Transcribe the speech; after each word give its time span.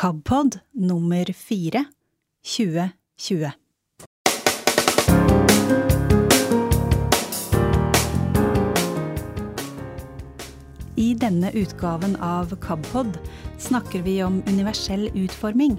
KABpod 0.00 0.58
nummer 0.72 1.32
4 1.32 1.84
2020. 2.56 3.50
I 10.96 11.14
denne 11.14 11.52
utgaven 11.52 12.16
av 12.16 12.56
KABpod 12.64 13.18
snakker 13.58 14.00
vi 14.08 14.22
om 14.24 14.40
universell 14.48 15.10
utforming. 15.12 15.76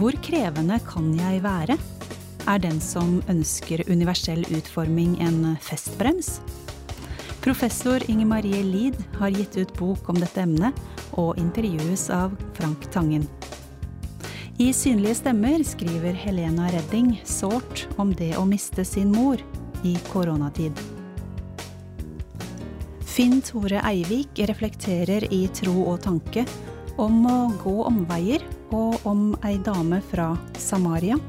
Hvor 0.00 0.16
krevende 0.24 0.80
kan 0.88 1.12
jeg 1.20 1.44
være? 1.44 1.76
Er 2.48 2.64
den 2.64 2.80
som 2.80 3.18
ønsker 3.28 3.84
universell 3.92 4.48
utforming 4.56 5.18
en 5.20 5.58
festbrems? 5.60 6.38
Professor 7.44 8.10
Inger 8.10 8.26
Marie 8.26 8.62
Lid 8.62 8.94
har 9.18 9.28
gitt 9.28 9.56
ut 9.56 9.78
bok 9.78 10.08
om 10.08 10.16
dette 10.16 10.40
emnet, 10.40 10.78
og 11.20 11.36
intervjues 11.36 12.06
av 12.08 12.32
Frank 12.56 12.86
Tangen. 12.92 13.26
I 14.56 14.70
Synlige 14.72 15.18
stemmer 15.18 15.60
skriver 15.60 16.16
Helena 16.16 16.70
Redding 16.72 17.18
sårt 17.28 17.84
om 18.00 18.14
det 18.16 18.30
å 18.40 18.46
miste 18.48 18.80
sin 18.88 19.12
mor 19.12 19.44
i 19.84 19.92
koronatid. 20.08 20.72
Finn 23.04 23.44
Tore 23.44 23.84
Eivik 23.92 24.40
reflekterer 24.48 25.28
i 25.28 25.44
Tro 25.52 25.82
og 25.84 26.00
tanke 26.08 26.46
om 26.96 27.26
å 27.28 27.38
gå 27.60 27.76
omveier 27.84 28.40
og 28.72 29.04
om 29.04 29.34
ei 29.44 29.58
dame 29.60 30.00
fra 30.08 30.32
Samaria. 30.56 31.20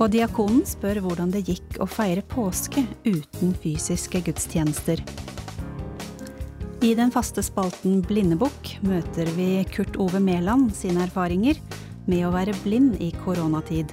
Og 0.00 0.12
diakonen 0.14 0.62
spør 0.66 1.02
hvordan 1.04 1.32
det 1.34 1.44
gikk 1.48 1.80
å 1.82 1.88
feire 1.90 2.24
påske 2.26 2.84
uten 3.04 3.52
fysiske 3.62 4.22
gudstjenester. 4.24 5.02
I 6.82 6.94
den 6.98 7.12
faste 7.14 7.44
spalten 7.46 8.00
Blindebukk 8.02 8.72
møter 8.82 9.28
vi 9.36 9.62
Kurt 9.70 9.94
Ove 10.02 10.18
Mæland 10.18 10.72
sine 10.74 11.04
erfaringer 11.04 11.60
med 12.10 12.24
å 12.26 12.32
være 12.34 12.56
blind 12.64 12.96
i 12.98 13.12
koronatid. 13.22 13.92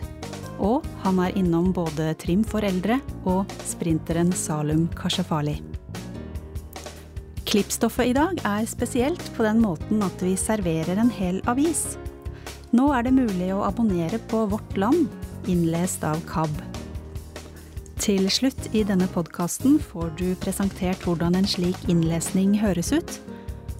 Og 0.57 0.87
han 1.03 1.19
er 1.21 1.37
innom 1.37 1.69
både 1.75 2.15
Trim 2.19 2.41
for 2.41 2.65
eldre 2.65 2.97
og 3.29 3.51
sprinteren 3.67 4.33
Salum 4.33 4.87
Kashafali. 4.97 5.59
Klippstoffet 7.49 8.11
i 8.11 8.17
dag 8.17 8.41
er 8.45 8.65
spesielt 8.69 9.23
på 9.37 9.45
den 9.45 9.61
måten 9.61 10.01
at 10.05 10.25
vi 10.25 10.35
serverer 10.37 10.99
en 11.01 11.13
hel 11.13 11.39
avis. 11.49 11.95
Nå 12.73 12.91
er 12.93 13.05
det 13.07 13.15
mulig 13.15 13.53
å 13.53 13.63
abonnere 13.65 14.19
på 14.29 14.43
Vårt 14.51 14.75
Land, 14.77 15.07
innlest 15.47 16.03
av 16.03 16.19
KAB. 16.27 16.59
Til 17.99 18.29
slutt 18.31 18.69
i 18.73 18.83
denne 18.87 19.07
podkasten 19.11 19.77
får 19.79 20.13
du 20.19 20.27
presentert 20.43 21.03
hvordan 21.05 21.35
en 21.35 21.47
slik 21.47 21.77
innlesning 21.91 22.57
høres 22.61 22.93
ut. 22.95 23.19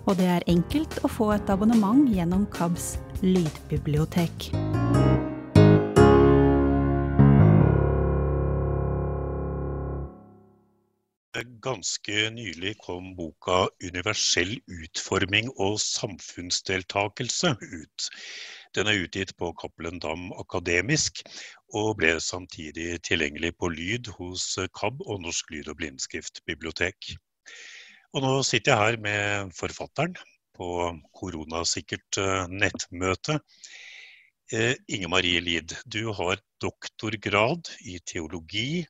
Og 0.07 0.17
det 0.19 0.27
er 0.27 0.47
enkelt 0.51 0.99
å 1.03 1.11
få 1.11 1.31
et 1.35 1.51
abonnement 1.51 2.07
gjennom 2.11 2.47
KABs 2.55 2.97
lydbibliotek. 3.23 4.51
Ganske 11.59 12.29
nylig 12.31 12.77
kom 12.79 13.15
boka 13.15 13.67
'Universell 13.83 14.61
utforming 14.67 15.49
og 15.59 15.75
samfunnsdeltakelse' 15.83 17.51
ut. 17.61 18.07
Den 18.77 18.89
er 18.89 18.99
utgitt 19.01 19.31
på 19.39 19.49
Cappelen 19.57 19.97
Dam 20.01 20.27
Akademisk, 20.37 21.23
og 21.73 21.95
ble 21.97 22.11
samtidig 22.21 22.99
tilgjengelig 23.07 23.55
på 23.57 23.69
lyd 23.73 24.11
hos 24.19 24.43
KAB 24.77 25.01
og 25.07 25.23
Norsk 25.23 25.49
lyd- 25.55 25.71
og 25.71 25.79
blindskriftbibliotek. 25.79 27.15
Og 28.13 28.25
nå 28.25 28.33
sitter 28.45 28.73
jeg 28.73 28.81
her 28.81 28.99
med 29.01 29.55
forfatteren 29.57 30.13
på 30.57 30.69
koronasikkert 31.17 32.19
nettmøte. 32.49 33.39
Inge 34.89 35.09
Marie 35.13 35.41
Lid, 35.45 35.75
du 35.85 36.11
har 36.17 36.41
doktorgrad 36.61 37.69
i 37.85 37.99
teologi. 38.05 38.85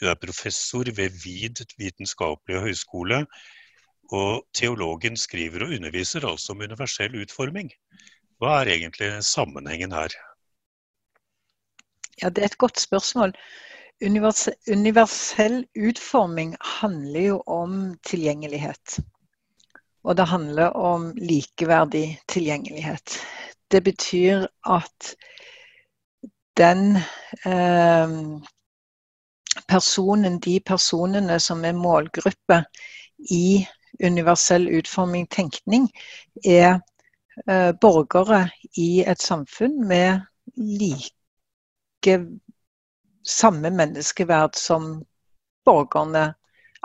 Du 0.00 0.08
er 0.08 0.20
professor 0.20 0.88
ved 0.96 1.16
VID 1.24 1.64
vitenskapelige 1.80 2.64
høgskole. 2.68 3.24
Og 4.12 4.44
teologen 4.56 5.16
skriver 5.16 5.64
og 5.64 5.76
underviser 5.76 6.26
altså 6.28 6.52
om 6.52 6.64
universell 6.64 7.16
utforming. 7.22 7.68
Hva 8.40 8.62
er 8.62 8.70
egentlig 8.72 9.08
sammenhengen 9.24 9.92
her? 9.92 10.14
Ja, 12.22 12.30
Det 12.30 12.42
er 12.42 12.48
et 12.48 12.58
godt 12.58 12.80
spørsmål. 12.80 13.34
Universell 14.00 15.66
utforming 15.76 16.56
handler 16.80 17.20
jo 17.20 17.42
om 17.46 17.98
tilgjengelighet. 18.06 18.98
Og 20.04 20.16
det 20.16 20.26
handler 20.26 20.72
om 20.72 21.12
likeverdig 21.16 22.18
tilgjengelighet. 22.28 23.18
Det 23.70 23.84
betyr 23.84 24.46
at 24.64 25.14
den 26.56 26.96
eh, 27.44 28.08
personen, 29.68 30.40
de 30.40 30.60
personene 30.60 31.40
som 31.40 31.64
er 31.64 31.76
målgruppe 31.76 32.64
i 33.30 33.66
universell 34.04 34.68
utforming 34.78 35.28
tenkning, 35.28 35.90
er 36.44 36.80
eh, 37.46 37.72
borgere 37.80 38.48
i 38.76 39.04
et 39.06 39.20
samfunn 39.22 39.86
med 39.88 40.20
like 40.56 42.18
samme 43.26 43.70
menneskeverd 43.70 44.56
som 44.56 45.04
borgerne 45.64 46.34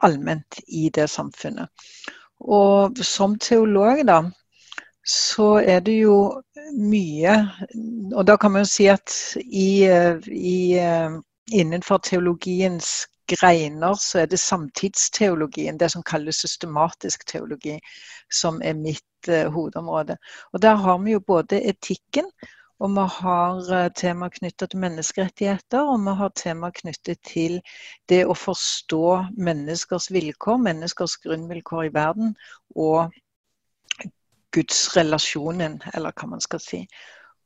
allment 0.03 0.59
i 0.67 0.89
det 0.89 1.07
samfunnet. 1.09 1.69
Og 2.39 2.97
som 3.05 3.37
teolog, 3.39 4.03
da, 4.07 4.19
så 5.05 5.55
er 5.61 5.79
det 5.85 5.99
jo 6.01 6.41
mye 6.75 7.33
Og 8.15 8.25
da 8.25 8.35
kan 8.41 8.51
man 8.51 8.63
jo 8.63 8.69
si 8.69 8.87
at 8.89 9.11
i, 9.37 9.85
i, 10.33 10.79
innenfor 11.53 11.97
teologiens 12.01 13.05
greiner 13.27 13.95
så 13.99 14.23
er 14.23 14.29
det 14.31 14.39
samtidsteologien, 14.39 15.79
det 15.79 15.91
som 15.91 16.03
kalles 16.03 16.41
systematisk 16.43 17.25
teologi, 17.27 17.79
som 18.33 18.61
er 18.63 18.77
mitt 18.77 19.29
uh, 19.29 19.47
hovedområde. 19.53 20.17
Og 20.53 20.61
der 20.61 20.75
har 20.75 21.01
vi 21.03 21.15
jo 21.15 21.19
både 21.19 21.61
etikken, 21.69 22.29
og 22.79 22.91
vi 22.91 23.03
har 23.07 23.89
tema 23.95 24.27
knyttet 24.29 24.69
til 24.69 24.79
menneskerettigheter, 24.79 25.79
og 25.79 25.99
vi 26.03 26.15
har 26.19 26.31
tema 26.35 26.71
knyttet 26.75 27.21
til 27.23 27.61
det 28.11 28.25
å 28.27 28.35
forstå 28.35 29.05
menneskers 29.37 30.09
vilkår, 30.11 30.57
menneskers 30.57 31.15
grunnvilkår 31.23 31.85
i 31.87 31.93
verden, 31.95 32.35
og 32.75 33.15
gudsrelasjonen, 34.55 35.79
eller 35.93 36.15
hva 36.15 36.29
man 36.35 36.43
skal 36.43 36.59
si. 36.63 36.81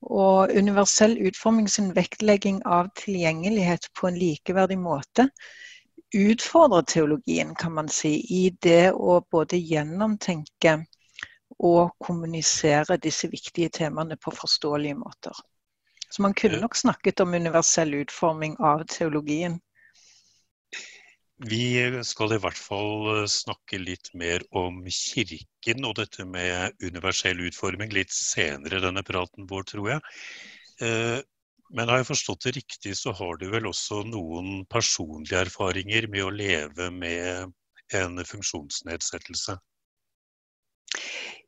Og 0.02 0.52
universell 0.56 1.18
utforming 1.28 1.70
sin 1.70 1.94
vektlegging 1.96 2.62
av 2.66 2.90
tilgjengelighet 2.98 3.90
på 4.00 4.10
en 4.10 4.18
likeverdig 4.18 4.80
måte 4.82 5.28
utfordrer 6.14 6.82
teologien, 6.82 7.56
kan 7.56 7.74
man 7.74 7.90
si, 7.90 8.16
i 8.30 8.50
det 8.62 8.92
å 8.92 9.20
både 9.32 9.58
gjennomtenke 9.58 10.80
og 11.60 11.96
kommunisere 12.00 12.98
disse 13.02 13.30
viktige 13.30 13.70
temaene 13.82 14.18
på 14.18 14.34
forståelige 14.36 14.98
måter. 15.00 15.36
Så 16.10 16.22
man 16.26 16.34
kunne 16.34 16.62
nok 16.62 16.76
snakket 16.76 17.22
om 17.22 17.34
universell 17.34 17.94
utforming 18.02 18.56
av 18.60 18.86
teologien. 18.90 19.60
Vi 21.40 22.02
skal 22.04 22.34
i 22.36 22.40
hvert 22.42 22.58
fall 22.60 23.28
snakke 23.32 23.78
litt 23.80 24.10
mer 24.18 24.44
om 24.52 24.82
kirken 24.92 25.86
og 25.88 25.96
dette 26.02 26.26
med 26.28 26.76
universell 26.84 27.40
utforming 27.48 27.94
litt 27.96 28.12
senere 28.12 28.82
i 28.82 28.84
denne 28.84 29.06
praten 29.08 29.48
vår, 29.48 29.68
tror 29.70 29.94
jeg. 29.94 30.02
Men 31.70 31.90
har 31.90 32.02
jeg 32.02 32.10
forstått 32.10 32.46
det 32.48 32.56
riktig, 32.58 32.96
så 32.98 33.14
har 33.14 33.38
du 33.38 33.50
vel 33.52 33.68
også 33.70 34.02
noen 34.10 34.64
personlige 34.74 35.44
erfaringer 35.46 36.08
med 36.10 36.26
å 36.26 36.34
leve 36.34 36.90
med 36.94 37.54
en 37.94 38.24
funksjonsnedsettelse? 38.26 39.58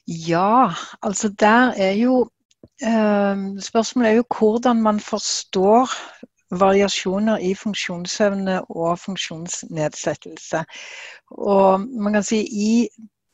Ja, 0.07 0.73
altså 1.01 1.29
der 1.29 1.73
er 1.77 1.97
jo 1.99 2.27
Spørsmålet 2.81 4.09
er 4.11 4.15
jo 4.19 4.25
hvordan 4.37 4.81
man 4.85 4.99
forstår 5.01 5.89
variasjoner 6.61 7.41
i 7.41 7.55
funksjonsevne 7.57 8.59
og 8.69 8.99
funksjonsnedsettelse. 9.01 10.61
Og 11.31 11.87
man 12.05 12.17
kan 12.17 12.25
si 12.25 12.41
i 12.45 12.73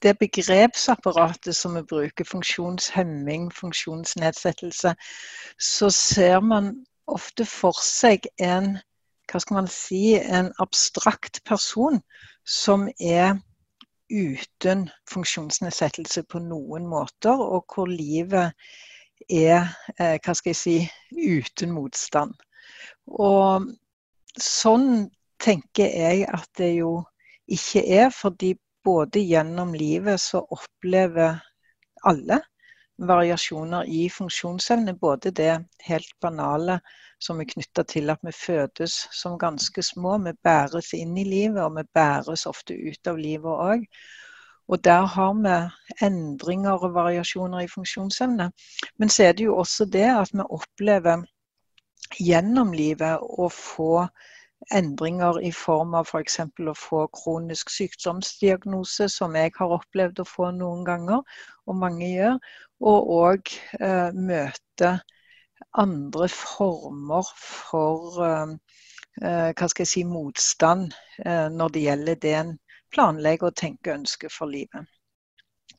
det 0.03 0.17
begrepsapparatet 0.19 1.55
som 1.55 1.75
vi 1.75 1.81
bruker, 1.89 2.25
funksjonshemming, 2.25 3.49
funksjonsnedsettelse, 3.53 4.93
så 5.59 5.89
ser 5.89 6.39
man 6.39 6.73
ofte 7.07 7.45
for 7.45 7.77
seg 7.81 8.27
en 8.37 8.77
hva 9.27 9.41
skal 9.43 9.57
man 9.57 9.67
si, 9.67 10.15
en 10.15 10.53
abstrakt 10.63 11.41
person 11.47 11.99
som 12.47 12.87
er 12.99 13.35
uten 14.07 14.85
funksjonsnedsettelse 15.11 16.23
på 16.31 16.39
noen 16.39 16.87
måter, 16.87 17.35
og 17.35 17.65
hvor 17.73 17.89
livet 17.91 18.53
er 19.27 19.67
hva 19.97 20.35
skal 20.37 20.53
jeg 20.53 20.59
si, 20.61 20.77
uten 21.11 21.73
motstand. 21.75 22.37
Og 23.07 23.67
sånn 24.39 25.09
tenker 25.43 25.91
jeg 25.91 26.23
at 26.31 26.47
det 26.59 26.77
jo 26.77 27.01
ikke 27.51 27.83
er, 27.83 28.09
fordi 28.15 28.55
både 28.87 29.19
gjennom 29.19 29.73
livet 29.75 30.21
så 30.21 30.39
opplever 30.39 31.39
alle 32.07 32.37
variasjoner 32.97 33.83
i 33.83 34.05
funksjonsevne. 34.09 34.93
Både 34.93 35.31
det 35.35 35.55
helt 35.83 36.13
banale 36.23 36.79
som 37.19 37.41
er 37.41 37.49
knytta 37.49 37.83
til 37.83 38.13
at 38.13 38.23
vi 38.23 38.31
fødes 38.31 38.95
som 39.11 39.35
ganske 39.41 39.83
små. 39.83 40.15
Vi 40.23 40.31
bæres 40.43 40.93
inn 40.95 41.17
i 41.19 41.25
livet, 41.27 41.59
og 41.65 41.75
vi 41.75 41.83
bæres 41.99 42.45
ofte 42.47 42.77
ut 42.77 43.11
av 43.11 43.19
livet 43.19 43.65
òg. 43.67 43.83
Og 44.71 44.83
der 44.83 45.03
har 45.17 45.35
vi 45.43 45.57
endringer 46.07 46.87
og 46.87 46.95
variasjoner 46.95 47.65
i 47.65 47.71
funksjonsevne. 47.71 48.51
Men 48.97 49.11
så 49.11 49.27
er 49.27 49.35
det 49.35 49.49
jo 49.49 49.57
også 49.57 49.89
det 49.91 50.07
at 50.13 50.31
vi 50.31 50.47
opplever 50.47 51.27
gjennom 52.23 52.71
livet 52.71 53.19
å 53.19 53.51
få 53.51 54.07
endringer 54.73 55.39
i 55.45 55.51
form 55.55 55.93
av 55.97 56.07
f.eks. 56.09 56.39
Å 56.43 56.75
få 56.77 57.03
kronisk 57.15 57.71
sykdomsdiagnose, 57.73 59.09
som 59.11 59.35
jeg 59.37 59.53
har 59.57 59.75
opplevd 59.77 60.21
å 60.23 60.27
få 60.27 60.51
noen 60.55 60.83
ganger, 60.87 61.23
og 61.67 61.79
mange 61.83 62.09
gjør. 62.09 62.39
Og 62.87 63.11
òg 63.17 63.53
eh, 63.79 64.09
møte 64.13 64.97
andre 65.81 66.29
former 66.29 67.31
for 67.37 68.21
eh, 68.25 68.53
eh, 69.21 69.49
hva 69.53 69.69
skal 69.69 69.85
jeg 69.85 69.93
si, 69.93 70.05
motstand 70.07 70.93
eh, 71.25 71.47
når 71.53 71.73
det 71.73 71.85
gjelder 71.87 72.21
det 72.25 72.35
en 72.41 72.53
planlegger 72.93 73.51
og 73.51 73.59
tenker 73.59 73.97
ønske 73.97 74.29
for 74.33 74.49
livet. 74.51 74.87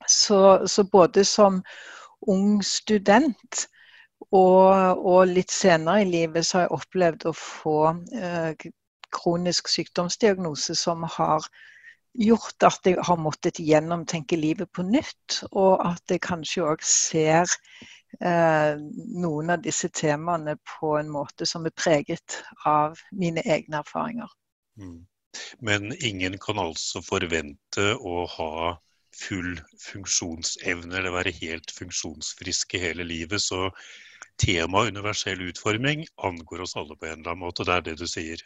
Så, 0.07 0.67
så 0.67 0.85
både 0.87 1.25
som 1.27 1.63
ung 2.31 2.63
student 2.63 3.67
og, 4.37 4.99
og, 4.99 5.23
litt 5.31 5.53
senere 5.53 6.03
i 6.03 6.09
livet 6.09 6.47
så 6.47 6.59
har 6.59 6.67
jeg 6.67 6.77
opplevd 6.77 7.27
å 7.31 7.35
få 7.37 7.79
eh, 8.13 8.69
kronisk 9.15 9.71
sykdomsdiagnose 9.73 10.77
som 10.77 11.07
har 11.17 11.47
gjort 12.19 12.67
at 12.67 12.89
jeg 12.89 12.99
har 13.05 13.21
måttet 13.21 13.61
gjennomtenke 13.63 14.37
livet 14.37 14.71
på 14.75 14.85
nytt, 14.85 15.43
og 15.53 15.81
at 15.87 16.03
jeg 16.13 16.25
kanskje 16.25 16.65
òg 16.67 16.85
ser 16.85 17.47
eh, 18.21 18.75
noen 19.23 19.55
av 19.55 19.63
disse 19.65 19.89
temaene 19.95 20.59
på 20.77 20.97
en 20.99 21.13
måte 21.13 21.47
som 21.49 21.69
er 21.69 21.77
preget 21.77 22.41
av 22.67 22.99
mine 23.13 23.45
egne 23.47 23.81
erfaringer. 23.81 24.29
Mm. 24.77 25.07
Men 25.63 25.93
ingen 26.05 26.37
kan 26.43 26.59
altså 26.61 27.01
forvente 27.05 27.95
å 27.97 28.27
ha 28.35 28.77
full 29.19 29.57
funksjonsevne 29.83 30.99
eller 30.99 31.15
være 31.15 31.35
helt 31.41 31.73
funksjonsfriske 31.75 32.81
hele 32.83 33.07
livet. 33.07 33.43
Så 33.43 33.69
temaet 34.43 34.94
universell 34.94 35.43
utforming 35.50 36.06
angår 36.29 36.64
oss 36.67 36.76
alle 36.76 36.96
på 36.96 37.08
en 37.08 37.20
eller 37.20 37.35
annen 37.35 37.44
måte. 37.46 37.67
Det 37.67 37.75
er 37.75 37.87
det 37.90 37.99
du 38.00 38.06
sier? 38.11 38.43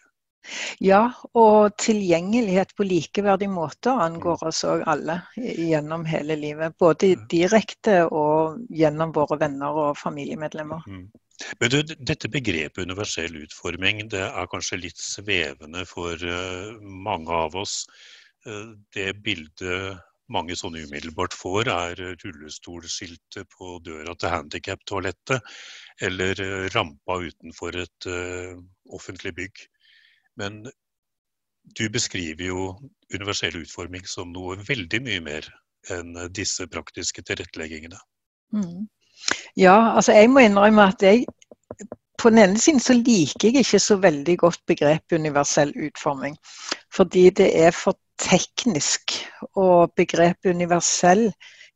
Ja, 0.82 1.02
og 1.38 1.76
tilgjengelighet 1.78 2.72
på 2.74 2.86
likeverdig 2.86 3.48
måte 3.52 3.92
angår 4.04 4.40
mm. 4.40 4.46
oss 4.50 4.62
òg 4.66 4.82
alle 4.90 5.20
gjennom 5.38 6.06
hele 6.08 6.36
livet. 6.38 6.74
Både 6.82 7.14
direkte 7.30 8.02
og 8.08 8.58
gjennom 8.74 9.14
våre 9.14 9.38
venner 9.44 9.82
og 9.84 10.00
familiemedlemmer. 10.00 10.88
Mm. 10.88 11.04
Men 11.60 11.72
du, 11.72 11.78
Dette 11.98 12.30
begrepet 12.30 12.86
universell 12.86 13.36
utforming 13.44 14.04
det 14.12 14.24
er 14.26 14.50
kanskje 14.50 14.82
litt 14.84 15.00
svevende 15.00 15.86
for 15.88 16.18
uh, 16.18 16.74
mange 16.82 17.34
av 17.46 17.56
oss. 17.62 17.82
Uh, 18.46 18.74
det 18.94 19.12
bildet 19.22 20.02
mange 20.32 20.56
sånne 20.58 20.84
umiddelbart 20.86 21.34
får, 21.36 21.70
er 21.70 22.02
rullestolskiltet 22.24 23.48
på 23.52 23.76
døra 23.84 24.14
til 24.18 24.32
handikaptoalettet, 24.34 25.52
eller 26.02 26.42
eh, 26.44 26.68
rampa 26.74 27.18
utenfor 27.22 27.78
et 27.82 28.08
uh, 28.08 28.56
offentlig 28.96 29.34
bygg. 29.38 29.66
Men 30.40 30.62
du 31.78 31.84
beskriver 31.92 32.48
jo 32.48 32.64
universell 33.12 33.60
utforming 33.60 34.08
som 34.08 34.32
noe 34.34 34.56
veldig 34.66 35.02
mye 35.04 35.22
mer 35.22 35.46
enn 35.92 36.16
disse 36.34 36.66
praktiske 36.70 37.22
tilretteleggingene. 37.26 37.98
Mm. 38.54 38.88
Ja, 39.58 39.94
altså 39.94 40.16
jeg 40.16 40.30
må 40.32 40.42
innrømme 40.42 40.88
at 40.90 41.02
jeg 41.04 41.26
på 42.22 42.30
den 42.30 42.38
ene 42.38 42.60
siden 42.60 42.80
så 42.80 42.94
liker 42.94 43.48
jeg 43.48 43.64
ikke 43.64 43.80
så 43.82 43.96
veldig 43.98 44.36
godt 44.38 44.60
begrepet 44.70 45.18
universell 45.18 45.72
utforming. 45.88 46.36
Fordi 46.94 47.30
det 47.30 47.48
er 47.64 47.74
for 47.74 47.98
teknisk. 48.22 49.16
Og 49.58 49.92
begrepet 49.96 50.54
universell 50.54 51.30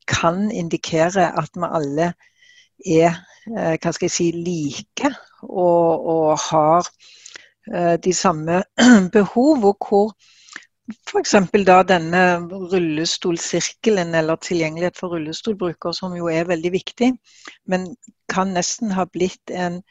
kan 0.08 0.50
indikere 0.50 1.30
at 1.38 1.50
vi 1.56 1.70
alle 1.78 2.12
er 2.86 3.10
eh, 3.50 3.74
hva 3.80 3.92
skal 3.92 4.06
jeg 4.06 4.14
si, 4.14 4.30
like 4.32 5.10
og, 5.42 6.06
og 6.06 6.38
har 6.48 6.88
eh, 7.72 7.96
de 8.02 8.14
samme 8.14 8.62
behov. 9.16 9.64
Og 9.72 9.88
hvor 9.88 10.14
f.eks. 11.10 11.34
da 11.66 11.80
denne 11.82 12.24
rullestolsirkelen 12.46 14.14
eller 14.14 14.38
tilgjengelighet 14.38 14.98
for 14.98 15.16
rullestolbrukere, 15.16 15.94
som 15.94 16.14
jo 16.14 16.30
er 16.30 16.46
veldig 16.46 16.72
viktig, 16.72 17.12
men 17.66 17.94
kan 18.30 18.54
nesten 18.54 18.94
ha 18.94 19.06
blitt 19.10 19.50
en 19.50 19.82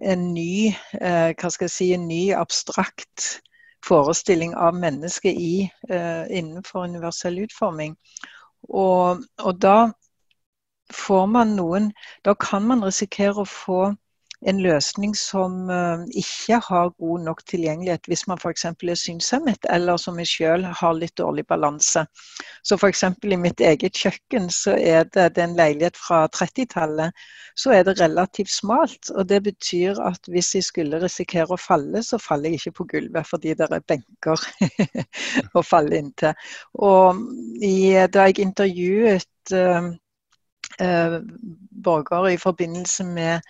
en 0.00 0.30
ny, 0.34 0.72
eh, 0.96 1.30
hva 1.36 1.50
skal 1.52 1.66
jeg 1.66 1.74
si, 1.74 1.86
en 1.92 2.06
ny 2.08 2.30
abstrakt 2.32 3.40
forestilling 3.86 4.54
av 4.54 4.76
mennesket 4.76 5.34
i, 5.34 5.70
eh, 5.88 6.24
innenfor 6.38 6.84
universell 6.84 7.38
utforming. 7.38 7.96
Og, 8.68 9.24
og 9.40 9.60
da 9.62 9.90
får 10.92 11.26
man 11.26 11.54
noen 11.56 11.92
Da 12.24 12.34
kan 12.34 12.66
man 12.68 12.84
risikere 12.84 13.40
å 13.40 13.48
få 13.48 13.94
en 14.48 14.60
løsning 14.64 15.12
som 15.16 15.68
uh, 15.68 16.04
ikke 16.16 16.60
har 16.64 16.92
god 16.96 17.24
nok 17.26 17.42
tilgjengelighet 17.50 18.06
hvis 18.08 18.24
man 18.28 18.40
f.eks. 18.40 18.64
er 18.64 18.96
synshemmet, 18.96 19.66
eller 19.68 20.00
som 20.00 20.18
jeg 20.20 20.30
sjøl 20.30 20.64
har 20.64 20.96
litt 20.96 21.16
dårlig 21.20 21.44
balanse. 21.50 22.06
Så 22.64 22.78
f.eks. 22.78 23.04
i 23.04 23.36
mitt 23.40 23.60
eget 23.60 23.96
kjøkken 24.00 24.48
så 24.54 24.76
er 24.78 25.04
det, 25.12 25.34
det 25.36 25.44
er 25.44 25.48
en 25.48 25.58
leilighet 25.58 26.00
fra 26.00 26.22
30-tallet, 26.32 27.12
så 27.60 27.74
er 27.76 27.84
det 27.84 27.98
relativt 28.00 28.52
smalt. 28.52 29.10
Og 29.12 29.28
det 29.28 29.42
betyr 29.44 30.00
at 30.08 30.30
hvis 30.32 30.54
jeg 30.56 30.68
skulle 30.68 31.02
risikere 31.02 31.52
å 31.52 31.60
falle, 31.60 32.02
så 32.06 32.20
faller 32.20 32.54
jeg 32.54 32.62
ikke 32.62 32.78
på 32.80 32.88
gulvet 32.94 33.28
fordi 33.28 33.56
det 33.58 33.68
er 33.68 33.88
benker 33.88 34.40
å 35.58 35.64
falle 35.66 36.00
inntil. 36.00 36.32
Og 36.80 37.20
i, 37.60 37.92
da 38.08 38.28
jeg 38.30 38.40
intervjuet 38.46 39.52
uh, 39.52 39.90
borgere 41.84 42.32
i 42.32 42.40
forbindelse 42.40 43.04
med 43.04 43.44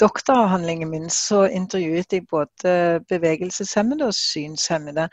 doktoravhandlingen 0.00 0.90
min 0.90 1.10
så 1.10 1.44
intervjuet 1.50 2.12
jeg 2.12 2.26
både 2.30 3.00
bevegelseshemmede 3.10 4.06
og 4.06 4.14
synshemmede. 4.14 5.08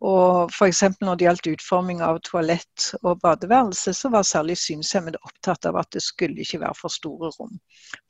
Og 0.00 0.50
f.eks. 0.50 0.82
når 1.00 1.14
det 1.14 1.26
gjaldt 1.28 1.48
utforming 1.52 2.02
av 2.02 2.18
toalett 2.26 2.90
og 3.02 3.20
badeværelse, 3.22 3.94
så 3.94 4.10
var 4.10 4.26
særlig 4.26 4.56
synshemmede 4.58 5.22
opptatt 5.22 5.68
av 5.70 5.78
at 5.78 5.90
det 5.94 6.02
skulle 6.02 6.42
ikke 6.42 6.60
være 6.64 6.78
for 6.80 6.92
store 6.92 7.30
rom. 7.38 7.58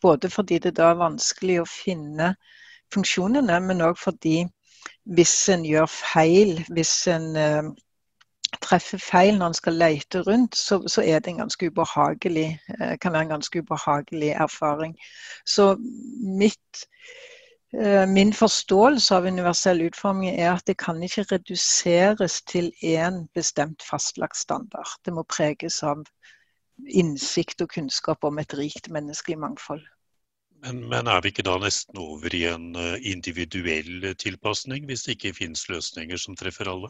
Både 0.03 0.31
fordi 0.33 0.59
det 0.65 0.77
da 0.79 0.91
er 0.93 1.03
vanskelig 1.03 1.61
å 1.61 1.69
finne 1.69 2.35
funksjonene, 2.95 3.61
men 3.61 3.85
òg 3.85 3.99
fordi 4.01 4.45
hvis 5.17 5.37
en 5.53 5.65
gjør 5.69 5.89
feil, 5.91 6.59
hvis 6.73 6.95
en 7.13 7.29
eh, 7.37 7.73
treffer 8.63 9.01
feil 9.03 9.39
når 9.39 9.53
en 9.53 9.57
skal 9.59 9.79
lete 9.81 10.23
rundt, 10.27 10.57
så, 10.57 10.81
så, 10.89 11.03
er 11.03 11.21
det 11.21 11.33
en 11.33 11.45
ganske 11.45 11.71
ubehagelig, 11.71 12.49
eh, 12.79 12.97
kan 13.01 13.13
være 13.13 13.29
en 13.29 13.37
ganske 13.37 13.63
ubehagelig 13.63 14.31
erfaring. 14.31 14.97
Så 15.47 15.75
mitt, 16.41 16.85
eh, 17.75 18.05
min 18.09 18.33
forståelse 18.33 19.17
av 19.17 19.29
universell 19.31 19.83
utforming 19.87 20.37
er 20.37 20.53
at 20.53 20.67
det 20.67 20.77
kan 20.83 21.03
ikke 21.03 21.27
reduseres 21.33 22.43
til 22.43 22.73
én 22.83 23.27
bestemt 23.35 23.83
fastlagt 23.83 24.37
standard. 24.37 24.99
Det 25.05 25.15
må 25.15 25.27
preges 25.29 25.83
av 25.83 26.05
innsikt 26.89 27.63
og 27.63 27.71
kunnskap 27.77 28.25
om 28.25 28.39
et 28.39 28.55
rikt 28.59 28.91
menneskelig 28.91 29.39
mangfold. 29.39 29.85
Men, 30.65 30.81
men, 30.89 31.07
er 31.07 31.21
vi 31.21 31.29
ikke 31.29 31.45
da 31.45 31.59
nesten 31.61 31.99
over 32.01 32.35
i 32.35 32.47
en 32.49 32.71
eh, 32.81 33.01
individuell 33.13 34.15
tilpasning, 34.17 34.87
hvis 34.89 35.05
det 35.05 35.19
ikke 35.19 35.37
finnes 35.43 35.69
løsninger 35.69 36.17
som 36.17 36.37
treffer 36.41 36.71
alle? 36.73 36.89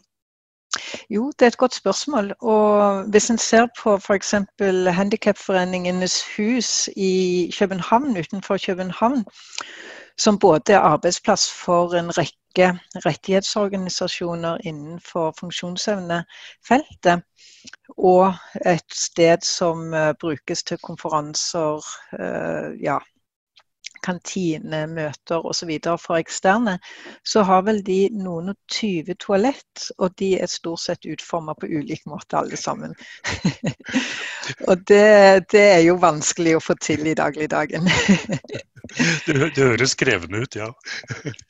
Jo, 1.09 1.31
det 1.39 1.45
er 1.45 1.47
et 1.47 1.57
godt 1.57 1.75
spørsmål. 1.75 2.33
Og 2.41 3.03
hvis 3.03 3.29
en 3.29 3.37
ser 3.37 3.67
på 3.81 3.97
f.eks. 3.97 4.35
Handikapforeningenes 4.87 6.23
hus 6.37 6.89
i 6.95 7.53
København, 7.59 8.17
utenfor 8.17 8.57
København, 8.65 9.25
som 10.17 10.39
både 10.39 10.73
er 10.73 10.79
arbeidsplass 10.79 11.51
for 11.51 11.93
en 11.93 12.17
rekke 12.17 12.79
rettighetsorganisasjoner 13.05 14.57
innenfor 14.63 15.33
funksjonsevnefeltet, 15.39 17.21
og 17.97 18.33
et 18.65 18.93
sted 18.93 19.37
som 19.43 19.93
uh, 19.93 20.13
brukes 20.19 20.63
til 20.63 20.77
konferanser, 20.77 21.75
uh, 22.19 22.83
ja, 22.83 22.97
kantinemøter 24.05 25.45
osv. 25.45 25.71
for 26.01 26.19
eksterne, 26.19 26.77
så 27.25 27.43
har 27.47 27.65
vel 27.67 27.81
de 27.85 27.99
noen 28.13 28.53
og 28.53 28.57
tyve 28.71 29.15
toalett, 29.19 29.89
og 29.97 30.15
de 30.21 30.35
er 30.39 30.51
stort 30.51 30.83
sett 30.85 31.09
utforma 31.09 31.55
på 31.57 31.69
ulik 31.71 32.05
måte 32.09 32.37
alle 32.39 32.59
sammen. 32.59 32.95
og 34.69 34.85
det, 34.87 35.05
det, 35.51 35.65
er 35.75 35.81
jo 35.87 35.97
vanskelig 36.01 36.57
å 36.57 36.63
få 36.63 36.77
til 36.81 37.07
i 37.07 37.17
dagligdagen. 37.17 37.89
det, 39.25 39.39
det 39.55 39.63
høres 39.63 39.95
krevende 39.97 40.45
ut, 40.45 40.59
ja. 40.59 40.69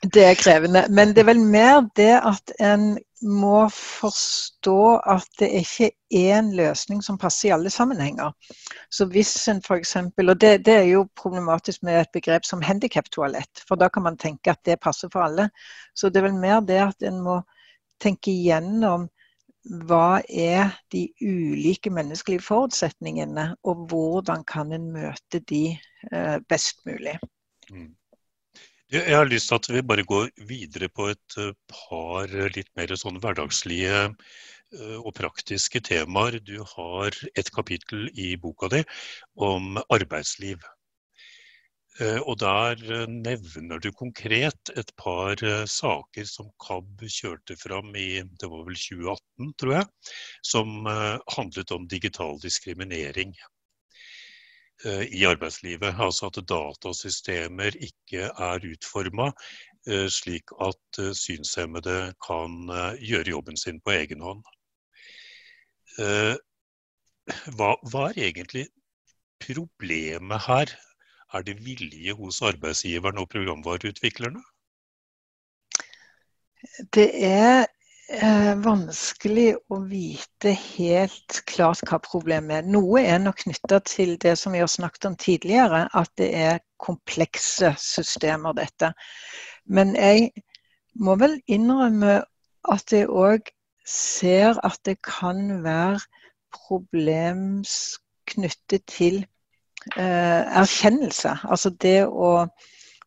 det 0.03 0.29
er 0.29 0.39
krevende. 0.39 0.85
Men 0.89 1.13
det 1.13 1.25
er 1.25 1.33
vel 1.33 1.43
mer 1.43 1.83
det 1.99 2.13
at 2.21 2.55
en 2.63 2.95
må 3.23 3.69
forstå 3.71 4.79
at 5.07 5.27
det 5.39 5.47
ikke 5.61 5.89
er 6.11 6.39
en 6.39 6.51
løsning 6.55 7.01
som 7.03 7.17
passer 7.17 7.49
i 7.49 7.53
alle 7.55 7.71
sammenhenger. 7.71 8.33
Så 8.91 9.07
hvis 9.11 9.31
en 9.51 9.61
f.eks. 9.63 9.95
Og 9.95 10.35
det, 10.41 10.65
det, 10.65 10.73
er 10.73 10.87
jo 10.89 11.05
problematisk 11.15 11.83
med 11.83 12.01
et 12.01 12.11
begrep 12.13 12.45
som 12.45 12.61
handikaptoalett, 12.61 13.63
for 13.67 13.79
da 13.79 13.89
kan 13.89 14.03
man 14.03 14.19
tenke 14.19 14.51
at 14.51 14.63
det 14.65 14.81
passer 14.83 15.11
for 15.13 15.25
alle. 15.25 15.49
Så 15.95 16.09
det 16.09 16.21
er 16.21 16.29
vel 16.29 16.39
mer 16.39 16.59
det 16.59 16.81
at 16.83 17.07
en 17.07 17.21
må 17.23 17.39
tenke 18.03 18.33
igjennom 18.33 19.07
hva 19.87 20.21
er 20.29 20.75
de 20.93 21.07
ulike 21.23 21.89
menneskelige 21.89 22.43
forutsetningene, 22.45 23.55
og 23.63 23.87
hvordan 23.89 24.43
kan 24.45 24.75
en 24.75 24.91
møte 24.93 25.39
de 25.49 25.63
eh, 26.11 26.37
best 26.49 26.83
mulig. 26.85 27.15
Mm. 27.71 27.95
Jeg 28.93 29.17
har 29.17 29.25
lyst 29.25 29.49
til 29.49 29.55
at 29.57 29.67
vi 29.73 29.81
bare 29.81 30.03
går 30.05 30.27
videre 30.45 30.87
på 30.93 31.07
et 31.09 31.35
eh, 31.41 31.55
par 31.71 32.29
litt 32.53 32.67
mer 32.77 32.91
sånn 33.01 33.15
hverdagslige 33.17 34.01
eh, 34.05 34.97
og 34.99 35.09
praktiske 35.17 35.81
temaer. 35.87 36.37
Du 36.37 36.59
har 36.75 37.17
et 37.33 37.49
kapittel 37.55 38.11
i 38.13 38.35
boka 38.37 38.69
di 38.69 38.83
om 39.41 39.79
arbeidsliv. 39.89 40.61
Eh, 41.97 42.19
og 42.19 42.37
der 42.43 43.09
nevner 43.09 43.81
du 43.81 43.89
konkret 43.89 44.69
et 44.77 44.93
par 45.01 45.41
saker 45.65 46.29
som 46.29 46.53
KAB 46.61 47.07
kjørte 47.09 47.57
fram 47.57 47.89
i 47.97 48.21
det 48.21 48.51
var 48.53 48.69
vel 48.69 48.77
2018, 48.77 49.51
tror 49.63 49.77
jeg, 49.79 49.89
som 50.45 50.85
handlet 50.85 51.73
om 51.73 51.89
digital 51.89 52.37
diskriminering. 52.45 53.33
Eh, 54.83 55.05
i 55.15 55.23
arbeidslivet. 55.23 55.95
Altså 55.99 56.27
at 56.27 56.41
datasystemer 56.49 57.77
ikke 57.79 58.27
er 58.27 58.65
utforma 58.71 59.29
eh, 59.87 60.09
slik 60.11 60.51
at 60.61 60.99
eh, 60.99 61.13
synshemmede 61.15 62.13
kan 62.27 62.57
gjøre 62.99 63.29
jobben 63.29 63.57
sin 63.57 63.79
på 63.81 63.95
egen 63.95 64.21
hånd. 64.21 64.43
Hva, 65.95 67.69
hva 67.87 68.01
er 68.09 68.17
egentlig 68.19 68.65
problemet 69.39 70.43
her? 70.43 70.73
Er 71.33 71.45
det 71.47 71.55
vilje 71.63 72.13
hos 72.13 72.41
arbeidsgiveren 72.43 73.17
og 73.17 73.29
programvareutviklerne? 73.31 74.43
Det 76.91 77.07
er 77.23 77.65
eh, 78.09 78.53
vanskelig 78.61 79.55
å 79.71 79.79
vite 79.89 80.53
helt 80.55 81.41
klart 81.49 81.83
hva 81.89 81.99
problemet 82.03 82.61
er. 82.61 82.69
Noe 82.69 83.03
er 83.03 83.19
nok 83.23 83.43
knytta 83.43 83.81
til 83.87 84.15
det 84.21 84.35
som 84.39 84.55
vi 84.55 84.61
har 84.63 84.71
snakket 84.71 85.09
om 85.09 85.17
tidligere, 85.19 85.85
at 85.93 86.11
det 86.19 86.29
er 86.37 86.63
komplekse 86.81 87.73
systemer, 87.81 88.55
dette. 88.57 88.91
Men 89.65 89.95
jeg 89.95 90.31
må 90.95 91.17
vel 91.19 91.39
innrømme 91.51 92.21
at 92.71 92.93
jeg 92.93 93.09
òg 93.09 93.49
ser 93.85 94.57
at 94.65 94.79
det 94.85 94.97
kan 95.05 95.63
være 95.63 96.01
problem 96.55 97.63
knyttet 98.29 98.85
til 98.89 99.19
eh, 99.97 100.41
erkjennelse. 100.61 101.37
Altså 101.43 101.69
det 101.69 102.05
å 102.07 102.47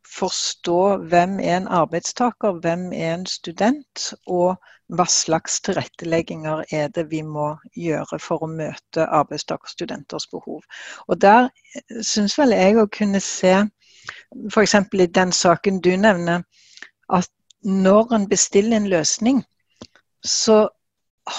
forstå 0.08 0.80
hvem 1.10 1.38
er 1.40 1.56
en 1.56 1.68
arbeidstaker, 1.68 2.60
hvem 2.62 2.92
er 2.92 3.14
en 3.14 3.26
student, 3.26 4.12
og 4.26 4.56
hva 4.88 5.04
slags 5.12 5.60
tilrettelegginger 5.66 6.64
er 6.72 6.88
det 6.94 7.08
vi 7.10 7.20
må 7.22 7.50
gjøre 7.76 8.18
for 8.22 8.44
å 8.44 8.50
møte 8.50 9.04
arbeidstakerstudenters 9.04 10.28
behov. 10.32 10.62
Og 11.08 11.20
Der 11.20 11.50
syns 12.02 12.38
vel 12.38 12.56
jeg 12.56 12.78
å 12.80 12.88
kunne 12.98 13.20
se, 13.20 13.54
f.eks. 14.52 14.74
i 14.74 15.06
den 15.20 15.32
saken 15.32 15.82
du 15.84 15.92
nevner, 15.96 16.44
at 17.08 17.28
når 17.64 18.14
en 18.14 18.28
bestiller 18.28 18.76
en 18.76 18.88
løsning, 18.88 19.42
så 20.24 20.68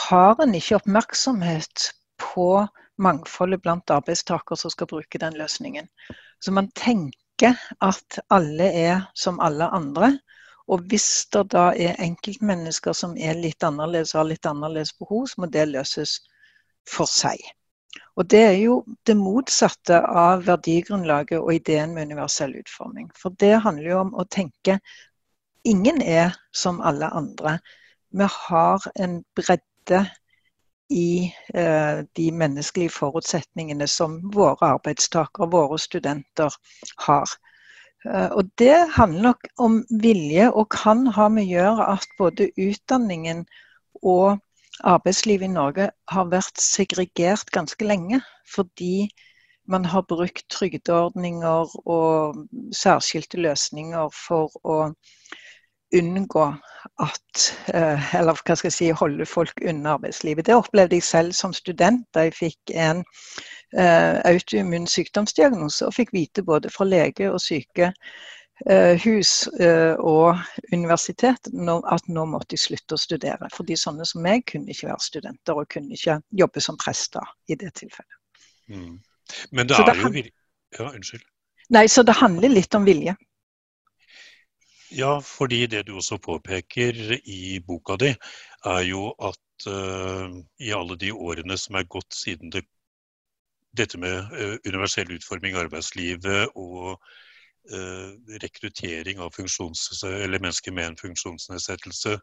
har 0.09 0.43
en 0.43 0.53
ikke 0.55 0.77
oppmerksomhet 0.77 1.89
på 2.21 2.67
mangfoldet 3.01 3.61
blant 3.63 3.89
arbeidstakere 3.89 4.57
som 4.59 4.71
skal 4.73 4.87
bruke 4.91 5.21
den 5.21 5.37
løsningen. 5.39 5.87
Så 6.41 6.51
man 6.51 6.69
tenker 6.75 7.17
at 7.47 8.19
alle 8.29 8.67
er 8.75 9.05
som 9.15 9.39
alle 9.39 9.69
andre, 9.75 10.11
og 10.69 10.83
hvis 10.89 11.25
det 11.33 11.47
da 11.53 11.69
er 11.73 11.97
enkeltmennesker 12.03 12.93
som 12.93 13.15
er 13.17 13.37
litt 13.39 13.63
annerledes 13.65 14.13
og 14.13 14.21
har 14.21 14.29
litt 14.33 14.49
annerledes 14.49 14.93
behov, 14.99 15.25
så 15.27 15.41
må 15.41 15.49
det 15.49 15.65
løses 15.71 16.19
for 16.89 17.09
seg. 17.09 17.41
Og 18.19 18.27
Det 18.29 18.41
er 18.43 18.57
jo 18.59 18.83
det 19.07 19.15
motsatte 19.17 19.97
av 20.03 20.43
verdigrunnlaget 20.45 21.39
og 21.39 21.53
ideen 21.55 21.93
med 21.95 22.11
universell 22.11 22.53
utforming. 22.59 23.07
For 23.15 23.33
det 23.39 23.61
handler 23.63 23.89
jo 23.89 23.99
om 24.03 24.13
å 24.13 24.27
tenke 24.27 24.79
ingen 25.63 26.01
er 26.01 26.35
som 26.53 26.81
alle 26.81 27.09
andre. 27.15 27.57
Vi 28.11 28.27
har 28.27 28.85
en 28.99 29.21
bredde 29.35 30.03
i 30.89 31.31
eh, 31.53 32.01
de 32.17 32.31
menneskelige 32.31 32.89
forutsetningene 32.89 33.87
som 33.87 34.19
våre 34.33 34.73
arbeidstakere, 34.73 35.49
våre 35.51 35.79
studenter, 35.79 36.55
har. 37.05 37.29
Eh, 38.05 38.29
og 38.31 38.49
det 38.57 38.75
handler 38.95 39.21
nok 39.29 39.47
om 39.57 39.79
vilje, 40.01 40.49
og 40.51 40.69
kan 40.73 41.07
ha 41.07 41.29
med 41.29 41.45
å 41.45 41.53
gjøre 41.53 41.87
at 41.95 42.07
både 42.17 42.49
utdanningen 42.57 43.45
og 44.01 44.39
arbeidslivet 44.79 45.49
i 45.49 45.53
Norge 45.53 45.89
har 46.09 46.29
vært 46.31 46.61
segregert 46.63 47.51
ganske 47.53 47.85
lenge. 47.85 48.21
Fordi 48.49 49.09
man 49.69 49.85
har 49.85 50.07
brukt 50.09 50.47
trygdeordninger 50.49 51.75
og 51.85 52.39
særskilte 52.73 53.37
løsninger 53.37 54.09
for 54.15 54.49
å 54.65 54.79
unngå 55.95 56.53
at 56.99 57.53
eh, 57.73 58.15
Eller 58.15 58.37
hva 58.37 58.55
skal 58.55 58.69
jeg 58.69 58.75
si, 58.75 58.89
holde 58.95 59.25
folk 59.27 59.61
unna 59.67 59.97
arbeidslivet. 59.97 60.45
Det 60.47 60.55
opplevde 60.55 60.95
jeg 60.95 61.03
selv 61.03 61.35
som 61.35 61.53
student 61.53 62.05
da 62.15 62.27
jeg 62.27 62.35
fikk 62.37 62.73
en 62.75 63.03
uh, 63.77 64.15
autoimmun 64.27 64.87
sykdomsdiagnose 64.87 65.87
og 65.87 65.95
fikk 65.95 66.13
vite 66.15 66.43
både 66.43 66.71
fra 66.73 66.87
lege 66.87 67.29
og 67.31 67.41
sykehus 67.43 69.33
uh, 69.59 69.95
og 69.99 70.39
universitet 70.73 71.51
at 71.51 72.07
nå 72.07 72.25
måtte 72.31 72.55
jeg 72.55 72.65
slutte 72.65 72.95
å 72.95 73.03
studere. 73.03 73.51
Fordi 73.55 73.77
sånne 73.79 74.07
som 74.07 74.23
meg 74.25 74.47
kunne 74.51 74.71
ikke 74.71 74.89
være 74.91 75.07
studenter 75.07 75.59
og 75.59 75.69
kunne 75.71 75.95
ikke 75.95 76.19
jobbe 76.43 76.63
som 76.63 76.79
prester 76.79 77.35
i 77.47 77.59
det 77.59 77.73
tilfellet. 77.81 78.19
Mm. 78.71 78.99
Men 79.51 79.67
det 79.67 79.79
er 79.79 79.95
jo 79.95 80.27
Ja, 80.77 80.91
unnskyld. 80.93 81.23
Nei, 81.73 81.87
så 81.89 82.03
det 82.05 82.13
handler 82.17 82.49
litt 82.49 82.75
om 82.77 82.85
vilje. 82.85 83.15
Ja, 84.91 85.19
fordi 85.21 85.65
det 85.67 85.85
du 85.87 85.95
også 85.95 86.17
påpeker 86.17 87.19
i 87.25 87.59
boka 87.65 87.95
di, 88.01 88.13
er 88.65 88.81
jo 88.87 89.09
at 89.21 89.67
uh, 89.69 90.33
i 90.59 90.71
alle 90.73 90.97
de 90.97 91.11
årene 91.13 91.57
som 91.57 91.75
er 91.75 91.89
gått 91.89 92.13
siden 92.13 92.49
det, 92.53 92.63
dette 93.77 93.99
med 94.01 94.33
uh, 94.33 94.57
universell 94.65 95.11
utforming 95.13 95.53
i 95.53 95.61
arbeidslivet 95.61 96.55
og 96.55 96.95
uh, 96.95 98.09
rekruttering 98.41 99.21
av 99.21 99.37
mennesker 99.37 100.71
med 100.71 100.87
en 100.87 100.97
funksjonsnedsettelse 100.97 102.19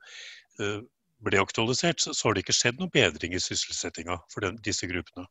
ble 1.24 1.40
aktualisert, 1.40 2.00
så, 2.00 2.12
så 2.14 2.28
har 2.28 2.34
det 2.34 2.44
ikke 2.44 2.56
skjedd 2.56 2.80
noen 2.80 2.92
bedring 2.92 3.34
i 3.36 3.40
sysselsettinga 3.40 4.18
for 4.32 4.44
den, 4.44 4.58
disse 4.64 4.88
gruppene. 4.90 5.26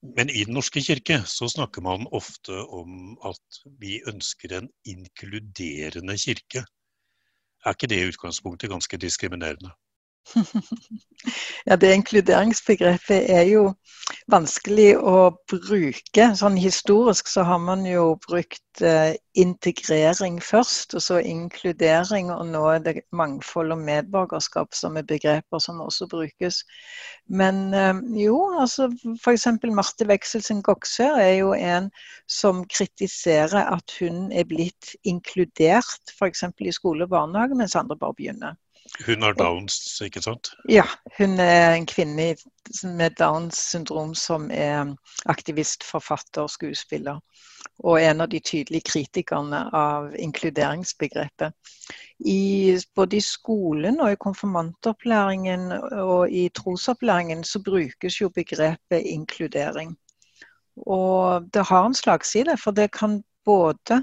Men 0.00 0.30
i 0.30 0.44
Den 0.46 0.54
norske 0.54 0.78
kirke 0.80 1.24
så 1.26 1.48
snakker 1.50 1.82
man 1.82 2.06
ofte 2.14 2.54
om 2.54 3.16
at 3.26 3.56
vi 3.82 3.96
ønsker 4.06 4.52
en 4.54 4.68
inkluderende 4.86 6.14
kirke. 6.14 6.62
Er 7.66 7.74
ikke 7.74 7.88
det 7.90 7.98
i 7.98 8.06
utgangspunktet 8.12 8.70
ganske 8.70 8.96
diskriminerende? 8.96 9.72
Ja, 11.66 11.76
det 11.76 11.90
inkluderingsbegrepet 11.94 13.26
er 13.30 13.42
jo 13.50 13.62
vanskelig 14.30 14.92
å 14.96 15.30
bruke. 15.50 16.28
Sånn 16.38 16.56
historisk 16.60 17.28
så 17.28 17.42
har 17.48 17.58
man 17.60 17.82
jo 17.86 18.14
brukt 18.22 18.82
eh, 18.84 19.16
integrering 19.38 20.38
først, 20.44 20.94
og 20.96 21.04
så 21.04 21.18
inkludering, 21.20 22.30
og 22.32 22.46
nå 22.52 22.62
er 22.72 22.84
det 22.86 22.94
mangfold 23.10 23.74
og 23.74 23.82
medborgerskap 23.82 24.78
som 24.78 24.96
er 25.00 25.08
begreper 25.08 25.62
som 25.62 25.82
også 25.84 26.08
brukes. 26.12 26.62
Men 27.26 27.74
eh, 27.74 28.00
jo, 28.22 28.38
altså 28.62 28.88
f.eks. 29.18 29.48
Marte 29.74 30.08
Wekselsen 30.08 30.62
Goksør 30.64 31.18
er 31.24 31.34
jo 31.40 31.52
en 31.58 31.90
som 32.30 32.62
kritiserer 32.70 33.74
at 33.74 33.98
hun 33.98 34.30
er 34.32 34.48
blitt 34.48 34.94
inkludert 35.02 36.14
f.eks. 36.14 36.46
i 36.46 36.78
skole 36.78 37.04
og 37.04 37.12
barnehage, 37.12 37.58
mens 37.58 37.76
andre 37.76 37.98
bare 37.98 38.16
begynner. 38.22 38.56
Hun 39.06 39.22
har 39.22 39.32
Downs, 39.32 40.00
ikke 40.04 40.22
sant? 40.22 40.50
Ja, 40.68 40.84
hun 41.18 41.38
er 41.40 41.74
en 41.74 41.86
kvinne 41.86 42.32
med 42.84 43.16
Downs 43.18 43.60
syndrom 43.70 44.14
som 44.14 44.48
er 44.50 44.94
aktivist, 45.26 45.84
forfatter, 45.84 46.46
og 46.46 46.50
skuespiller. 46.50 47.20
Og 47.78 48.00
en 48.02 48.20
av 48.20 48.30
de 48.32 48.40
tydelige 48.40 48.88
kritikerne 48.90 49.60
av 49.74 50.10
inkluderingsbegrepet. 50.18 51.54
I, 52.26 52.78
både 52.94 53.18
i 53.18 53.22
skolen 53.22 54.00
og 54.00 54.12
i 54.12 54.20
konfirmantopplæringen 54.20 55.72
og 56.02 56.30
i 56.30 56.48
trosopplæringen 56.54 57.44
så 57.44 57.62
brukes 57.62 58.20
jo 58.20 58.32
begrepet 58.34 59.06
inkludering. 59.06 59.94
Og 60.86 61.46
det 61.54 61.66
har 61.66 61.86
en 61.86 61.94
slagside, 61.94 62.56
for 62.58 62.74
det 62.74 62.90
kan 62.94 63.22
både 63.44 64.02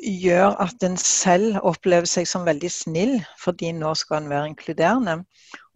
gjør 0.00 0.54
at 0.62 0.84
en 0.86 0.96
selv 1.00 1.58
opplever 1.68 2.08
seg 2.08 2.28
som 2.28 2.44
veldig 2.46 2.70
snill, 2.72 3.14
fordi 3.40 3.72
nå 3.76 3.92
skal 3.98 4.22
en 4.22 4.30
være 4.32 4.50
inkluderende. 4.52 5.16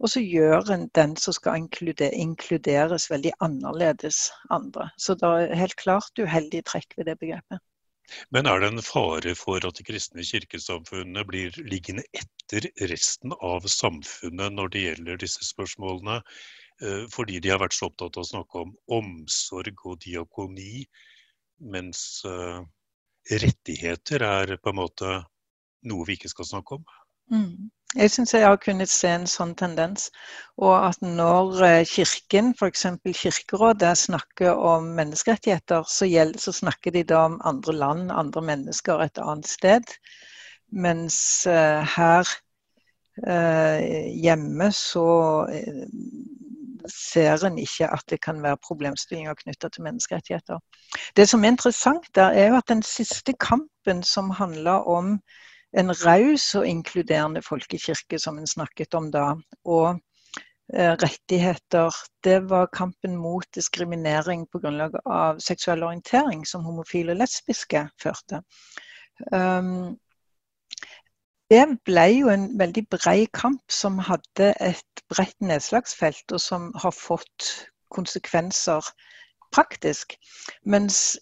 Og 0.01 0.13
så 0.13 0.23
gjør 0.23 0.71
en 0.73 0.87
den 0.97 1.15
som 1.21 1.35
skal 1.37 1.59
inkluderes, 1.61 3.09
veldig 3.11 3.33
annerledes 3.45 4.29
andre. 4.49 4.89
Så 4.97 5.17
det 5.19 5.29
er 5.29 5.59
helt 5.59 5.77
klart 5.81 6.21
uheldig 6.21 6.63
trekk 6.69 6.97
ved 6.97 7.11
det 7.11 7.19
begrepet. 7.21 7.61
Men 8.35 8.49
er 8.49 8.59
det 8.59 8.71
en 8.71 8.83
fare 8.83 9.35
for 9.39 9.63
at 9.67 9.77
de 9.77 9.85
kristne 9.87 10.25
kirkesamfunnene 10.27 11.23
blir 11.27 11.55
liggende 11.63 12.03
etter 12.17 12.67
resten 12.91 13.35
av 13.39 13.69
samfunnet 13.71 14.57
når 14.57 14.73
det 14.73 14.83
gjelder 14.85 15.21
disse 15.21 15.45
spørsmålene, 15.47 16.17
eh, 16.83 17.05
fordi 17.13 17.39
de 17.39 17.53
har 17.53 17.61
vært 17.61 17.77
så 17.77 17.87
opptatt 17.87 18.17
av 18.17 18.25
å 18.25 18.31
snakke 18.33 18.65
om 18.65 18.75
omsorg 18.99 19.85
og 19.85 20.01
diakoni, 20.03 20.83
mens 21.71 22.03
eh, 22.27 22.59
rettigheter 23.29 24.23
er 24.25 24.57
på 24.57 24.71
en 24.71 24.79
måte 24.81 25.19
noe 25.87 26.07
vi 26.07 26.17
ikke 26.17 26.31
skal 26.31 26.47
snakke 26.47 26.79
om. 26.79 26.83
Mm. 27.31 27.69
Jeg 27.91 28.11
syns 28.13 28.31
jeg 28.31 28.45
har 28.47 28.59
kunnet 28.63 28.87
se 28.91 29.09
en 29.11 29.25
sånn 29.27 29.51
tendens. 29.59 30.07
Og 30.63 30.73
at 30.77 31.01
når 31.03 31.63
eh, 31.67 31.79
Kirken, 31.87 32.53
f.eks. 32.55 32.85
Kirkerådet, 33.19 33.91
snakker 33.99 34.55
om 34.55 34.93
menneskerettigheter, 34.95 35.83
så, 35.87 36.07
gjelder, 36.07 36.39
så, 36.39 36.53
snakker 36.55 36.95
de 36.95 37.03
da 37.07 37.25
om 37.27 37.39
andre 37.47 37.75
land, 37.75 38.13
andre 38.15 38.45
mennesker 38.51 39.03
et 39.03 39.19
annet 39.19 39.51
sted. 39.51 39.95
Mens 40.71 41.17
uh, 41.51 41.83
her 41.97 42.29
eh, 43.27 44.07
hjemme 44.23 44.69
så 44.71 45.07
uh, 45.51 45.81
ser 46.89 47.45
en 47.45 47.57
ikke 47.61 47.87
at 47.91 48.03
det 48.09 48.21
kan 48.21 48.41
være 48.43 48.59
problemstillinger 48.67 49.37
knytta 49.43 49.69
til 49.69 49.83
menneskerettigheter. 49.83 50.59
Det 51.15 51.27
som 51.29 51.43
er 51.43 51.53
interessant 51.53 52.07
der, 52.15 52.31
er 52.31 52.51
jo 52.51 52.59
at 52.59 52.69
den 52.69 52.83
siste 52.83 53.33
kampen 53.33 54.03
som 54.03 54.29
handler 54.29 54.87
om 54.89 55.19
en 55.77 55.91
raus 56.05 56.55
og 56.55 56.67
inkluderende 56.67 57.41
folkekirke, 57.41 58.19
som 58.19 58.37
en 58.39 58.47
snakket 58.47 58.93
om 58.93 59.11
da, 59.11 59.35
og 59.65 59.99
eh, 60.73 60.93
rettigheter, 60.99 61.95
det 62.23 62.49
var 62.49 62.71
kampen 62.73 63.15
mot 63.15 63.47
diskriminering 63.55 64.47
på 64.51 64.59
grunnlag 64.59 64.97
av 65.05 65.39
seksuell 65.39 65.83
orientering, 65.87 66.45
som 66.47 66.65
homofile 66.67 67.15
og 67.15 67.23
lesbiske 67.23 67.85
førte. 68.03 68.43
Um, 69.31 69.97
det 71.51 71.65
ble 71.83 72.05
jo 72.15 72.29
en 72.31 72.45
veldig 72.59 72.85
bred 72.93 73.27
kamp 73.35 73.73
som 73.75 73.97
hadde 73.99 74.53
et 74.63 75.01
bredt 75.11 75.35
nedslagsfelt, 75.43 76.31
og 76.31 76.39
som 76.39 76.69
har 76.79 76.95
fått 76.95 77.47
konsekvenser 77.91 78.87
praktisk. 79.51 80.15
Mens 80.63 81.19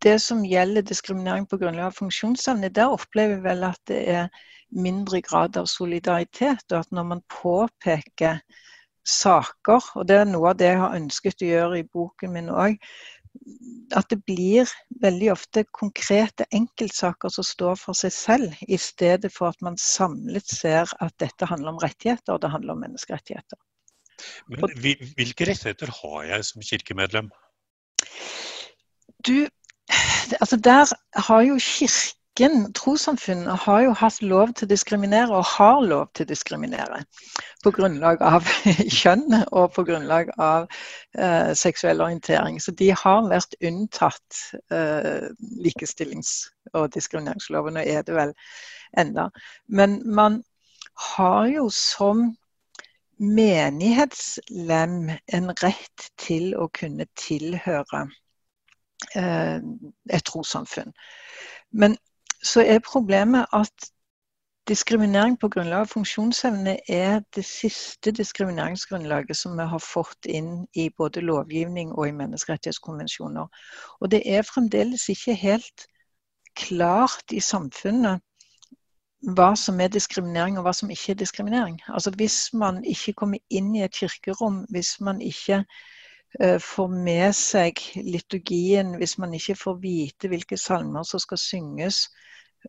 det 0.00 0.16
som 0.24 0.46
gjelder 0.48 0.86
diskriminering 0.88 1.44
på 1.48 1.60
grunnlag 1.60 1.90
av 1.90 1.98
funksjonsevne, 1.98 2.72
der 2.72 2.94
opplever 2.94 3.36
vi 3.36 3.48
vel 3.50 3.68
at 3.68 3.80
det 3.90 4.00
er 4.08 4.32
mindre 4.72 5.20
grad 5.26 5.60
av 5.60 5.68
solidaritet. 5.68 6.64
Og 6.72 6.78
at 6.80 6.92
når 6.96 7.08
man 7.12 7.24
påpeker 7.28 8.40
saker, 9.04 9.92
og 9.96 10.08
det 10.08 10.22
er 10.22 10.28
noe 10.28 10.54
av 10.54 10.58
det 10.60 10.72
jeg 10.72 10.80
har 10.80 10.96
ønsket 10.96 11.44
å 11.44 11.52
gjøre 11.52 11.80
i 11.80 11.88
boken 11.92 12.32
min 12.32 12.50
òg, 12.52 12.80
at 13.96 14.10
det 14.10 14.20
blir 14.26 14.70
veldig 15.02 15.30
ofte 15.32 15.64
konkrete 15.74 16.46
enkeltsaker 16.54 17.32
som 17.32 17.46
står 17.46 17.78
for 17.80 17.98
seg 17.98 18.14
selv, 18.14 18.62
i 18.68 18.78
stedet 18.80 19.32
for 19.34 19.50
at 19.50 19.60
man 19.64 19.78
samlet 19.80 20.46
ser 20.50 20.90
at 21.02 21.16
dette 21.22 21.48
handler 21.50 21.74
om 21.74 21.82
rettigheter, 21.82 22.34
og 22.34 22.42
det 22.42 22.52
handler 22.52 22.76
om 22.76 22.84
menneskerettigheter. 22.86 23.58
Men 24.52 24.76
hvilke 24.82 25.48
rettigheter 25.48 25.92
har 26.02 26.24
jeg 26.28 26.46
som 26.50 26.64
kirkemedlem? 26.64 27.30
Du, 29.26 29.48
altså 30.40 30.56
der 30.56 30.92
har 31.26 31.42
jo 31.48 31.58
kirken 31.60 32.19
Kirken, 32.36 32.72
trossamfunn 32.72 33.46
har 33.46 33.80
jo 33.82 33.92
hatt 33.92 34.22
lov 34.22 34.52
til 34.54 34.68
å 34.68 34.70
diskriminere, 34.70 35.34
og 35.34 35.44
har 35.50 35.80
lov 35.82 36.06
til 36.14 36.24
å 36.24 36.30
diskriminere. 36.30 37.02
På 37.64 37.72
grunnlag 37.74 38.22
av 38.22 38.46
kjønn 39.00 39.34
og 39.50 39.72
på 39.74 39.84
grunnlag 39.84 40.30
av 40.38 40.68
eh, 41.18 41.50
seksuell 41.58 42.00
orientering. 42.00 42.60
Så 42.62 42.72
de 42.78 42.92
har 42.96 43.26
vært 43.28 43.56
unntatt 43.60 44.42
eh, 44.72 45.26
likestillings- 45.60 46.48
og 46.72 46.92
diskrimineringsloven, 46.94 47.76
og 47.76 47.86
er 47.86 48.06
det 48.06 48.14
vel 48.14 48.34
enda. 48.96 49.28
Men 49.66 50.00
man 50.06 50.42
har 51.14 51.48
jo 51.50 51.68
som 51.74 52.30
menighetslem 53.20 55.10
en 55.10 55.54
rett 55.60 56.12
til 56.16 56.54
å 56.56 56.70
kunne 56.72 57.04
tilhøre 57.20 58.06
uh, 59.16 59.58
et 59.60 60.24
trossamfunn. 60.24 60.94
Men 61.70 61.98
så 62.42 62.62
er 62.64 62.78
problemet 62.84 63.46
at 63.52 63.90
diskriminering 64.68 65.36
på 65.40 65.48
grunnlag 65.48 65.84
av 65.84 65.90
funksjonsevne 65.90 66.76
er 66.88 67.20
det 67.34 67.44
siste 67.44 68.12
diskrimineringsgrunnlaget 68.14 69.36
som 69.36 69.56
vi 69.58 69.66
har 69.72 69.82
fått 69.82 70.28
inn 70.30 70.66
i 70.78 70.88
både 70.96 71.24
lovgivning 71.24 71.92
og 71.96 72.08
i 72.08 72.16
menneskerettighetskonvensjoner. 72.16 73.48
Og 74.00 74.10
det 74.12 74.22
er 74.24 74.46
fremdeles 74.46 75.08
ikke 75.12 75.34
helt 75.34 75.86
klart 76.58 77.34
i 77.34 77.40
samfunnet 77.40 78.22
hva 79.36 79.50
som 79.58 79.80
er 79.80 79.90
diskriminering 79.92 80.56
og 80.58 80.64
hva 80.64 80.72
som 80.76 80.90
ikke 80.92 81.12
er 81.12 81.22
diskriminering. 81.22 81.80
Altså 81.88 82.12
Hvis 82.16 82.52
man 82.52 82.84
ikke 82.84 83.12
kommer 83.12 83.38
inn 83.50 83.74
i 83.76 83.82
et 83.84 83.96
kirkerom, 83.96 84.64
hvis 84.70 85.00
man 85.00 85.20
ikke 85.20 85.64
får 86.62 86.88
med 86.94 87.34
seg 87.34 87.80
liturgien, 88.06 88.92
hvis 89.00 89.16
man 89.18 89.32
ikke 89.34 89.56
får 89.58 89.78
vite 89.82 90.30
hvilke 90.30 90.56
salmer 90.60 91.02
som 91.08 91.20
skal 91.22 91.40
synges, 91.42 92.04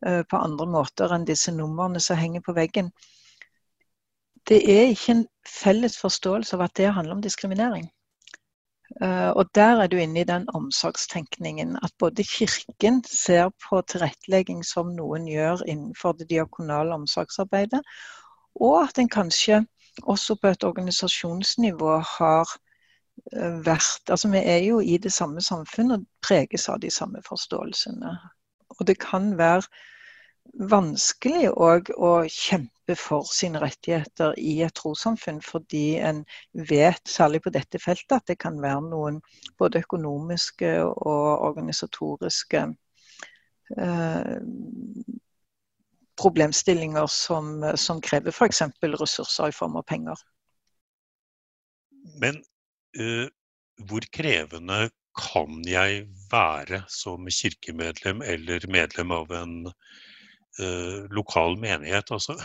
Eh, 0.05 0.23
på 0.23 0.37
andre 0.37 0.65
måter 0.71 1.11
enn 1.11 1.25
disse 1.27 1.51
numrene 1.51 1.99
som 1.99 2.19
henger 2.19 2.43
på 2.45 2.55
veggen. 2.55 2.91
Det 4.47 4.61
er 4.73 4.91
ikke 4.91 5.15
en 5.17 5.25
felles 5.47 5.97
forståelse 5.99 6.55
av 6.57 6.63
at 6.65 6.77
det 6.79 6.93
handler 6.95 7.17
om 7.17 7.25
diskriminering. 7.25 7.89
Eh, 9.01 9.29
og 9.29 9.51
der 9.55 9.83
er 9.83 9.91
du 9.91 9.97
inne 9.99 10.23
i 10.23 10.29
den 10.29 10.47
omsorgstenkningen. 10.55 11.75
At 11.83 11.93
både 11.99 12.23
Kirken 12.23 13.03
ser 13.07 13.51
på 13.67 13.81
tilrettelegging 13.81 14.63
som 14.67 14.95
noen 14.95 15.27
gjør 15.27 15.65
innenfor 15.67 16.15
det 16.19 16.29
diakonale 16.31 16.95
omsorgsarbeidet, 16.95 17.83
og 18.55 18.81
at 18.83 18.99
en 18.99 19.11
kanskje 19.11 19.61
også 20.03 20.35
på 20.39 20.47
et 20.47 20.63
organisasjonsnivå 20.63 21.97
har 22.15 22.47
eh, 22.47 22.70
vært 23.65 24.09
Altså 24.09 24.31
vi 24.31 24.41
er 24.43 24.63
jo 24.65 24.79
i 24.79 24.97
det 24.97 25.13
samme 25.13 25.41
samfunnet 25.41 26.01
og 26.01 26.25
preges 26.25 26.67
av 26.69 26.81
de 26.83 26.91
samme 26.91 27.21
forståelsene. 27.27 28.11
Og 28.79 28.87
det 28.87 28.97
kan 29.03 29.37
være 29.37 29.67
vanskelig 30.71 31.51
òg 31.51 31.91
å 31.95 32.11
kjempe 32.27 32.95
for 32.99 33.27
sine 33.29 33.61
rettigheter 33.61 34.33
i 34.39 34.57
et 34.65 34.73
trossamfunn, 34.75 35.39
fordi 35.45 35.99
en 36.03 36.23
vet, 36.53 37.01
særlig 37.07 37.43
på 37.45 37.53
dette 37.55 37.79
feltet, 37.79 38.17
at 38.17 38.27
det 38.27 38.39
kan 38.41 38.59
være 38.61 38.81
noen 38.89 39.21
både 39.61 39.83
økonomiske 39.85 40.73
og 40.83 41.45
organisatoriske 41.47 42.65
eh, 43.77 44.35
problemstillinger 46.21 47.07
som, 47.07 47.53
som 47.75 48.01
krever 48.03 48.35
f.eks. 48.35 48.63
ressurser 48.83 49.53
i 49.53 49.55
form 49.55 49.79
av 49.79 49.87
penger. 49.87 50.19
Men 52.19 52.41
hvor 52.95 54.05
krevende 54.13 54.89
kan 55.17 55.61
jeg 55.67 56.05
være 56.31 56.83
som 56.91 57.27
kirkemedlem 57.27 58.21
eller 58.23 58.65
medlem 58.71 59.11
av 59.15 59.31
en 59.35 59.55
uh, 59.67 60.99
lokal 61.11 61.57
menighet? 61.59 62.11
Altså, 62.11 62.37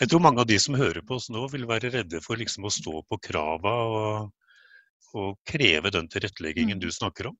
jeg 0.00 0.10
tror 0.10 0.24
mange 0.24 0.40
av 0.42 0.48
de 0.48 0.58
som 0.62 0.78
hører 0.78 1.02
på 1.06 1.18
oss 1.18 1.28
nå, 1.32 1.46
vil 1.52 1.68
være 1.68 1.92
redde 1.94 2.22
for 2.24 2.40
liksom 2.40 2.66
å 2.66 2.72
stå 2.74 3.02
på 3.08 3.20
krava 3.30 3.76
og, 3.84 4.56
og 5.14 5.36
kreve 5.48 5.92
den 5.92 6.08
tilretteleggingen 6.10 6.80
mm. 6.80 6.84
du 6.84 6.90
snakker 6.94 7.32
om. 7.32 7.38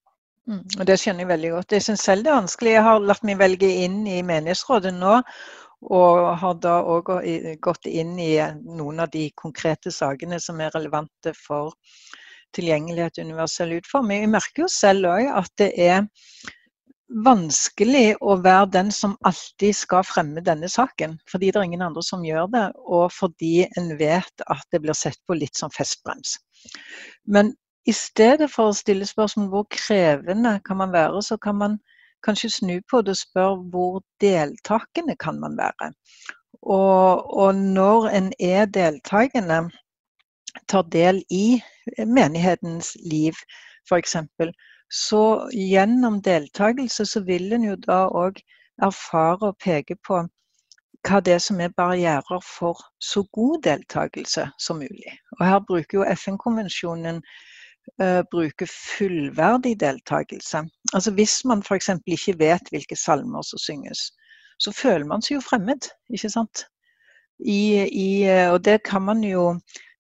Mm, 0.51 0.65
og 0.79 0.85
Det 0.89 0.99
skjønner 1.01 1.25
jeg 1.25 1.33
veldig 1.33 1.55
godt. 1.57 1.75
Jeg 1.77 1.87
syns 1.87 2.05
selv 2.05 2.27
det 2.27 2.33
er 2.33 2.41
vanskelig. 2.41 2.77
Jeg 2.77 2.87
har 2.87 3.03
latt 3.05 3.27
meg 3.29 3.41
velge 3.41 3.73
inn 3.85 4.01
i 4.09 4.21
menighetsrådet 4.27 4.95
nå. 4.97 5.19
Og 5.81 6.27
har 6.37 6.57
da 6.61 6.75
òg 6.85 7.07
gått 7.65 7.87
inn 7.89 8.19
i 8.21 8.35
noen 8.69 9.01
av 9.01 9.09
de 9.15 9.31
konkrete 9.33 9.89
sakene 9.95 10.37
som 10.43 10.59
er 10.61 10.75
relevante 10.75 11.33
for 11.33 11.73
tilgjengelighet 12.57 13.21
universell 13.23 13.77
utforming. 13.79 14.25
Vi 14.25 14.33
merker 14.33 14.65
jo 14.65 14.73
selv 14.73 15.11
òg 15.11 15.31
at 15.43 15.53
det 15.61 15.71
er 15.81 16.09
vanskelig 17.11 18.15
å 18.23 18.37
være 18.43 18.69
den 18.77 18.91
som 18.95 19.17
alltid 19.27 19.75
skal 19.77 20.05
fremme 20.07 20.43
denne 20.47 20.69
saken. 20.71 21.19
Fordi 21.31 21.51
det 21.51 21.59
er 21.59 21.67
ingen 21.67 21.83
andre 21.87 22.05
som 22.07 22.25
gjør 22.25 22.51
det, 22.55 22.67
og 22.87 23.11
fordi 23.15 23.67
en 23.79 23.95
vet 23.99 24.47
at 24.47 24.63
det 24.71 24.83
blir 24.85 24.97
sett 24.97 25.19
på 25.27 25.37
litt 25.39 25.59
som 25.59 25.73
festbrems. 25.75 26.37
Men 27.27 27.55
i 27.89 27.95
stedet 27.97 28.51
for 28.53 28.71
å 28.71 28.77
stille 28.77 29.09
spørsmål 29.09 29.49
hvor 29.51 29.67
krevende 29.73 30.59
kan 30.67 30.79
man 30.83 30.95
være, 30.95 31.23
så 31.25 31.39
kan 31.41 31.59
man 31.59 31.79
kanskje 32.25 32.53
snu 32.53 32.75
på 32.91 33.01
det 33.03 33.17
og 33.17 33.23
spørre 33.23 33.69
hvor 33.73 34.03
deltakende 34.23 35.17
kan 35.19 35.41
man 35.41 35.57
være. 35.59 35.93
Og, 36.61 37.31
og 37.41 37.57
når 37.57 38.11
en 38.13 38.33
er 38.39 38.67
deltakende, 38.69 39.63
tar 40.69 40.89
del 40.93 41.23
i 41.31 41.61
menighetens 42.07 42.97
liv, 43.03 43.39
f.eks. 43.89 44.17
Så 44.91 45.23
gjennom 45.55 46.19
deltakelse 46.23 47.07
så 47.07 47.23
vil 47.27 47.53
en 47.55 47.65
jo 47.69 47.77
da 47.79 48.03
òg 48.09 48.41
erfare 48.83 49.53
og 49.53 49.59
peke 49.63 49.97
på 50.07 50.25
hva 51.07 51.21
det 51.25 51.37
er 51.37 51.43
som 51.43 51.61
er 51.63 51.73
barrierer 51.77 52.43
for 52.45 52.81
så 53.01 53.23
god 53.33 53.63
deltakelse 53.65 54.49
som 54.59 54.83
mulig. 54.83 55.15
Og 55.39 55.47
her 55.47 55.63
bruker 55.69 56.01
jo 56.01 56.09
FN-konvensjonen 56.17 57.23
uh, 58.03 58.67
fullverdig 58.69 59.79
deltakelse. 59.81 60.65
Altså 60.93 61.11
Hvis 61.11 61.45
man 61.45 61.63
f.eks. 61.63 61.91
ikke 62.07 62.39
vet 62.39 62.69
hvilke 62.71 62.97
salmer 62.97 63.43
som 63.43 63.59
synges, 63.59 64.11
så 64.59 64.73
føler 64.73 65.07
man 65.07 65.23
seg 65.23 65.39
jo 65.39 65.47
fremmed, 65.47 65.89
ikke 66.13 66.29
sant. 66.31 66.67
I, 67.41 67.89
i, 67.89 68.29
og 68.53 68.65
det 68.65 68.83
kan 68.85 69.03
man 69.03 69.25
jo 69.25 69.55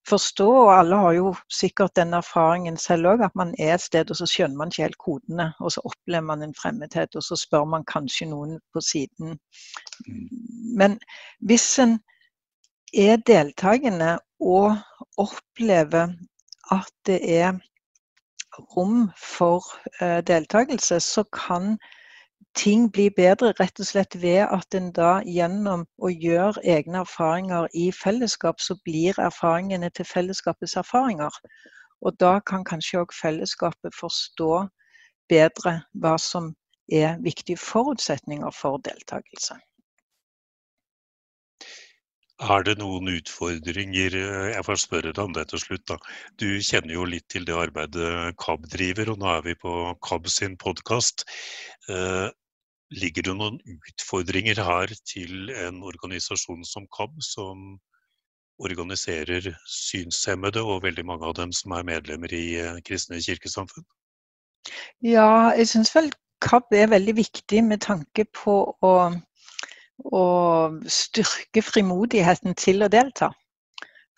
forstå, 0.08 0.48
og 0.64 0.78
alle 0.78 0.96
har 0.96 1.12
jo 1.12 1.32
sikkert 1.52 1.96
den 1.96 2.14
erfaringen 2.16 2.76
selv 2.80 3.12
òg, 3.12 3.24
at 3.24 3.36
man 3.36 3.54
er 3.58 3.74
et 3.74 3.84
sted 3.84 4.10
og 4.10 4.16
så 4.16 4.26
skjønner 4.28 4.56
man 4.56 4.72
ikke 4.72 4.86
helt 4.86 4.98
kodene. 4.98 5.50
Og 5.60 5.72
så 5.72 5.84
opplever 5.84 6.26
man 6.26 6.42
en 6.42 6.54
fremmedhet, 6.54 7.16
og 7.16 7.22
så 7.22 7.36
spør 7.36 7.64
man 7.64 7.84
kanskje 7.84 8.30
noen 8.30 8.58
på 8.72 8.82
siden. 8.84 9.38
Men 10.76 10.98
hvis 11.46 11.78
en 11.78 11.98
er 12.94 13.20
deltakende 13.26 14.18
og 14.40 14.76
opplever 15.20 16.14
at 16.74 16.92
det 17.06 17.20
er 17.22 17.58
rom 18.76 19.10
for 19.16 19.64
uh, 20.02 20.20
deltakelse, 20.26 21.00
så 21.00 21.24
kan 21.32 21.76
ting 22.54 22.90
blir 22.92 23.10
bedre 23.16 23.52
rett 23.60 23.80
og 23.82 23.86
slett 23.88 24.16
ved 24.22 24.42
at 24.46 24.76
en 24.78 24.90
da 24.96 25.10
gjennom 25.26 25.84
å 26.02 26.10
gjøre 26.10 26.62
egne 26.76 27.02
erfaringer 27.04 27.68
i 27.76 27.90
fellesskap, 27.94 28.60
så 28.60 28.76
blir 28.84 29.18
erfaringene 29.20 29.90
til 29.94 30.08
fellesskapets 30.08 30.76
erfaringer. 30.80 31.36
Og 32.00 32.16
da 32.20 32.38
kan 32.40 32.64
kanskje 32.64 33.02
òg 33.02 33.14
fellesskapet 33.14 33.96
forstå 33.96 34.52
bedre 35.30 35.80
hva 36.02 36.16
som 36.18 36.54
er 36.90 37.18
viktige 37.22 37.60
forutsetninger 37.60 38.50
for 38.56 38.80
deltakelse. 38.84 39.56
Er 42.40 42.62
det 42.64 42.78
noen 42.80 43.10
utfordringer 43.12 44.14
Jeg 44.16 44.64
får 44.64 44.78
spørre 44.80 45.12
deg 45.12 45.20
om 45.22 45.34
det 45.36 45.48
til 45.50 45.60
slutt. 45.60 45.84
da. 45.90 45.98
Du 46.40 46.48
kjenner 46.64 46.94
jo 46.94 47.04
litt 47.04 47.28
til 47.28 47.44
det 47.44 47.56
arbeidet 47.56 48.36
KAB 48.40 48.64
driver, 48.72 49.10
og 49.12 49.20
nå 49.20 49.28
er 49.34 49.42
vi 49.44 49.54
på 49.60 49.74
KAB 50.00 50.28
sin 50.32 50.56
podkast. 50.56 51.26
Eh, 51.88 52.30
ligger 52.96 53.28
det 53.28 53.36
noen 53.36 53.60
utfordringer 53.76 54.62
her 54.64 54.94
til 55.04 55.52
en 55.52 55.82
organisasjon 55.84 56.64
som 56.64 56.88
KAB, 56.96 57.20
som 57.20 57.78
organiserer 58.60 59.52
synshemmede, 59.68 60.64
og 60.64 60.82
veldig 60.88 61.04
mange 61.06 61.28
av 61.28 61.36
dem 61.36 61.52
som 61.52 61.76
er 61.76 61.84
medlemmer 61.84 62.32
i 62.32 62.56
eh, 62.60 62.80
kristne 62.86 63.20
kirkesamfunn? 63.20 63.84
Ja, 65.04 65.52
jeg 65.56 65.68
syns 65.68 65.92
vel 65.96 66.10
KAB 66.40 66.72
er 66.72 66.92
veldig 66.92 67.16
viktig 67.20 67.62
med 67.68 67.84
tanke 67.84 68.24
på 68.32 68.62
å, 68.80 68.92
å 70.04 70.24
styrke 70.88 71.62
frimodigheten 71.62 72.54
til 72.58 72.84
å 72.84 72.90
delta. 72.92 73.30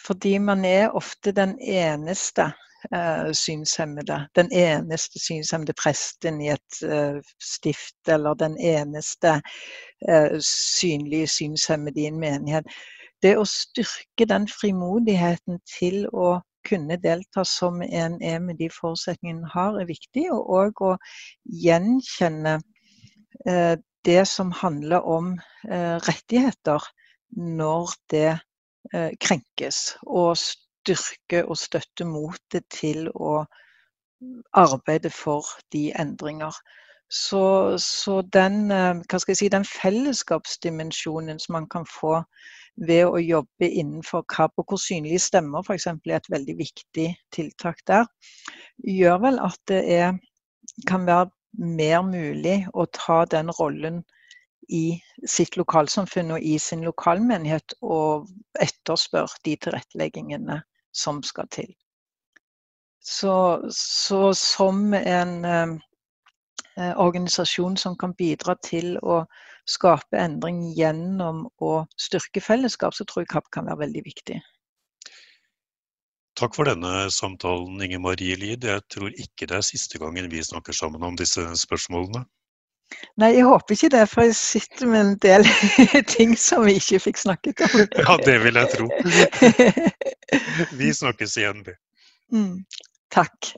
Fordi 0.03 0.39
man 0.43 0.65
er 0.65 0.95
ofte 0.99 1.33
den 1.33 1.55
eneste 1.61 2.49
eh, 2.91 3.31
synshemmede. 3.33 4.29
Den 4.35 4.51
eneste 4.53 5.21
synshemmede 5.23 5.75
presten 5.79 6.41
i 6.43 6.51
et 6.55 6.83
eh, 6.83 7.21
stift, 7.43 7.99
eller 8.09 8.35
den 8.35 8.57
eneste 8.59 9.39
eh, 10.09 10.39
synlige 10.43 11.27
synshemmede 11.27 12.01
i 12.01 12.09
en 12.11 12.19
menighet. 12.21 12.67
Det 13.23 13.37
å 13.39 13.47
styrke 13.47 14.27
den 14.27 14.49
frimodigheten 14.51 15.61
til 15.79 16.09
å 16.11 16.41
kunne 16.67 16.99
delta 17.03 17.45
som 17.47 17.83
en 17.83 18.19
er 18.23 18.43
med 18.43 18.59
de 18.59 18.69
forutsetningene 18.71 19.47
en 19.47 19.55
har, 19.55 19.79
er 19.79 19.87
viktig. 19.87 20.27
Og 20.35 20.51
òg 20.59 20.83
å 20.83 20.93
gjenkjenne 21.63 22.59
det 24.05 24.27
som 24.29 24.53
handler 24.53 25.07
om 25.07 25.37
rettigheter 25.65 26.83
når 27.37 27.95
det 28.11 28.39
krenkes. 29.23 29.97
Og 30.03 30.37
styrke 30.37 31.45
og 31.47 31.57
støtte 31.59 32.05
motet 32.05 32.67
til 32.75 33.09
å 33.15 33.45
arbeide 34.55 35.11
for 35.11 35.47
de 35.73 35.91
endringer. 35.99 36.55
Så, 37.13 37.77
så 37.79 38.23
den, 38.33 38.71
eh, 38.71 39.19
si, 39.35 39.49
den, 39.53 39.67
fellesskapsdimensjonen 39.69 41.39
som 41.39 41.53
man 41.59 41.69
kan 41.69 41.85
få 41.87 42.23
ved 42.89 43.05
å 43.05 43.21
jobbe 43.21 43.69
innenfor 43.69 44.25
KAB, 44.33 44.55
og 44.57 44.71
hvor 44.71 44.81
synlige 44.81 45.21
stemmer 45.21 45.61
f.eks. 45.61 45.87
er 45.93 46.17
et 46.17 46.31
veldig 46.33 46.57
viktig 46.57 47.09
tiltak 47.35 47.83
der, 47.87 48.09
gjør 48.81 49.21
vel 49.27 49.43
at 49.45 49.61
det 49.69 49.83
er, 49.93 50.17
kan 50.89 51.05
være 51.07 51.29
mer 51.59 52.03
mulig 52.07 52.63
å 52.73 52.87
ta 52.97 53.23
den 53.27 53.51
rollen 53.59 54.03
i 54.73 55.03
sitt 55.29 55.57
lokalsamfunn 55.59 56.33
og 56.37 56.45
i 56.47 56.57
sin 56.63 56.85
lokalmenighet 56.87 57.75
og 57.83 58.29
etterspør 58.63 59.33
de 59.45 59.57
tilretteleggingene 59.57 60.63
som 60.97 61.23
skal 61.27 61.49
til. 61.53 61.73
Så, 63.03 63.35
så 63.75 64.31
som 64.39 64.95
en 64.95 65.33
eh, 65.45 65.73
eh, 66.79 66.95
organisasjon 66.95 67.77
som 67.77 67.97
kan 67.99 68.15
bidra 68.15 68.55
til 68.63 68.95
å 69.03 69.25
skape 69.69 70.19
endring 70.19 70.63
gjennom 70.77 71.49
å 71.63 71.73
styrke 71.99 72.43
fellesskap, 72.43 72.95
så 72.95 73.07
tror 73.07 73.25
jeg 73.25 73.33
KAP 73.35 73.51
kan 73.55 73.67
være 73.67 73.85
veldig 73.85 74.05
viktig. 74.07 74.39
Takk 76.39 76.55
for 76.57 76.69
denne 76.69 77.11
samtalen, 77.13 77.81
Inger 77.85 78.01
Marie 78.01 78.37
Lid. 78.41 78.65
Jeg 78.65 78.85
tror 78.93 79.11
ikke 79.13 79.49
det 79.51 79.59
er 79.59 79.67
siste 79.67 80.01
gangen 80.01 80.31
vi 80.33 80.41
snakker 80.45 80.73
sammen 80.77 81.05
om 81.05 81.19
disse 81.19 81.45
spørsmålene. 81.61 82.25
Nei, 83.21 83.31
jeg 83.37 83.45
håper 83.49 83.77
ikke 83.77 83.91
det, 83.93 84.03
for 84.11 84.27
jeg 84.27 84.37
sitter 84.37 84.89
med 84.89 85.01
en 85.01 85.15
del 85.23 85.47
ting 86.15 86.35
som 86.39 86.65
vi 86.67 86.77
ikke 86.81 87.01
fikk 87.07 87.21
snakket 87.21 87.65
om. 87.67 87.77
Ja, 88.07 88.17
det 88.25 88.39
vil 88.45 88.61
jeg 88.61 88.73
tro. 88.77 88.89
Vi 90.81 90.89
snakkes 90.97 91.35
igjen, 91.37 91.59
vi. 91.67 91.75
Mm, 92.33 92.63
takk. 93.13 93.51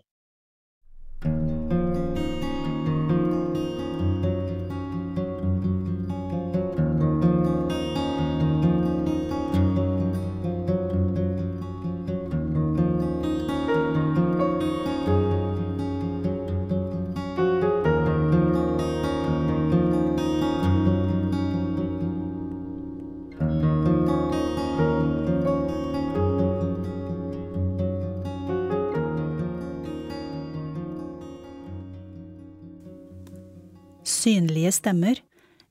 Synlige 34.25 34.71
stemmer, 34.73 35.19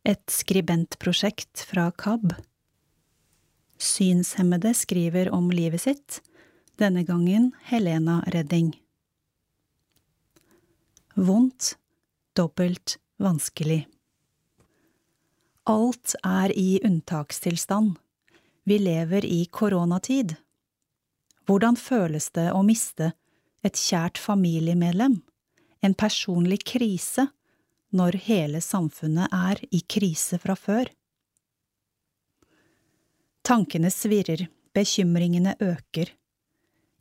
et 0.05 0.29
skribentprosjekt 0.29 1.63
fra 1.65 1.87
KAB. 1.97 2.35
Synshemmede 3.81 4.75
skriver 4.77 5.31
om 5.33 5.47
livet 5.49 5.81
sitt, 5.81 6.19
denne 6.77 7.01
gangen 7.07 7.49
Helena 7.71 8.19
Redding. 8.35 8.69
vondt, 11.15 11.79
dobbelt 12.37 12.99
vanskelig. 13.17 13.87
Alt 15.65 16.13
er 16.21 16.53
i 16.53 16.79
unntakstilstand. 16.85 17.95
Vi 18.69 18.77
lever 18.77 19.25
i 19.25 19.45
koronatid. 19.45 20.35
Hvordan 21.49 21.77
føles 21.77 22.29
det 22.37 22.51
å 22.53 22.61
miste 22.61 23.15
et 23.65 23.73
kjært 23.73 24.21
familiemedlem, 24.21 25.23
en 25.81 25.95
personlig 25.97 26.61
krise, 26.69 27.31
når 27.93 28.17
hele 28.25 28.61
samfunnet 28.61 29.31
er 29.33 29.61
i 29.71 29.83
krise 29.87 30.39
fra 30.41 30.57
før? 30.59 30.89
Tankene 33.43 33.91
svirrer, 33.91 34.47
bekymringene 34.73 35.55
øker. 35.61 36.13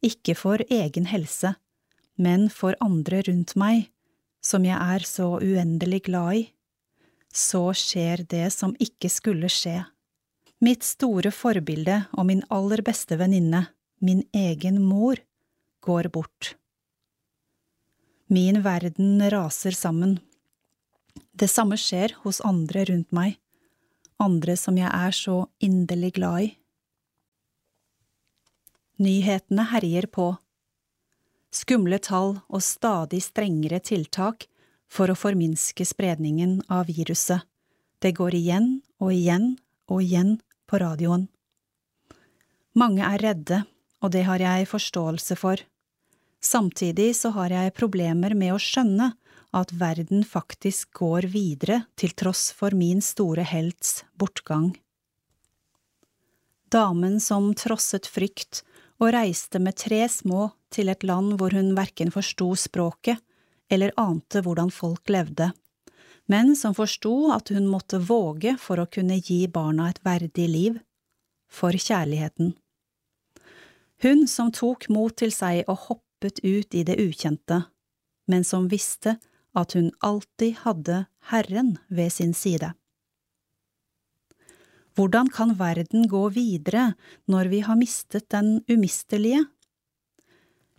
Ikke 0.03 0.35
for 0.39 0.63
egen 0.69 1.07
helse, 1.11 1.55
men 2.19 2.49
for 2.51 2.77
andre 2.83 3.23
rundt 3.29 3.55
meg, 3.57 3.87
som 4.43 4.67
jeg 4.67 4.77
er 4.77 5.07
så 5.07 5.37
uendelig 5.39 6.03
glad 6.11 6.41
i 6.41 6.43
så 7.33 7.73
skjer 7.75 8.27
det 8.29 8.51
som 8.53 8.75
ikke 8.81 9.09
skulle 9.11 9.49
skje. 9.51 9.81
Mitt 10.63 10.85
store 10.87 11.33
forbilde 11.35 12.05
og 12.13 12.29
min 12.29 12.45
aller 12.53 12.85
beste 12.87 13.17
venninne, 13.19 13.67
min 13.99 14.23
egen 14.37 14.83
mor, 14.85 15.19
går 15.83 16.11
bort. 16.15 16.55
Min 18.31 18.63
verden 18.63 19.19
raser 19.33 19.75
sammen. 19.75 20.21
Det 21.33 21.49
samme 21.49 21.79
skjer 21.81 22.13
hos 22.23 22.43
andre 22.45 22.85
rundt 22.91 23.13
meg, 23.15 23.39
andre 24.21 24.57
som 24.61 24.77
jeg 24.77 24.91
er 24.93 25.17
så 25.17 25.47
inderlig 25.65 26.13
glad 26.19 26.47
i. 26.47 26.51
Nyhetene 29.03 29.65
herjer 29.73 30.07
på. 30.13 30.29
Skumle 31.53 31.99
tall 31.99 32.37
og 32.49 32.63
stadig 32.65 33.23
strengere 33.25 33.81
tiltak 33.81 34.47
for 34.93 35.11
å 35.11 35.17
forminske 35.17 35.85
spredningen 35.89 36.61
av 36.69 36.87
viruset. 36.93 37.43
Det 38.03 38.13
går 38.19 38.37
igjen 38.37 38.69
og 39.01 39.13
igjen 39.15 39.55
og 39.89 40.05
igjen 40.05 40.37
på 40.69 40.81
radioen. 40.83 41.27
Mange 42.79 43.05
er 43.05 43.21
redde, 43.21 43.63
og 44.05 44.13
det 44.15 44.25
har 44.29 44.41
jeg 44.43 44.69
forståelse 44.69 45.37
for. 45.41 45.61
Samtidig 46.43 47.13
så 47.17 47.31
har 47.37 47.53
jeg 47.55 47.75
problemer 47.77 48.35
med 48.35 48.55
å 48.55 48.61
skjønne 48.61 49.13
at 49.53 49.73
verden 49.77 50.25
faktisk 50.25 50.93
går 50.97 51.29
videre 51.33 51.83
til 52.01 52.15
tross 52.17 52.51
for 52.57 52.75
min 52.77 53.03
store 53.05 53.45
helts 53.45 54.03
bortgang. 54.19 54.73
Damen 56.73 57.19
som 57.21 57.51
trosset 57.59 58.09
frykt 58.09 58.63
og 59.03 59.13
reiste 59.13 59.61
med 59.61 59.77
tre 59.77 60.07
små 60.09 60.49
til 60.73 60.89
et 60.89 61.05
land 61.05 61.35
hvor 61.37 61.53
hun 61.53 61.75
verken 61.77 62.13
forsto 62.15 62.55
språket 62.57 63.21
eller 63.73 63.93
ante 64.01 64.41
hvordan 64.45 64.73
folk 64.73 65.13
levde, 65.13 65.51
men 66.33 66.55
som 66.57 66.77
forsto 66.77 67.33
at 67.35 67.53
hun 67.53 67.69
måtte 67.69 68.01
våge 68.01 68.55
for 68.61 68.81
å 68.81 68.89
kunne 68.89 69.19
gi 69.21 69.45
barna 69.53 69.91
et 69.91 70.01
verdig 70.05 70.49
liv, 70.49 70.81
for 71.53 71.77
kjærligheten. 71.77 72.55
Hun 74.03 74.25
som 74.29 74.49
tok 74.53 74.89
mot 74.89 75.15
til 75.17 75.33
seg 75.35 75.67
og 75.69 75.89
hoppet 75.89 76.41
ut 76.41 76.75
i 76.75 76.85
det 76.89 76.97
ukjente, 77.01 77.63
men 78.33 78.45
som 78.49 78.71
visste 78.73 79.19
at 79.55 79.75
hun 79.77 79.91
alltid 80.01 80.63
hadde 80.65 81.05
Herren 81.31 81.77
ved 81.89 82.13
sin 82.13 82.35
side. 82.35 82.73
Hvordan 84.97 85.31
kan 85.33 85.55
verden 85.57 86.09
gå 86.09 86.27
videre 86.29 86.93
når 87.31 87.49
vi 87.49 87.61
har 87.65 87.79
mistet 87.81 88.29
den 88.31 88.61
umistelige? 88.69 89.45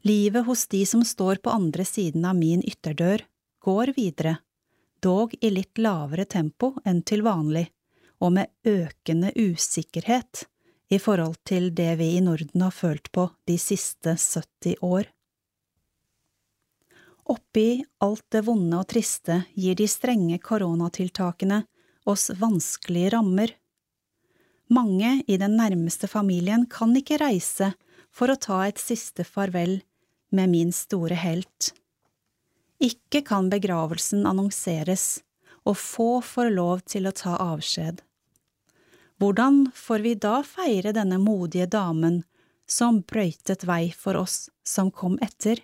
Livet 0.03 0.45
hos 0.45 0.67
de 0.67 0.85
som 0.85 1.03
står 1.05 1.41
på 1.41 1.49
andre 1.49 1.85
siden 1.85 2.25
av 2.25 2.35
min 2.35 2.61
ytterdør, 2.61 3.23
går 3.63 3.93
videre, 3.95 4.35
dog 4.99 5.33
i 5.41 5.49
litt 5.49 5.79
lavere 5.79 6.25
tempo 6.25 6.73
enn 6.85 7.01
til 7.07 7.23
vanlig, 7.23 7.69
og 8.19 8.35
med 8.35 8.51
økende 8.67 9.31
usikkerhet 9.35 10.45
i 10.93 10.99
forhold 10.99 11.39
til 11.47 11.71
det 11.75 11.95
vi 11.99 12.13
i 12.17 12.21
Norden 12.21 12.61
har 12.61 12.75
følt 12.75 13.09
på 13.15 13.29
de 13.47 13.57
siste 13.57 14.17
70 14.19 14.83
år. 14.83 15.07
Oppi 17.29 17.83
alt 18.03 18.25
det 18.33 18.43
vonde 18.47 18.79
og 18.81 18.89
triste 18.91 19.43
gir 19.55 19.77
de 19.79 19.87
strenge 19.87 20.39
koronatiltakene 20.43 21.63
oss 22.09 22.29
vanskelige 22.39 23.13
rammer. 23.15 23.53
Mange 24.73 25.21
i 25.27 25.37
den 25.37 25.55
nærmeste 25.59 26.07
familien 26.07 26.65
kan 26.71 26.95
ikke 26.97 27.21
reise 27.21 27.73
for 28.13 28.31
å 28.31 28.39
ta 28.39 28.63
et 28.67 28.81
siste 28.81 29.23
farvel 29.27 29.79
med 30.33 30.51
min 30.51 30.71
store 30.75 31.17
helt. 31.19 31.71
Ikke 32.83 33.21
kan 33.23 33.49
begravelsen 33.53 34.25
annonseres, 34.27 35.21
og 35.63 35.77
få 35.79 36.09
får 36.25 36.49
lov 36.51 36.81
til 36.89 37.07
å 37.07 37.15
ta 37.15 37.37
avskjed. 37.39 38.01
Hvordan 39.21 39.69
får 39.71 40.03
vi 40.03 40.15
da 40.19 40.41
feire 40.43 40.91
denne 40.91 41.21
modige 41.21 41.69
damen 41.71 42.23
som 42.67 42.99
brøytet 43.07 43.63
vei 43.69 43.93
for 43.95 44.19
oss 44.19 44.49
som 44.67 44.91
kom 44.91 45.15
etter? 45.23 45.61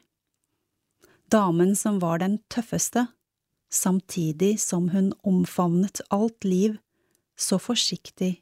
Damen 1.29 1.75
som 1.75 1.99
var 2.01 2.19
den 2.23 2.39
tøffeste, 2.49 3.05
samtidig 3.69 4.55
som 4.61 4.87
hun 4.89 5.11
omfavnet 5.21 6.01
alt 6.09 6.43
liv, 6.43 6.77
så 7.37 7.59
forsiktig, 7.61 8.39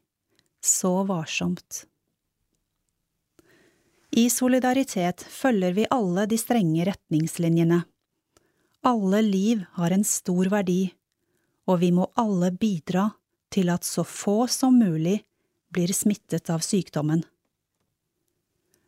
så 0.63 1.03
varsomt. 1.03 1.83
I 4.11 4.29
solidaritet 4.29 5.25
følger 5.29 5.75
vi 5.75 5.89
alle 5.91 6.25
de 6.31 6.39
strenge 6.39 6.85
retningslinjene. 6.87 7.81
Alle 8.87 9.21
liv 9.21 9.65
har 9.75 9.91
en 9.91 10.07
stor 10.07 10.47
verdi, 10.53 10.93
og 11.67 11.81
vi 11.83 11.91
må 11.91 12.07
alle 12.15 12.53
bidra 12.55 13.09
til 13.51 13.73
at 13.73 13.83
så 13.83 14.07
få 14.07 14.45
som 14.47 14.79
mulig 14.79 15.19
blir 15.75 15.91
smittet 15.91 16.49
av 16.53 16.63
sykdommen. 16.63 17.25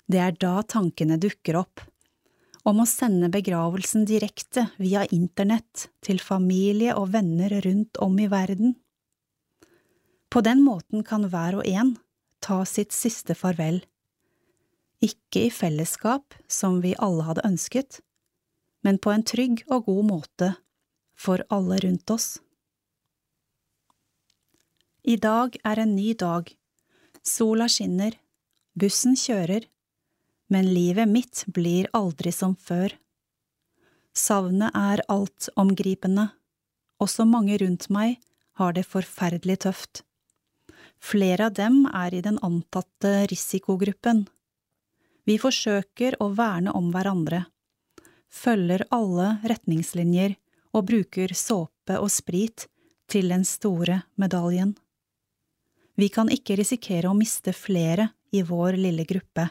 Det 0.07 0.23
er 0.23 0.39
da 0.39 0.61
tankene 0.63 1.19
dukker 1.19 1.59
opp, 1.59 1.83
om 2.69 2.83
å 2.83 2.87
sende 2.89 3.31
begravelsen 3.33 4.05
direkte 4.05 4.67
via 4.77 5.05
internett 5.15 5.89
til 6.05 6.21
familie 6.21 6.95
og 6.95 7.11
venner 7.15 7.59
rundt 7.65 7.97
om 8.03 8.19
i 8.21 8.29
verden. 8.31 8.75
På 10.29 10.43
den 10.45 10.61
måten 10.61 11.03
kan 11.03 11.25
hver 11.29 11.59
og 11.59 11.67
en 11.67 11.95
ta 12.45 12.61
sitt 12.69 12.93
siste 12.95 13.35
farvel 13.35 13.81
ikke 15.03 15.45
i 15.47 15.51
fellesskap 15.53 16.35
som 16.51 16.81
vi 16.83 16.91
alle 16.99 17.23
hadde 17.27 17.45
ønsket, 17.47 18.01
men 18.83 18.99
på 18.99 19.13
en 19.13 19.23
trygg 19.23 19.63
og 19.71 19.87
god 19.87 20.05
måte 20.09 20.49
for 21.19 21.43
alle 21.49 21.79
rundt 21.83 22.11
oss. 22.11 22.29
I 25.03 25.15
dag 25.15 25.55
er 25.63 25.79
en 25.79 25.95
ny 25.95 26.13
dag, 26.19 26.51
sola 27.23 27.69
skinner, 27.71 28.17
bussen 28.75 29.15
kjører, 29.19 29.63
men 30.49 30.73
livet 30.73 31.09
mitt 31.09 31.43
blir 31.47 31.89
aldri 31.93 32.33
som 32.35 32.55
før. 32.55 32.95
Savnet 34.17 34.75
er 34.75 35.03
altomgripende, 35.07 36.29
også 36.99 37.25
mange 37.29 37.57
rundt 37.61 37.87
meg 37.93 38.17
har 38.59 38.73
det 38.75 38.87
forferdelig 38.89 39.61
tøft. 39.63 40.03
Flere 40.99 41.47
av 41.47 41.55
dem 41.55 41.85
er 41.93 42.17
i 42.17 42.25
den 42.25 42.41
antatte 42.43 43.23
risikogruppen 43.31 44.25
vi 45.29 45.35
forsøker 45.37 46.15
å 46.23 46.31
verne 46.33 46.71
om 46.73 46.87
hverandre, 46.89 47.43
følger 48.33 48.81
alle 48.95 49.35
retningslinjer 49.51 50.33
og 50.73 50.87
bruker 50.89 51.35
såpe 51.37 51.99
og 52.01 52.09
sprit 52.09 52.65
til 53.09 53.29
den 53.29 53.45
store 53.45 53.99
medaljen. 54.21 54.71
Vi 55.99 56.09
kan 56.09 56.31
ikke 56.33 56.57
risikere 56.57 57.11
å 57.11 57.17
miste 57.17 57.53
flere 57.53 58.07
i 58.33 58.41
vår 58.41 58.79
lille 58.79 59.05
gruppe, 59.05 59.49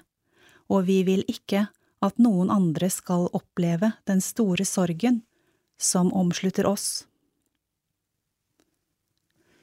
og 0.69 0.87
vi 0.89 1.03
vil 1.07 1.25
ikke 1.29 1.67
at 2.05 2.21
noen 2.23 2.51
andre 2.53 2.91
skal 2.93 3.27
oppleve 3.35 3.93
den 4.07 4.21
store 4.23 4.67
sorgen 4.69 5.23
som 5.79 6.13
omslutter 6.15 6.67
oss. 6.69 7.07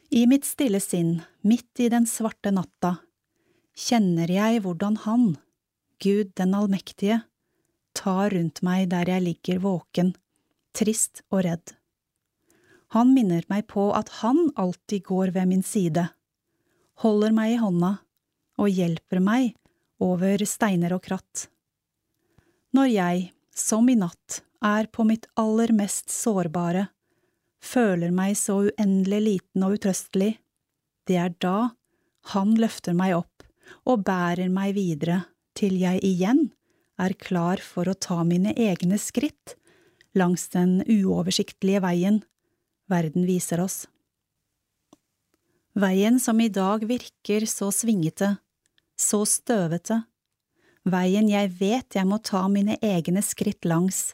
I 0.10 0.26
mitt 0.30 0.46
stille 0.48 0.80
sinn, 0.80 1.22
midt 1.42 1.80
i 1.82 1.90
den 1.92 2.06
svarte 2.08 2.52
natta, 2.54 2.98
kjenner 3.76 4.32
jeg 4.32 4.62
hvordan 4.64 5.00
han, 5.04 5.26
Gud 6.00 6.32
den 6.40 6.54
allmektige, 6.56 7.24
tar 7.96 8.32
rundt 8.36 8.62
meg 8.64 8.90
der 8.92 9.10
jeg 9.10 9.26
ligger 9.26 9.64
våken, 9.64 10.14
trist 10.76 11.24
og 11.32 11.46
redd. 11.48 11.76
Han 12.96 13.12
minner 13.16 13.44
meg 13.52 13.66
på 13.72 13.90
at 13.98 14.12
han 14.22 14.52
alltid 14.56 15.04
går 15.08 15.34
ved 15.36 15.50
min 15.52 15.64
side, 15.66 16.08
holder 17.04 17.36
meg 17.36 17.56
i 17.56 17.60
hånda 17.60 17.96
og 18.62 18.72
hjelper 18.72 19.20
meg 19.24 19.56
over 20.06 20.44
steiner 20.48 20.96
og 20.96 21.04
kratt. 21.06 21.48
Når 22.76 22.92
jeg, 22.92 23.30
som 23.56 23.88
i 23.90 23.98
natt, 23.98 24.42
er 24.66 24.90
på 24.92 25.06
mitt 25.08 25.28
aller 25.40 25.74
mest 25.76 26.12
sårbare, 26.14 26.88
føler 27.66 28.14
meg 28.14 28.36
så 28.38 28.62
uendelig 28.68 29.22
liten 29.26 29.66
og 29.66 29.78
utrøstelig, 29.78 30.36
det 31.06 31.18
er 31.22 31.34
da 31.42 31.72
han 32.34 32.56
løfter 32.58 32.96
meg 32.98 33.18
opp 33.20 33.46
og 33.86 34.06
bærer 34.06 34.50
meg 34.54 34.74
videre 34.78 35.24
til 35.58 35.78
jeg 35.82 36.02
igjen 36.06 36.48
er 37.02 37.16
klar 37.20 37.62
for 37.62 37.90
å 37.90 37.98
ta 37.98 38.22
mine 38.28 38.54
egne 38.58 38.98
skritt 39.02 39.56
langs 40.16 40.48
den 40.54 40.80
uoversiktlige 40.88 41.82
veien 41.84 42.22
verden 42.92 43.26
viser 43.28 43.62
oss. 43.64 43.84
Veien 45.76 46.22
som 46.24 46.40
i 46.40 46.48
dag 46.48 46.86
virker 46.88 47.44
så 47.52 47.68
svingete, 47.74 48.38
så 49.00 49.24
støvete, 49.28 50.02
veien 50.86 51.30
jeg 51.30 51.52
vet 51.60 51.98
jeg 51.98 52.08
må 52.08 52.20
ta 52.24 52.46
mine 52.52 52.78
egne 52.82 53.24
skritt 53.26 53.66
langs, 53.66 54.14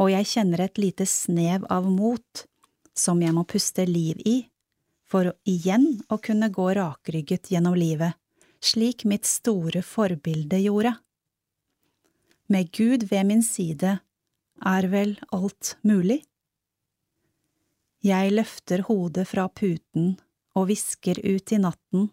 og 0.00 0.12
jeg 0.12 0.28
kjenner 0.32 0.64
et 0.64 0.80
lite 0.80 1.06
snev 1.06 1.66
av 1.68 1.88
mot 1.90 2.46
som 2.96 3.20
jeg 3.22 3.34
må 3.36 3.44
puste 3.48 3.84
liv 3.88 4.20
i, 4.24 4.38
for 5.10 5.32
igjen 5.48 6.00
å 6.08 6.20
kunne 6.22 6.50
gå 6.54 6.70
rakrygget 6.78 7.50
gjennom 7.52 7.74
livet, 7.76 8.14
slik 8.60 9.04
mitt 9.08 9.26
store 9.26 9.82
forbilde 9.82 10.60
gjorde. 10.62 10.94
Med 12.50 12.70
Gud 12.74 13.06
ved 13.10 13.26
min 13.28 13.42
side 13.46 13.98
er 14.66 14.88
vel 14.92 15.16
alt 15.34 15.76
mulig? 15.86 16.22
Jeg 18.00 18.32
løfter 18.32 18.86
hodet 18.88 19.26
fra 19.28 19.46
puten 19.48 20.14
og 20.56 20.70
hvisker 20.70 21.20
ut 21.20 21.52
i 21.52 21.60
natten. 21.60 22.08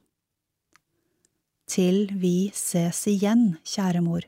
Til 1.67 2.05
vi 2.15 2.49
ses 2.55 3.01
igjen, 3.11 3.57
kjære 3.67 3.99
mor. 3.99 4.23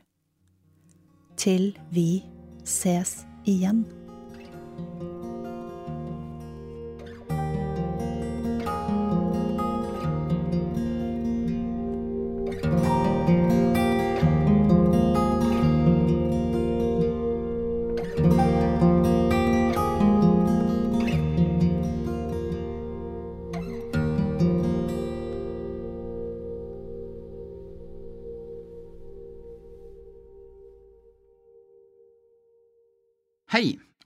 Til 1.40 1.72
vi 1.88 2.20
ses 2.68 3.22
igjen. 3.48 3.86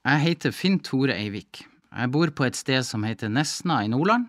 Jeg 0.05 0.21
heter 0.21 0.53
Finn 0.53 0.79
Tore 0.85 1.15
Eivik. 1.17 1.63
Jeg 1.95 2.11
bor 2.13 2.29
på 2.29 2.45
et 2.45 2.57
sted 2.57 2.83
som 2.85 3.05
heter 3.07 3.31
Nesna 3.31 3.79
i 3.81 3.89
Nordland, 3.89 4.27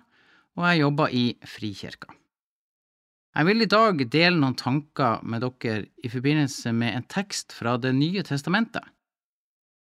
og 0.56 0.64
jeg 0.70 0.80
jobber 0.80 1.12
i 1.12 1.24
Frikirka. 1.44 2.14
Jeg 3.36 3.44
vil 3.44 3.60
i 3.60 3.68
dag 3.68 4.00
dele 4.08 4.38
noen 4.40 4.56
tanker 4.56 5.20
med 5.20 5.44
dere 5.44 5.90
i 6.00 6.08
forbindelse 6.08 6.72
med 6.72 6.94
en 6.96 7.08
tekst 7.12 7.52
fra 7.52 7.76
Det 7.76 7.92
nye 7.92 8.24
testamentet. 8.24 8.84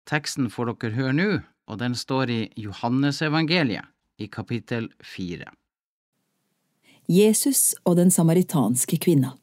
Teksten 0.05 0.49
får 0.51 0.73
dere 0.73 0.97
høre 0.97 1.13
nå, 1.15 1.29
og 1.71 1.79
den 1.79 1.95
står 1.95 2.29
i 2.29 2.41
Johannesevangeliet 2.59 3.87
i 4.19 4.27
kapittel 4.27 4.91
fire. 4.99 5.47
Jesus 7.07 7.73
og 7.85 7.95
den 8.01 8.11
samaritanske 8.11 8.99
kvinna. 8.99 9.37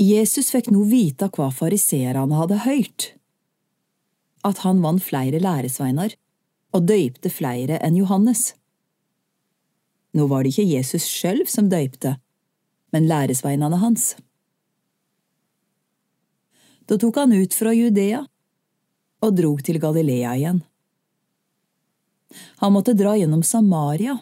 Jesus 0.00 0.50
fikk 0.50 0.72
nå 0.74 0.82
vite 0.90 1.28
hva 1.30 1.52
fariseerne 1.54 2.34
hadde 2.34 2.64
hørt, 2.64 3.12
at 4.42 4.64
han 4.66 4.82
vant 4.82 5.02
flere 5.02 5.38
læresveinar 5.38 6.16
og 6.74 6.88
døypte 6.88 7.30
flere 7.30 7.78
enn 7.78 8.00
Johannes. 8.00 8.56
Nå 10.14 10.26
var 10.30 10.42
det 10.42 10.50
ikke 10.54 10.66
Jesus 10.66 11.06
sjøl 11.06 11.44
som 11.46 11.70
døypte, 11.70 12.16
men 12.90 13.06
læresveinene 13.06 13.78
hans. 13.78 14.16
Da 16.90 16.98
tok 16.98 17.22
han 17.22 17.32
ut 17.32 17.54
fra 17.54 17.72
Judea 17.74 18.24
og 19.24 19.36
drog 19.38 19.62
til 19.64 19.78
Galilea 19.80 20.34
igjen. 20.36 20.62
Han 22.60 22.74
måtte 22.74 22.98
dra 22.98 23.14
gjennom 23.14 23.46
Samaria, 23.46 24.18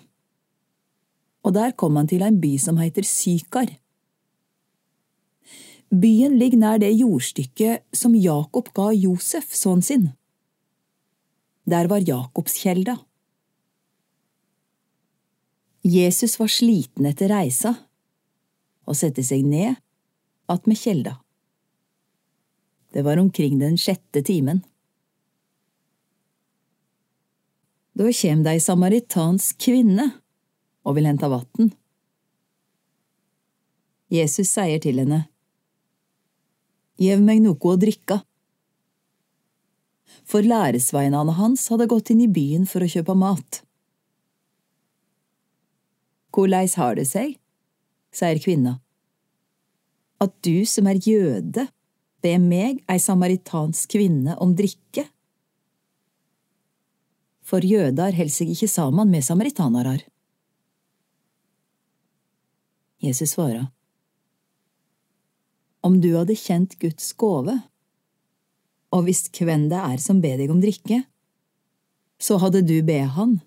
og 1.43 1.57
der 1.57 1.73
kom 1.73 1.97
han 1.97 2.07
til 2.13 2.23
en 2.23 2.37
by 2.39 2.59
som 2.61 2.77
heter 2.79 3.09
Sykar 3.09 3.73
Byen 5.93 6.39
ligger 6.41 6.57
nær 6.57 6.79
det 6.81 6.89
jordstykket 6.97 7.85
som 7.93 8.15
Jakob 8.17 8.71
ga 8.73 8.89
Josef, 8.97 9.53
sønnen 9.53 9.85
sin. 9.85 10.07
Der 11.69 11.87
var 11.87 12.01
Jakobskjelda. 12.01 12.97
Jesus 15.85 16.39
var 16.41 16.49
sliten 16.49 17.07
etter 17.11 17.29
reisa 17.29 17.75
og 18.89 18.97
sette 18.97 19.23
seg 19.27 19.45
ned 19.45 19.77
attmed 20.51 20.79
kjelda. 20.81 21.19
Det 22.93 23.05
var 23.05 23.21
omkring 23.21 23.59
den 23.61 23.77
sjette 23.81 24.23
timen. 24.25 24.63
Da 27.93 28.09
kjem 28.09 28.45
det 28.47 28.57
ei 28.57 28.65
samaritansk 28.65 29.61
kvinne 29.61 30.09
og 30.89 30.97
vil 30.97 31.09
hente 31.11 31.29
vatn. 31.29 31.69
Jesus 34.13 34.49
sier 34.53 34.81
til 34.81 35.01
henne, 35.03 35.27
Gjev 37.01 37.23
meg 37.25 37.41
noe 37.45 37.57
å 37.57 37.79
drikke. 37.81 38.21
For 40.29 40.45
læresveinene 40.45 41.35
hans 41.39 41.67
hadde 41.73 41.89
gått 41.91 42.13
inn 42.13 42.23
i 42.25 42.31
byen 42.31 42.67
for 42.69 42.85
å 42.85 42.91
kjøpe 42.91 43.17
mat. 43.19 43.63
Korleis 46.33 46.77
har 46.81 46.97
det 46.97 47.07
seg, 47.11 47.37
sier 48.13 48.41
kvinna, 48.41 48.79
at 50.23 50.33
du 50.45 50.65
som 50.69 50.87
er 50.89 51.01
jøde, 51.03 51.67
ber 52.23 52.39
meg, 52.41 52.81
ei 52.89 53.01
samaritansk 53.03 53.97
kvinne, 53.97 54.37
om 54.41 54.55
drikke? 54.57 55.09
For 57.43 57.65
jøder 57.67 58.15
holder 58.17 58.33
seg 58.33 58.53
ikke 58.55 58.71
sammen 58.71 59.11
med 59.13 59.27
samaritanere. 59.27 59.99
Jesus 63.03 63.35
svarer 63.35 63.67
om 65.83 65.99
du 66.01 66.13
hadde 66.15 66.39
kjent 66.39 66.79
Guds 66.81 67.11
gåve, 67.19 67.59
og 68.93 69.07
visst 69.09 69.33
hvem 69.41 69.69
det 69.73 69.81
er 69.81 69.99
som 70.03 70.21
ber 70.23 70.39
deg 70.39 70.53
om 70.53 70.61
drikke, 70.63 71.03
så 72.23 72.39
hadde 72.39 72.63
du 72.67 72.77
be 72.87 73.01
han, 73.17 73.39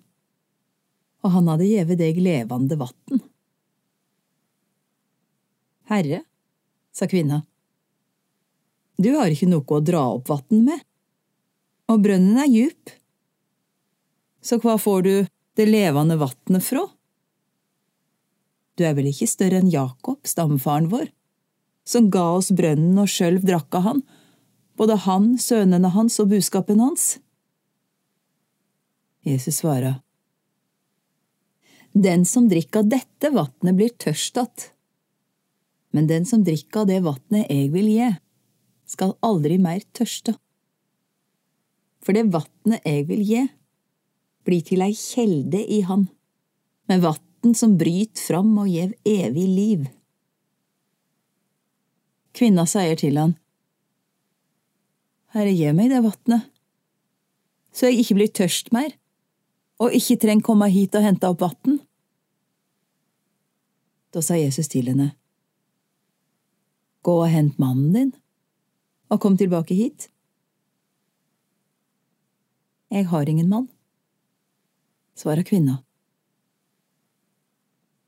og 1.24 1.32
han 1.32 1.48
hadde 1.48 1.68
gjeve 1.68 1.96
deg 1.98 2.20
levende 2.20 2.76
vann. 2.78 3.22
Herre, 5.88 6.20
sa 6.92 7.08
kvinna, 7.08 7.44
du 8.96 9.12
har 9.16 9.32
ikke 9.32 9.48
noe 9.48 9.64
å 9.64 9.84
dra 9.84 10.02
opp 10.16 10.28
vann 10.32 10.64
med, 10.66 10.82
og 11.92 12.02
brønnen 12.04 12.40
er 12.42 12.50
djup, 12.50 12.92
så 14.42 14.58
hva 14.62 14.76
får 14.80 15.02
du 15.06 15.14
det 15.56 15.66
levende 15.68 16.18
vannet 16.20 16.64
fra? 16.64 16.84
Du 18.76 18.84
er 18.84 18.96
vel 18.96 19.08
ikke 19.08 19.28
større 19.30 19.62
enn 19.62 19.72
Jakob, 19.72 20.20
stamfaren 20.28 20.90
vår? 20.92 21.08
Som 21.86 22.10
ga 22.10 22.24
oss 22.36 22.50
brønnen 22.54 22.98
og 22.98 23.10
sjølv 23.10 23.46
drakk 23.46 23.78
av 23.78 23.86
han, 23.86 24.02
både 24.76 24.98
han, 25.06 25.36
sønnene 25.40 25.92
hans 25.94 26.18
og 26.22 26.32
buskapen 26.34 26.82
hans? 26.82 27.16
Jesus 29.26 29.62
svarer, 29.62 30.02
Den 31.92 32.26
som 32.28 32.48
drikker 32.50 32.84
av 32.84 32.90
dette 32.92 33.30
vatnet, 33.32 33.74
blir 33.74 33.88
tørst 33.88 34.36
att, 34.36 34.70
men 35.90 36.06
den 36.06 36.26
som 36.26 36.44
drikker 36.44 36.82
av 36.82 36.90
det 36.90 37.00
vatnet 37.00 37.48
jeg 37.50 37.70
vil 37.72 37.88
gi, 37.88 38.10
skal 38.86 39.16
aldri 39.24 39.56
mer 39.58 39.80
tørste. 39.96 40.36
For 42.04 42.14
det 42.14 42.28
vatnet 42.34 42.84
jeg 42.84 43.06
vil 43.08 43.22
gi, 43.24 43.46
blir 44.46 44.62
til 44.66 44.84
ei 44.84 44.92
kjelde 44.94 45.62
i 45.64 45.80
han, 45.88 46.06
med 46.86 47.02
vatn 47.02 47.56
som 47.56 47.78
bryter 47.80 48.22
fram 48.28 48.52
og 48.60 48.68
gjev 48.70 48.92
evig 49.08 49.46
liv. 49.48 49.88
Kvinna 52.36 52.66
sier 52.68 52.98
til 53.00 53.16
han, 53.16 53.32
Herre, 55.32 55.52
gi 55.56 55.70
meg 55.72 55.88
det 55.88 56.02
vatnet, 56.04 56.44
så 57.72 57.88
jeg 57.88 58.02
ikke 58.02 58.16
blir 58.18 58.32
tørst 58.36 58.68
mer, 58.76 58.92
og 59.80 59.94
ikke 59.96 60.18
trenger 60.20 60.44
komme 60.44 60.68
hit 60.72 60.96
og 60.96 61.04
hente 61.04 61.28
opp 61.28 61.40
vatn. 61.44 61.78
Da 64.12 64.22
sa 64.24 64.36
Jesus 64.36 64.68
til 64.72 64.88
henne, 64.92 65.14
Gå 67.04 67.14
og 67.22 67.30
hent 67.30 67.60
mannen 67.62 67.92
din, 67.94 68.12
og 69.12 69.20
kom 69.22 69.36
tilbake 69.38 69.76
hit. 69.78 70.08
Jeg 72.90 73.06
har 73.12 73.28
ingen 73.28 73.48
mann, 73.48 73.68
svarer 75.16 75.46
kvinna. 75.46 75.78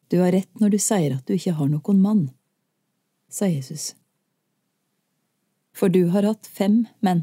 Du 0.09 0.19
har 0.21 0.35
rett 0.35 0.61
når 0.61 0.75
du 0.75 0.79
sier 0.83 1.17
at 1.17 1.25
du 1.29 1.37
ikke 1.37 1.55
har 1.57 1.71
noen 1.71 2.03
mann, 2.03 2.27
sa 3.29 3.49
Jesus 3.49 3.93
for 5.79 5.93
du 5.95 6.09
har 6.15 6.27
hatt 6.27 6.49
fem 6.51 6.83
menn. 7.05 7.23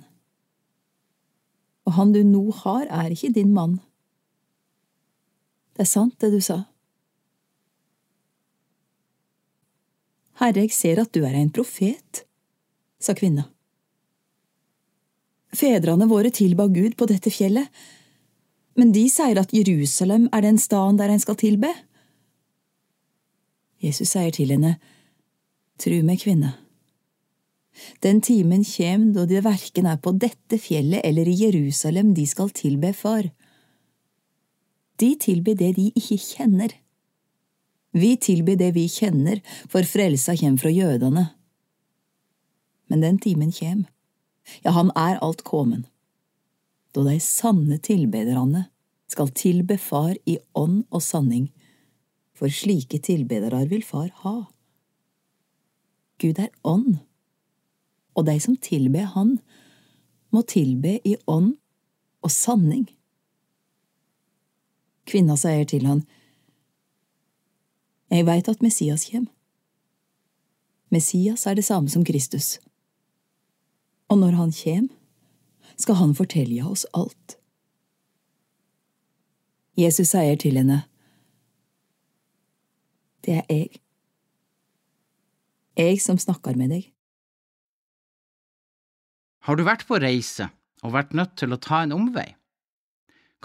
Og 1.85 1.97
han 1.97 2.13
du 2.15 2.21
nå 2.23 2.47
har, 2.63 2.87
er 2.87 3.11
ikke 3.11 3.33
din 3.35 3.51
mann. 3.53 3.79
Det 5.75 5.83
er 5.83 5.91
sant, 5.91 6.15
det 6.23 6.31
du 6.31 6.39
sa. 6.39 6.61
Herre, 10.39 10.63
jeg 10.65 10.71
ser 10.75 11.03
at 11.03 11.11
du 11.15 11.21
er 11.27 11.35
en 11.35 11.51
profet, 11.51 12.23
sa 12.99 13.15
kvinna. 13.15 13.49
Fedrene 15.55 16.07
våre 16.11 16.31
tilba 16.35 16.67
Gud 16.67 16.97
på 16.99 17.07
dette 17.11 17.31
fjellet, 17.31 17.69
men 18.75 18.91
de 18.95 19.05
sier 19.11 19.39
at 19.39 19.53
Jerusalem 19.55 20.27
er 20.35 20.43
den 20.43 20.59
staden 20.59 20.99
der 20.99 21.11
en 21.11 21.23
skal 21.23 21.39
tilbe. 21.39 21.71
Jesus 23.83 24.11
sier 24.15 24.35
til 24.35 24.51
henne, 24.55 24.75
Tru 25.79 25.95
meg, 26.07 26.21
kvinne. 26.23 26.53
Den 28.03 28.21
timen 28.23 28.63
kjem 28.63 29.11
da 29.15 29.25
det 29.29 29.43
verken 29.45 29.87
er 29.89 29.99
på 29.99 30.13
dette 30.15 30.59
fjellet 30.61 31.03
eller 31.03 31.27
i 31.27 31.35
Jerusalem 31.45 32.13
de 32.15 32.25
skal 32.29 32.53
tilbe 32.55 32.93
Far. 32.95 33.27
De 34.99 35.11
tilbyr 35.19 35.57
det 35.59 35.73
de 35.75 35.89
ikke 35.95 36.17
kjenner. 36.21 36.71
Vi 37.95 38.15
tilbyr 38.19 38.59
det 38.59 38.71
vi 38.75 38.85
kjenner, 38.91 39.41
for 39.71 39.87
frelsa 39.87 40.35
kjem 40.35 40.57
fra 40.59 40.71
jødene. 40.71 41.29
Men 42.91 43.03
den 43.03 43.19
timen 43.23 43.51
kjem, 43.55 43.85
ja, 44.63 44.71
han 44.75 44.91
er 44.99 45.19
alt 45.23 45.43
kommen, 45.47 45.85
da 46.93 47.05
de 47.07 47.15
sanne 47.23 47.79
tilbederne 47.83 48.67
skal 49.11 49.31
tilbe 49.35 49.77
Far 49.81 50.13
i 50.27 50.37
ånd 50.55 50.83
og 50.91 51.03
sanning, 51.03 51.49
for 52.35 52.51
slike 52.51 52.99
tilbedere 53.03 53.63
vil 53.71 53.83
Far 53.83 54.11
ha. 54.23 54.35
Gud 56.19 56.39
er 56.39 56.51
ånd, 56.63 56.99
og 58.15 58.25
de 58.25 58.39
som 58.39 58.55
tilber 58.55 59.11
Han, 59.15 59.39
må 60.31 60.41
tilbe 60.41 60.99
i 61.07 61.15
ånd 61.27 61.55
og 62.25 62.31
sanning. 62.31 62.87
Kvinna 65.05 65.37
sier 65.39 65.63
til 65.69 65.85
han, 65.85 66.03
Jeg 68.11 68.25
veit 68.25 68.49
at 68.49 68.61
Messias 68.61 69.07
kjem. 69.09 69.27
Messias 70.93 71.45
er 71.47 71.55
det 71.55 71.65
samme 71.65 71.89
som 71.89 72.03
Kristus. 72.05 72.59
Og 74.09 74.19
når 74.21 74.37
han 74.37 74.51
kjem, 74.51 74.89
skal 75.77 75.97
han 75.99 76.15
fortelle 76.15 76.63
oss 76.65 76.85
alt. 76.93 77.37
Jesus 79.77 80.13
sier 80.13 80.35
til 80.35 80.57
henne, 80.57 80.83
Det 83.25 83.33
er 83.33 83.45
jeg. 83.49 83.81
Jeg 85.77 86.01
som 86.01 86.17
snakker 86.17 86.55
med 86.55 86.69
deg. 86.69 86.94
Har 89.45 89.59
du 89.59 89.61
vært 89.61 89.85
på 89.85 89.99
reise 90.01 90.47
og 90.81 90.95
vært 90.95 91.13
nødt 91.13 91.35
til 91.37 91.53
å 91.53 91.61
ta 91.61 91.83
en 91.85 91.93
omvei? 91.93 92.31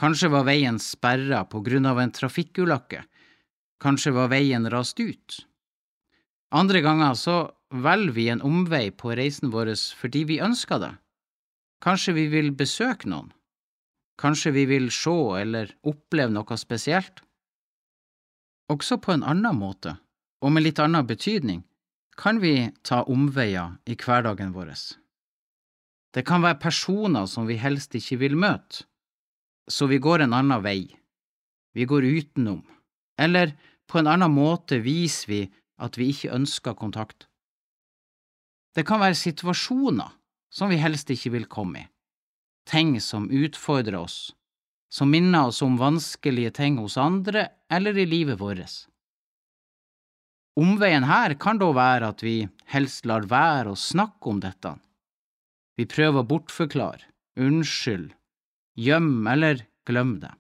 Kanskje 0.00 0.30
var 0.32 0.46
veien 0.48 0.78
sperra 0.80 1.42
på 1.44 1.60
grunn 1.60 1.84
av 1.84 1.98
en 2.00 2.12
trafikkulykke, 2.16 3.02
kanskje 3.84 4.14
var 4.16 4.30
veien 4.32 4.68
rast 4.72 5.00
ut. 5.00 5.42
Andre 6.56 6.80
ganger 6.80 7.18
så 7.20 7.34
velger 7.70 8.14
vi 8.16 8.28
en 8.32 8.40
omvei 8.40 8.86
på 8.90 9.12
reisen 9.12 9.52
vår 9.52 9.74
fordi 10.00 10.24
vi 10.30 10.40
ønsker 10.40 10.80
det. 10.80 10.94
Kanskje 11.84 12.16
vi 12.16 12.26
vil 12.32 12.50
besøke 12.56 13.08
noen. 13.08 13.28
Kanskje 14.20 14.54
vi 14.56 14.64
vil 14.68 14.88
se 14.92 15.16
eller 15.40 15.74
oppleve 15.84 16.32
noe 16.32 16.56
spesielt. 16.60 17.20
Også 18.72 18.96
på 19.04 19.12
en 19.12 19.24
annen 19.24 19.56
måte, 19.56 19.98
og 20.40 20.52
med 20.52 20.64
litt 20.64 20.80
annen 20.80 21.06
betydning, 21.06 21.62
kan 22.16 22.40
vi 22.40 22.70
ta 22.84 23.02
omveier 23.04 23.76
i 23.84 23.96
hverdagen 23.96 24.52
vår. 24.56 24.74
Det 26.14 26.24
kan 26.26 26.42
være 26.42 26.58
personer 26.58 27.28
som 27.30 27.46
vi 27.46 27.58
helst 27.60 27.94
ikke 27.94 28.18
vil 28.24 28.36
møte, 28.38 28.84
så 29.70 29.86
vi 29.86 30.00
går 30.02 30.24
en 30.24 30.34
annen 30.34 30.62
vei. 30.64 30.90
Vi 31.74 31.86
går 31.86 32.02
utenom, 32.02 32.64
eller 33.20 33.54
på 33.86 34.00
en 34.00 34.10
annen 34.10 34.32
måte 34.34 34.80
viser 34.82 35.30
vi 35.30 35.40
at 35.80 35.98
vi 35.98 36.10
ikke 36.10 36.34
ønsker 36.34 36.74
kontakt. 36.74 37.28
Det 38.74 38.84
kan 38.86 39.00
være 39.02 39.18
situasjoner 39.18 40.10
som 40.50 40.70
vi 40.70 40.78
helst 40.82 41.10
ikke 41.10 41.32
vil 41.34 41.46
komme 41.50 41.84
i, 41.84 41.88
ting 42.66 42.98
som 43.02 43.30
utfordrer 43.30 43.98
oss, 44.02 44.34
som 44.90 45.10
minner 45.10 45.50
oss 45.50 45.62
om 45.62 45.78
vanskelige 45.78 46.56
ting 46.58 46.78
hos 46.82 46.98
andre 46.98 47.48
eller 47.70 47.98
i 47.98 48.06
livet 48.06 48.38
vårt. 48.42 48.86
Omveien 50.58 51.06
her 51.06 51.36
kan 51.38 51.58
da 51.62 51.70
være 51.74 52.10
at 52.10 52.22
vi 52.26 52.42
helst 52.74 53.06
lar 53.06 53.26
være 53.30 53.70
å 53.70 53.78
snakke 53.78 54.32
om 54.32 54.40
dette. 54.42 54.74
Vi 55.78 55.86
prøver 55.88 56.22
å 56.22 56.28
bortforklare, 56.28 57.06
unnskyld, 57.40 58.12
gjem 58.76 59.26
eller 59.30 59.64
glem 59.88 60.18
det. 60.22 60.32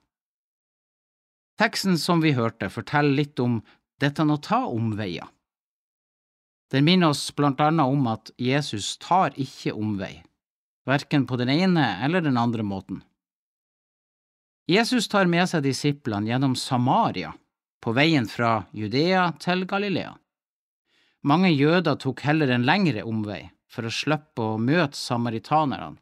Teksten 1.60 1.98
som 2.00 2.22
vi 2.24 2.32
hørte, 2.32 2.70
forteller 2.72 3.12
litt 3.20 3.40
om 3.40 3.60
dette 4.00 4.24
å 4.24 4.40
ta 4.40 4.64
omveier. 4.66 5.28
Den 6.70 6.86
minner 6.86 7.10
oss 7.10 7.26
blant 7.34 7.60
annet 7.60 7.90
om 7.90 8.06
at 8.08 8.30
Jesus 8.38 8.94
tar 9.02 9.34
ikke 9.36 9.74
omvei, 9.74 10.22
verken 10.86 11.26
på 11.26 11.36
den 11.36 11.50
ene 11.50 11.86
eller 12.04 12.22
den 12.24 12.38
andre 12.40 12.62
måten. 12.62 13.02
Jesus 14.70 15.08
tar 15.10 15.26
med 15.26 15.48
seg 15.50 15.64
disiplene 15.66 16.30
gjennom 16.30 16.54
Samaria, 16.56 17.32
på 17.82 17.92
veien 17.96 18.28
fra 18.30 18.66
Judea 18.76 19.32
til 19.40 19.64
Galilea. 19.66 20.12
Mange 21.26 21.50
jøder 21.50 21.98
tok 22.00 22.22
heller 22.24 22.52
en 22.54 22.64
lengre 22.68 23.02
omvei 23.04 23.48
for 23.70 23.86
å 23.86 23.92
slippe 23.94 24.42
å 24.42 24.58
møte 24.58 24.98
samaritanerne. 24.98 25.98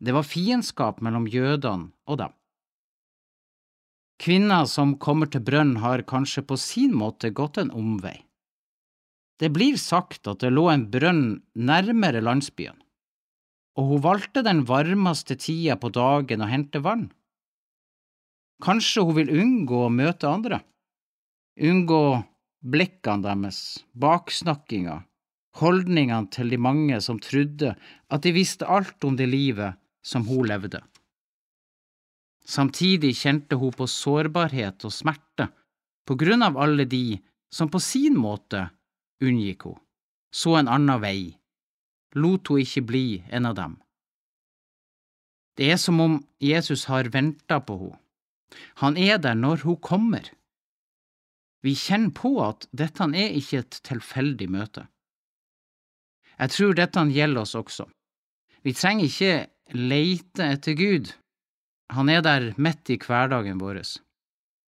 Det 0.00 0.12
var 0.16 0.26
fiendskap 0.26 1.00
mellom 1.04 1.28
jødene 1.30 1.92
og 2.08 2.18
dem. 2.20 2.32
Kvinner 4.20 4.66
som 4.70 4.94
kommer 5.02 5.28
til 5.30 5.42
brønn, 5.44 5.76
har 5.82 6.04
kanskje 6.06 6.44
på 6.46 6.56
sin 6.60 6.94
måte 6.96 7.32
gått 7.34 7.58
en 7.60 7.72
omvei. 7.74 8.16
Det 9.42 9.50
blir 9.50 9.76
sagt 9.80 10.28
at 10.30 10.44
det 10.44 10.52
lå 10.54 10.68
en 10.70 10.86
brønn 10.90 11.24
nærmere 11.58 12.22
landsbyen, 12.22 12.76
og 13.74 13.90
hun 13.90 14.04
valgte 14.04 14.44
den 14.46 14.62
varmeste 14.68 15.34
tida 15.40 15.74
på 15.80 15.90
dagen 15.90 16.44
å 16.44 16.50
hente 16.50 16.82
vann. 16.84 17.08
Kanskje 18.62 19.02
hun 19.02 19.18
vil 19.18 19.32
unngå 19.34 19.80
å 19.86 19.90
møte 19.90 20.30
andre, 20.30 20.60
unngå 21.58 22.04
blikkene 22.62 23.26
deres, 23.26 23.58
baksnakkinga, 23.98 25.02
holdningene 25.60 26.30
til 26.34 26.50
de 26.50 26.58
mange 26.58 26.98
som 27.04 27.20
trodde 27.22 27.74
at 27.74 28.24
de 28.24 28.32
visste 28.34 28.66
alt 28.66 29.04
om 29.06 29.16
det 29.18 29.28
livet 29.30 29.78
som 30.04 30.26
hun 30.28 30.48
levde. 30.50 30.80
Samtidig 32.44 33.14
kjente 33.16 33.56
hun 33.56 33.72
på 33.72 33.86
sårbarhet 33.88 34.84
og 34.84 34.92
smerte 34.92 35.48
på 36.04 36.16
grunn 36.20 36.44
av 36.44 36.58
alle 36.60 36.84
de 36.84 37.16
som 37.54 37.70
på 37.72 37.80
sin 37.80 38.18
måte 38.18 38.66
unngikk 39.24 39.64
hun, 39.70 39.80
så 40.34 40.58
en 40.58 40.68
annen 40.68 41.00
vei, 41.00 41.32
lot 42.18 42.50
hun 42.50 42.60
ikke 42.60 42.84
bli 42.90 43.06
en 43.30 43.48
av 43.48 43.56
dem. 43.56 43.78
Det 45.54 45.70
er 45.70 45.78
som 45.78 46.00
om 46.02 46.16
Jesus 46.42 46.88
har 46.90 47.08
venta 47.14 47.60
på 47.62 47.78
henne. 47.78 48.00
Han 48.82 48.98
er 49.00 49.18
der 49.18 49.34
når 49.34 49.64
hun 49.64 49.78
kommer. 49.82 50.28
Vi 51.64 51.72
kjenner 51.74 52.12
på 52.14 52.36
at 52.44 52.68
dette 52.76 53.06
er 53.08 53.34
ikke 53.38 53.62
et 53.64 53.78
tilfeldig 53.88 54.46
møte. 54.52 54.84
Jeg 56.38 56.50
tror 56.50 56.74
dette 56.74 57.04
gjelder 57.14 57.44
oss 57.44 57.54
også. 57.54 57.86
Vi 58.64 58.72
trenger 58.74 59.06
ikke 59.06 59.76
leite 59.76 60.48
etter 60.54 60.74
Gud, 60.78 61.12
han 61.92 62.08
er 62.08 62.22
der 62.24 62.52
midt 62.56 62.90
i 62.90 62.98
hverdagen 62.98 63.60
vår. 63.60 63.82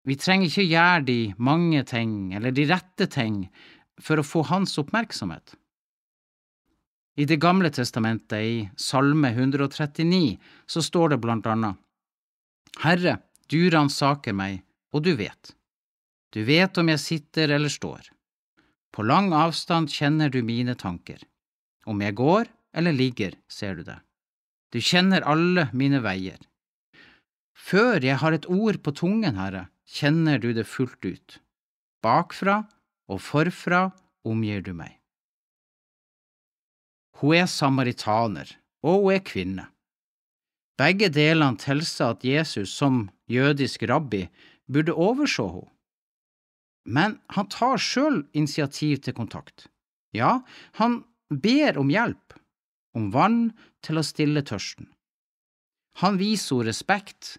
Vi 0.06 0.16
trenger 0.20 0.50
ikke 0.50 0.68
gjøre 0.68 1.04
de 1.08 1.20
mange 1.38 1.82
ting 1.88 2.34
eller 2.36 2.54
de 2.54 2.66
rette 2.70 3.08
ting 3.10 3.46
for 4.02 4.20
å 4.20 4.26
få 4.26 4.44
hans 4.50 4.76
oppmerksomhet. 4.78 5.56
I 7.16 7.24
Det 7.24 7.40
gamle 7.40 7.70
testamentet, 7.72 8.38
i 8.44 8.68
Salme 8.76 9.30
139, 9.32 10.36
så 10.68 10.82
står 10.84 11.14
det 11.14 11.22
blant 11.22 11.46
annet 11.48 11.80
Herre, 12.82 13.22
du 13.48 13.70
ransaker 13.72 14.36
meg, 14.36 14.60
og 14.92 15.02
du 15.02 15.14
vet. 15.16 15.54
Du 16.30 16.44
vet 16.44 16.76
om 16.76 16.90
jeg 16.92 17.00
sitter 17.00 17.48
eller 17.56 17.72
står. 17.72 18.10
På 18.92 19.02
lang 19.02 19.32
avstand 19.32 19.88
kjenner 19.88 20.28
du 20.28 20.42
mine 20.44 20.74
tanker. 20.76 21.22
Om 21.86 22.02
jeg 22.02 22.16
går 22.18 22.50
eller 22.76 22.92
ligger, 22.92 23.36
ser 23.48 23.78
du 23.78 23.86
det. 23.86 24.00
Du 24.74 24.80
kjenner 24.82 25.24
alle 25.24 25.68
mine 25.72 26.02
veier. 26.04 26.38
Før 27.56 28.02
jeg 28.02 28.18
har 28.20 28.34
et 28.36 28.48
ord 28.50 28.80
på 28.82 28.92
tungen, 28.94 29.38
Herre, 29.38 29.68
kjenner 29.86 30.38
du 30.42 30.52
det 30.52 30.66
fullt 30.68 31.02
ut. 31.06 31.38
Bakfra 32.04 32.64
og 33.08 33.22
forfra 33.22 33.88
omgir 34.26 34.62
du 34.66 34.74
meg. 34.76 34.98
Hun 37.16 37.38
er 37.38 37.48
samaritaner, 37.48 38.50
og 38.84 39.06
hun 39.06 39.16
er 39.16 39.24
kvinne. 39.24 39.68
Begge 40.76 41.08
delene 41.08 41.56
tilsa 41.56 42.10
at 42.12 42.26
Jesus 42.26 42.74
som 42.76 43.06
jødisk 43.32 43.86
rabbi 43.88 44.26
burde 44.68 44.92
overse 44.92 45.46
henne. 45.46 45.70
Men 46.86 47.16
han 47.34 47.48
tar 47.50 47.80
sjøl 47.82 48.20
initiativ 48.30 49.00
til 49.02 49.16
kontakt. 49.16 49.66
Ja, 50.14 50.44
han 50.78 51.00
ber 51.30 51.78
om 51.78 51.90
hjelp, 51.90 52.36
om 52.96 53.10
vann 53.10 53.40
til 53.84 53.98
å 53.98 54.04
stille 54.06 54.42
tørsten. 54.46 54.88
Han 56.02 56.18
viser 56.20 56.60
henne 56.60 56.70
respekt 56.70 57.36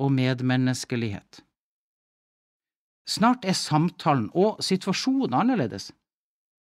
og 0.00 0.12
medmenneskelighet. 0.16 1.42
Snart 3.06 3.44
er 3.44 3.58
samtalen 3.58 4.28
og 4.34 4.62
situasjonen 4.62 5.34
annerledes. 5.34 5.90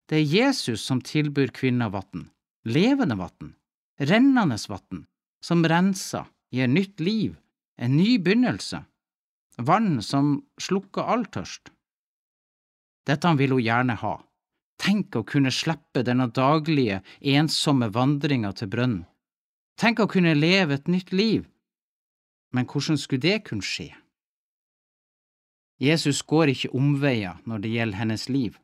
Det 0.09 0.19
er 0.19 0.31
Jesus 0.33 0.83
som 0.87 1.01
tilbyr 1.05 1.51
kvinna 1.53 1.89
vann, 1.93 2.29
levende 2.65 3.17
vann, 3.19 3.53
rennende 3.99 4.57
vann, 4.71 5.05
som 5.43 5.63
renser, 5.63 6.25
gir 6.51 6.67
nytt 6.67 6.99
liv, 6.99 7.35
en 7.77 7.95
ny 7.97 8.17
begynnelse, 8.17 8.81
vann 9.59 9.99
som 10.01 10.39
slukker 10.59 11.05
all 11.05 11.27
tørst. 11.27 11.69
Dette 13.07 13.31
vil 13.37 13.55
hun 13.55 13.63
gjerne 13.63 13.95
ha. 14.01 14.15
Tenk 14.79 15.15
å 15.19 15.25
kunne 15.27 15.51
slippe 15.51 16.03
denne 16.07 16.29
daglige, 16.31 17.01
ensomme 17.19 17.89
vandringa 17.93 18.53
til 18.55 18.71
brønnen. 18.71 19.05
Tenk 19.79 19.99
å 20.03 20.09
kunne 20.11 20.35
leve 20.35 20.75
et 20.75 20.87
nytt 20.91 21.11
liv. 21.15 21.45
Men 22.55 22.65
hvordan 22.67 22.97
skulle 22.99 23.23
det 23.23 23.45
kunne 23.47 23.63
skje? 23.63 23.91
Jesus 25.79 26.19
går 26.27 26.51
ikke 26.51 26.73
omveier 26.75 27.39
når 27.47 27.63
det 27.63 27.71
gjelder 27.75 28.01
hennes 28.01 28.25
liv. 28.27 28.57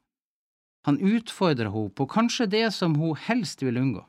Han 0.85 0.99
utfordrer 0.99 1.71
henne 1.71 1.95
på 1.95 2.07
kanskje 2.11 2.49
det 2.51 2.67
som 2.75 2.97
hun 2.99 3.15
helst 3.27 3.63
vil 3.63 3.79
unngå. 3.79 4.03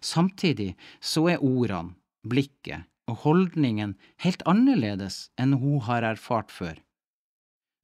Samtidig 0.00 0.74
så 1.02 1.26
er 1.34 1.42
ordene, 1.42 1.96
blikket 2.24 2.86
og 3.10 3.20
holdningen 3.26 3.98
helt 4.24 4.44
annerledes 4.48 5.28
enn 5.40 5.58
hun 5.60 5.82
har 5.84 6.06
erfart 6.06 6.54
før. 6.54 6.78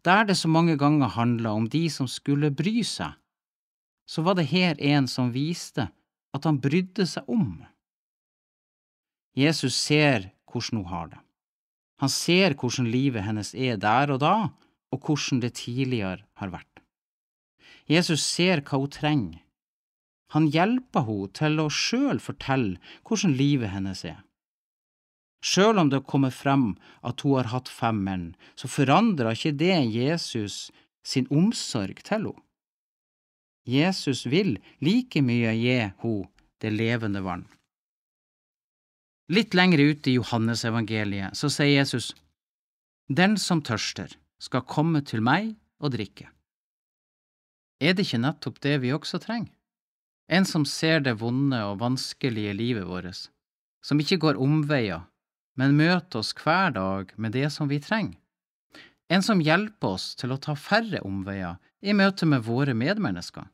Der 0.06 0.24
det 0.24 0.38
så 0.40 0.48
mange 0.48 0.78
ganger 0.80 1.12
handla 1.12 1.52
om 1.52 1.66
de 1.68 1.82
som 1.92 2.08
skulle 2.08 2.48
bry 2.56 2.80
seg, 2.86 3.12
så 4.10 4.22
var 4.26 4.34
det 4.34 4.48
her 4.50 4.78
en 4.82 5.06
som 5.06 5.30
viste 5.30 5.86
at 6.34 6.46
han 6.46 6.58
brydde 6.62 7.06
seg 7.06 7.28
om. 7.30 7.60
Jesus 9.38 9.76
ser 9.78 10.32
hvordan 10.50 10.80
hun 10.82 10.90
har 10.90 11.12
det. 11.12 11.20
Han 12.02 12.10
ser 12.10 12.56
hvordan 12.58 12.88
livet 12.90 13.22
hennes 13.26 13.52
er 13.54 13.78
der 13.78 14.10
og 14.10 14.22
da, 14.24 14.34
og 14.90 15.06
hvordan 15.06 15.42
det 15.44 15.52
tidligere 15.60 16.24
har 16.40 16.50
vært. 16.50 16.82
Jesus 17.90 18.24
ser 18.24 18.64
hva 18.66 18.80
hun 18.82 18.90
trenger. 18.90 19.38
Han 20.34 20.46
hjelper 20.50 21.06
henne 21.06 21.30
til 21.34 21.62
å 21.62 21.70
sjøl 21.70 22.20
fortelle 22.22 22.78
hvordan 23.06 23.36
livet 23.38 23.74
hennes 23.74 24.04
er. 24.06 24.20
Sjøl 25.40 25.78
om 25.80 25.88
det 25.90 26.04
kommer 26.04 26.34
frem 26.34 26.74
at 27.06 27.22
hun 27.24 27.38
har 27.38 27.50
hatt 27.54 27.70
fem 27.70 28.02
menn, 28.04 28.28
så 28.58 28.68
forandrer 28.68 29.32
ikke 29.32 29.56
det 29.56 29.78
Jesus 29.94 30.68
sin 31.06 31.30
omsorg 31.30 32.02
til 32.02 32.26
henne. 32.26 32.49
Jesus 33.68 34.26
vil 34.26 34.58
like 34.80 35.22
mye 35.22 35.52
gi 35.56 35.78
henne 35.80 36.28
det 36.60 36.70
levende 36.74 37.22
vann. 37.24 37.46
Litt 39.32 39.54
lenger 39.54 39.78
ute 39.78 40.10
i 40.10 40.16
Johannesevangeliet 40.18 41.36
så 41.38 41.48
sier 41.52 41.78
Jesus, 41.78 42.10
Den 43.08 43.38
som 43.38 43.62
tørster, 43.62 44.12
skal 44.40 44.66
komme 44.68 45.00
til 45.06 45.22
meg 45.24 45.54
og 45.80 45.94
drikke. 45.94 46.28
Er 47.80 47.94
det 47.96 48.06
ikke 48.06 48.20
nettopp 48.20 48.60
det 48.60 48.76
vi 48.82 48.92
også 48.92 49.20
trenger? 49.22 49.52
En 50.30 50.44
som 50.46 50.64
ser 50.68 51.00
det 51.02 51.16
vonde 51.20 51.58
og 51.66 51.80
vanskelige 51.80 52.52
livet 52.54 52.86
vårt, 52.86 53.30
som 53.82 54.00
ikke 54.00 54.20
går 54.20 54.38
omveier, 54.38 55.08
men 55.58 55.78
møter 55.78 56.20
oss 56.20 56.30
hver 56.36 56.76
dag 56.76 57.10
med 57.16 57.34
det 57.34 57.48
som 57.50 57.70
vi 57.72 57.80
trenger. 57.82 58.19
En 59.10 59.22
som 59.26 59.42
hjelper 59.42 59.96
oss 59.96 60.12
til 60.14 60.32
å 60.32 60.38
ta 60.38 60.54
færre 60.54 61.02
omveier 61.06 61.58
i 61.82 61.94
møte 61.96 62.28
med 62.30 62.44
våre 62.46 62.76
medmennesker. 62.78 63.48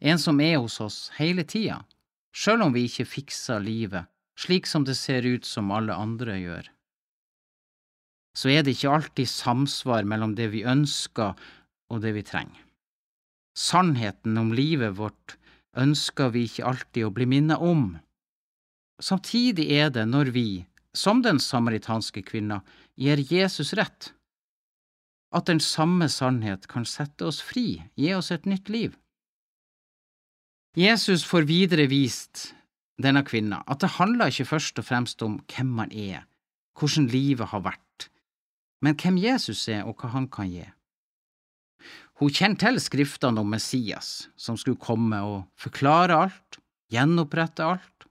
En 0.00 0.18
som 0.18 0.40
er 0.40 0.56
hos 0.56 0.78
oss 0.80 1.10
hele 1.18 1.44
tida, 1.44 1.82
sjøl 2.32 2.64
om 2.64 2.72
vi 2.72 2.86
ikke 2.88 3.08
fikser 3.08 3.60
livet 3.60 4.08
slik 4.40 4.66
som 4.66 4.86
det 4.88 4.96
ser 4.96 5.26
ut 5.26 5.44
som 5.44 5.70
alle 5.74 5.94
andre 5.94 6.38
gjør. 6.40 6.68
Så 8.36 8.52
er 8.54 8.64
det 8.64 8.76
ikke 8.76 8.94
alltid 8.94 9.28
samsvar 9.28 10.06
mellom 10.08 10.36
det 10.38 10.50
vi 10.54 10.64
ønsker 10.64 11.34
og 11.90 12.02
det 12.04 12.14
vi 12.16 12.24
trenger. 12.24 12.60
Sannheten 13.58 14.38
om 14.40 14.54
livet 14.54 14.96
vårt 14.96 15.36
ønsker 15.76 16.30
vi 16.32 16.46
ikke 16.46 16.68
alltid 16.70 17.06
å 17.06 17.12
bli 17.14 17.26
minnet 17.28 17.60
om. 17.60 17.98
Samtidig 19.02 19.66
er 19.74 19.90
det 19.92 20.06
når 20.08 20.30
vi, 20.32 20.46
som 20.96 21.20
den 21.26 21.40
samaritanske 21.42 22.22
kvinna, 22.26 22.60
gir 22.96 23.20
Jesus 23.20 23.74
rett, 23.76 24.12
at 25.30 25.46
den 25.46 25.60
samme 25.62 26.08
sannhet 26.10 26.66
kan 26.70 26.86
sette 26.88 27.26
oss 27.28 27.40
fri, 27.44 27.82
gi 27.94 28.14
oss 28.14 28.30
et 28.34 28.48
nytt 28.50 28.68
liv. 28.68 28.96
Jesus 30.78 31.24
får 31.26 31.48
videre 31.50 31.88
vist 31.90 32.50
denne 33.00 33.22
kvinna, 33.26 33.62
at 33.66 33.82
det 33.82 33.96
handler 33.98 34.30
ikke 34.30 34.48
først 34.52 34.78
og 34.78 34.86
fremst 34.86 35.22
om 35.26 35.38
hvem 35.50 35.70
man 35.80 35.92
er, 35.92 36.26
hvordan 36.78 37.08
livet 37.10 37.50
har 37.50 37.64
vært, 37.64 38.10
men 38.82 38.98
hvem 38.98 39.18
Jesus 39.20 39.66
er 39.68 39.86
og 39.86 39.98
hva 40.00 40.12
han 40.14 40.28
kan 40.30 40.50
gi. 40.50 40.66
Hun 42.20 42.32
kjenner 42.36 42.60
til 42.60 42.80
skriftene 42.82 43.40
om 43.40 43.48
Messias, 43.48 44.28
som 44.36 44.58
skulle 44.60 44.80
komme 44.80 45.22
og 45.24 45.38
forklare 45.56 46.18
alt, 46.26 46.58
gjenopprette 46.92 47.64
alt. 47.64 48.06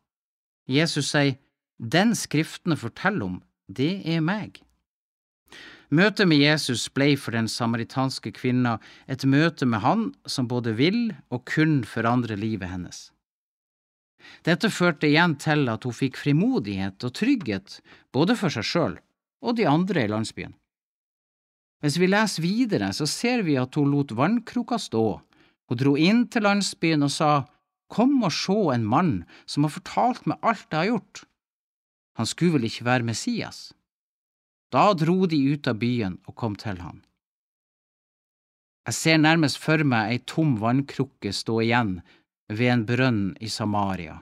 Jesus 0.70 1.12
sier, 1.14 1.38
Den 1.80 2.16
skriftene 2.16 2.76
forteller 2.76 3.26
om, 3.26 3.38
det 3.70 4.02
er 4.04 4.20
meg. 4.20 4.60
Møtet 5.90 6.28
med 6.30 6.38
Jesus 6.38 6.86
ble 6.94 7.16
for 7.18 7.34
den 7.34 7.48
samaritanske 7.50 8.30
kvinna 8.38 8.76
et 9.10 9.26
møte 9.26 9.66
med 9.66 9.82
han 9.82 10.04
som 10.30 10.50
både 10.50 10.76
vil 10.78 11.16
og 11.34 11.48
kun 11.50 11.82
forandre 11.82 12.38
livet 12.38 12.70
hennes. 12.70 13.08
Dette 14.46 14.70
førte 14.70 15.08
igjen 15.10 15.34
til 15.42 15.66
at 15.72 15.88
hun 15.88 15.96
fikk 15.96 16.20
frimodighet 16.20 17.02
og 17.08 17.16
trygghet 17.18 17.80
både 18.14 18.36
for 18.38 18.54
seg 18.54 18.68
sjøl 18.68 18.98
og 19.42 19.58
de 19.58 19.66
andre 19.66 20.04
i 20.06 20.12
landsbyen. 20.12 20.54
Hvis 21.82 21.98
vi 21.98 22.10
leser 22.12 22.44
videre, 22.44 22.92
så 22.94 23.08
ser 23.08 23.42
vi 23.48 23.56
at 23.58 23.74
hun 23.80 23.90
lot 23.94 24.12
vannkroka 24.14 24.78
stå, 24.78 25.22
hun 25.72 25.80
dro 25.80 25.96
inn 25.98 26.26
til 26.28 26.46
landsbyen 26.46 27.08
og 27.08 27.14
sa, 27.16 27.32
Kom 27.90 28.20
og 28.22 28.34
se 28.36 28.54
en 28.76 28.86
mann 28.86 29.14
som 29.50 29.66
har 29.66 29.74
fortalt 29.74 30.28
meg 30.30 30.38
alt 30.46 30.68
jeg 30.70 30.78
har 30.78 30.90
gjort. 30.92 31.24
Han 32.22 32.28
skulle 32.30 32.60
vel 32.60 32.68
ikke 32.68 32.86
være 32.86 33.08
Messias? 33.08 33.72
Da 34.70 34.94
dro 34.94 35.26
de 35.26 35.40
ut 35.54 35.68
av 35.68 35.80
byen 35.82 36.20
og 36.28 36.36
kom 36.38 36.56
til 36.60 36.78
han. 36.84 37.02
Jeg 38.90 38.98
ser 38.98 39.18
nærmest 39.22 39.60
for 39.62 39.82
meg 39.86 40.14
ei 40.14 40.20
tom 40.26 40.56
vannkrukke 40.62 41.34
stå 41.34 41.60
igjen 41.66 41.96
ved 42.50 42.74
en 42.74 42.86
brønn 42.90 43.24
i 43.42 43.50
Samaria, 43.54 44.20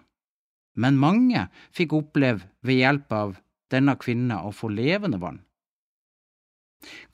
men 0.75 0.99
mange 0.99 1.45
fikk 1.75 1.95
oppleve 1.99 2.47
ved 2.67 2.81
hjelp 2.81 3.13
av 3.15 3.37
denne 3.71 3.95
kvinna 3.99 4.41
å 4.47 4.51
få 4.55 4.71
levende 4.71 5.19
vann. 5.21 5.39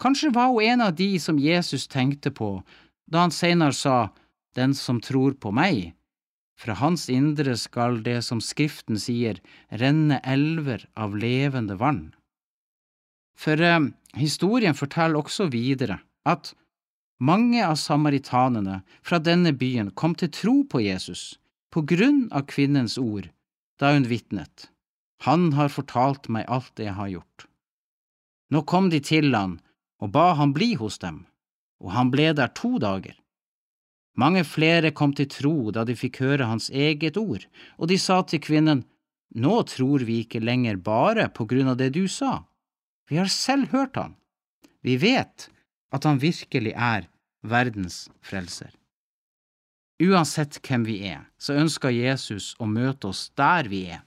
Kanskje 0.01 0.33
var 0.33 0.49
hun 0.51 0.65
en 0.65 0.85
av 0.87 0.95
de 0.97 1.11
som 1.19 1.39
Jesus 1.39 1.87
tenkte 1.87 2.31
på 2.31 2.55
da 3.05 3.25
han 3.25 3.33
senere 3.33 3.73
sa 3.73 3.97
Den 4.53 4.75
som 4.77 4.99
tror 5.01 5.33
på 5.41 5.49
meg, 5.49 5.95
fra 6.61 6.75
hans 6.77 7.07
indre 7.09 7.55
skal 7.57 8.03
det 8.05 8.19
som 8.21 8.37
Skriften 8.37 8.99
sier, 9.01 9.39
renne 9.81 10.19
elver 10.21 10.85
av 10.93 11.15
levende 11.17 11.73
vann. 11.79 12.11
For 13.37 13.61
eh, 13.61 13.79
historien 14.19 14.75
forteller 14.77 15.21
også 15.21 15.49
videre 15.53 15.99
at 16.29 16.53
mange 17.23 17.63
av 17.65 17.77
samaritanene 17.79 18.81
fra 19.05 19.19
denne 19.19 19.53
byen 19.55 19.91
kom 19.91 20.15
til 20.15 20.31
tro 20.33 20.55
på 20.69 20.83
Jesus 20.83 21.37
på 21.73 21.83
grunn 21.89 22.27
av 22.31 22.47
kvinnens 22.51 22.97
ord 23.01 23.29
da 23.81 23.93
hun 23.95 24.07
vitnet. 24.09 24.69
Han 25.25 25.53
har 25.57 25.71
fortalt 25.71 26.27
meg 26.29 26.49
alt 26.51 26.73
det 26.77 26.89
jeg 26.89 26.97
har 26.99 27.11
gjort. 27.15 27.45
Nå 28.51 28.61
kom 28.69 28.89
de 28.91 28.99
til 29.01 29.31
han 29.33 29.57
og 30.03 30.11
ba 30.11 30.33
han 30.37 30.51
bli 30.53 30.73
hos 30.75 30.99
dem, 30.99 31.23
og 31.79 31.93
han 31.95 32.11
ble 32.11 32.33
der 32.35 32.51
to 32.51 32.75
dager. 32.81 33.15
Mange 34.19 34.43
flere 34.45 34.91
kom 34.91 35.13
til 35.17 35.29
tro 35.31 35.71
da 35.73 35.85
de 35.87 35.95
fikk 35.97 36.19
høre 36.21 36.49
hans 36.49 36.67
eget 36.69 37.17
ord, 37.17 37.47
og 37.79 37.89
de 37.89 37.97
sa 37.97 38.21
til 38.27 38.43
kvinnen, 38.43 38.83
Nå 39.33 39.63
tror 39.65 40.03
vi 40.05 40.19
ikke 40.21 40.43
lenger 40.43 40.77
bare 40.77 41.25
på 41.33 41.47
grunn 41.49 41.71
av 41.71 41.79
det 41.79 41.87
du 41.95 42.03
sa, 42.05 42.43
vi 43.13 43.17
har 43.21 43.29
selv 43.29 43.67
hørt 43.69 43.95
han. 43.95 44.15
Vi 44.81 44.97
vet 44.97 45.51
at 45.93 46.03
han 46.03 46.17
virkelig 46.17 46.71
er 46.73 47.05
verdens 47.45 48.07
frelser. 48.25 48.71
Uansett 50.01 50.57
hvem 50.65 50.81
vi 50.87 50.95
er, 51.11 51.27
så 51.37 51.53
ønsker 51.61 51.93
Jesus 51.93 52.55
å 52.57 52.65
møte 52.65 53.11
oss 53.11 53.27
der 53.37 53.69
vi 53.69 53.83
er. 53.93 54.01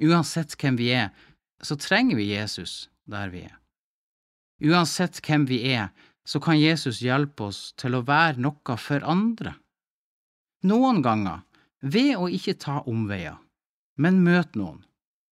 Uansett 0.00 0.56
hvem 0.56 0.78
vi 0.80 0.88
er, 0.96 1.10
så 1.60 1.76
trenger 1.76 2.16
vi 2.16 2.30
Jesus 2.30 2.88
der 3.04 3.28
vi 3.34 3.44
er. 3.50 3.60
Uansett 4.64 5.20
hvem 5.20 5.44
vi 5.44 5.60
er, 5.74 5.92
så 6.24 6.40
kan 6.40 6.56
Jesus 6.56 7.02
hjelpe 7.04 7.50
oss 7.50 7.74
til 7.76 7.98
å 7.98 8.04
være 8.08 8.40
noe 8.40 8.78
for 8.80 9.04
andre. 9.04 9.58
Noen 10.64 11.04
ganger 11.04 11.44
ved 11.84 12.16
å 12.16 12.32
ikke 12.32 12.56
ta 12.64 12.80
omveier, 12.88 13.36
men 14.00 14.24
møte 14.24 14.56
noen, 14.56 14.80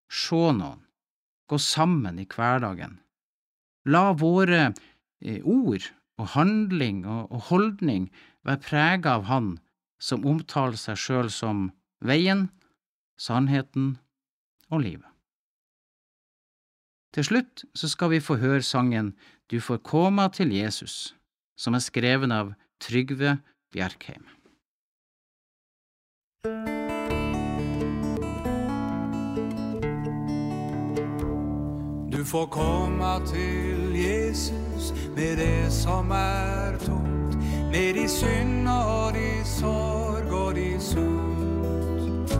se 0.05 0.45
noen, 0.61 0.85
gå 1.51 1.59
sammen 1.59 2.19
i 2.19 2.27
hverdagen. 2.31 2.99
La 3.85 4.11
våre 4.15 4.71
eh, 5.19 5.41
ord 5.43 5.89
og 6.21 6.31
handling 6.35 7.03
og 7.09 7.49
holdning 7.49 8.07
være 8.47 8.63
prega 8.63 9.17
av 9.17 9.27
Han 9.27 9.53
som 10.01 10.25
omtaler 10.25 10.79
seg 10.79 10.97
sjøl 10.97 11.29
som 11.33 11.69
veien, 12.01 12.47
sannheten 13.19 13.95
og 14.71 14.85
livet. 14.85 15.07
Til 17.11 17.27
slutt 17.27 17.65
så 17.75 17.91
skal 17.91 18.13
vi 18.13 18.23
få 18.23 18.39
høre 18.39 18.63
sangen 18.63 19.11
Du 19.51 19.59
får 19.59 19.81
koma 19.83 20.29
til 20.31 20.53
Jesus, 20.55 21.13
som 21.59 21.75
er 21.75 21.83
skreven 21.83 22.31
av 22.31 22.53
Trygve 22.79 23.41
Bjerkheim. 23.75 24.23
Du 32.21 32.25
får 32.25 32.45
komma 32.45 33.19
til 33.25 33.95
Jesus 33.95 34.93
med 35.15 35.37
det 35.37 35.73
som 35.73 36.11
er 36.11 36.77
tungt, 36.79 37.37
med 37.71 37.93
de 37.93 38.09
synd 38.09 38.67
og 38.69 39.13
de 39.13 39.31
sorg 39.45 40.33
og 40.33 40.55
de 40.55 40.75
sult. 40.79 42.39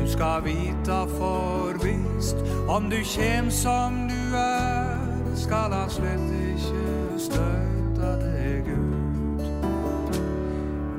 Du 0.00 0.10
skal 0.10 0.44
vita 0.44 1.02
forvist 1.18 2.36
om 2.68 2.88
du 2.90 2.96
kjem 3.04 3.50
som 3.50 4.08
du 4.08 4.36
er, 4.36 4.96
skal 5.36 5.76
han 5.76 5.92
slett 5.92 6.32
ikke 6.54 7.20
støte 7.20 8.14
deg 8.24 8.72
ut. 8.78 9.44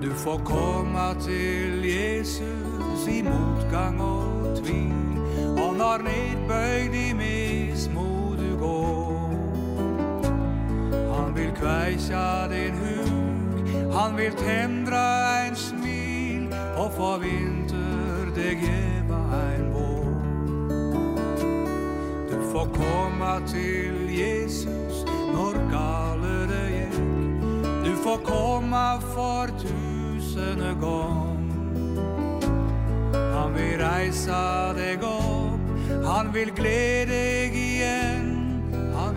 Du 0.06 0.14
får 0.14 0.38
komma 0.46 1.16
til 1.26 1.82
Jesus 1.82 3.10
i 3.10 3.24
motgang 3.26 4.02
og 4.02 4.54
tvil, 4.62 5.18
og 5.58 5.76
når 5.82 5.98
nedbøyd 6.12 6.94
i 6.94 7.14
mismod 7.14 7.47
du. 8.68 9.38
Han 11.14 11.36
vil 11.36 11.52
kveisja 11.60 12.48
din 12.48 12.74
huk, 12.74 13.94
han 13.94 14.18
vil 14.18 14.32
tendra 14.32 15.06
ein 15.42 15.56
smil, 15.56 16.48
og 16.78 16.92
for 16.98 17.18
vinter 17.24 18.32
deg 18.36 18.62
gjeva 18.62 19.22
ein 19.42 19.72
vår. 19.74 20.14
Du 22.32 22.38
får 22.52 22.68
komma 22.78 23.40
til 23.48 24.10
Jesus 24.14 25.04
når 25.34 25.62
gale 25.72 26.36
det 26.52 26.66
gikk. 26.76 27.00
Du 27.86 27.94
får 28.04 28.20
komma 28.28 28.88
for 29.14 29.54
tusende 29.62 30.76
gong. 30.82 31.48
Han 33.14 33.56
vil 33.56 33.78
reisa 33.82 34.74
deg 34.78 35.04
opp, 35.06 35.72
han 36.06 36.34
vil 36.34 36.52
glede 36.56 37.14
deg 37.14 37.56
igjen. 37.56 37.67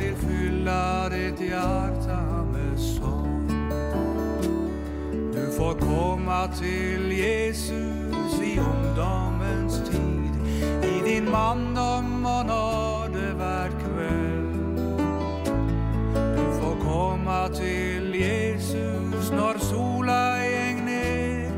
Han 0.01 0.09
vil 0.09 0.17
fylla 0.17 1.09
ditt 1.09 1.41
hjärta 1.41 2.45
med 2.53 2.81
sång. 2.81 3.49
Du 5.35 5.53
får 5.57 5.75
komma 5.75 6.49
til 6.59 7.13
Jesus 7.13 8.41
i 8.43 8.59
ungdomens 8.59 9.91
tid, 9.91 10.35
i 10.85 11.11
din 11.11 11.31
mandom 11.31 12.27
det 13.13 13.35
vert 13.39 13.77
kveld. 13.81 14.77
Du 16.15 16.61
får 16.61 16.77
komma 16.81 17.49
til 17.49 18.15
Jesus 18.15 19.31
når 19.31 19.59
sola 19.59 20.37
gäng 20.39 20.85
ner 20.85 21.53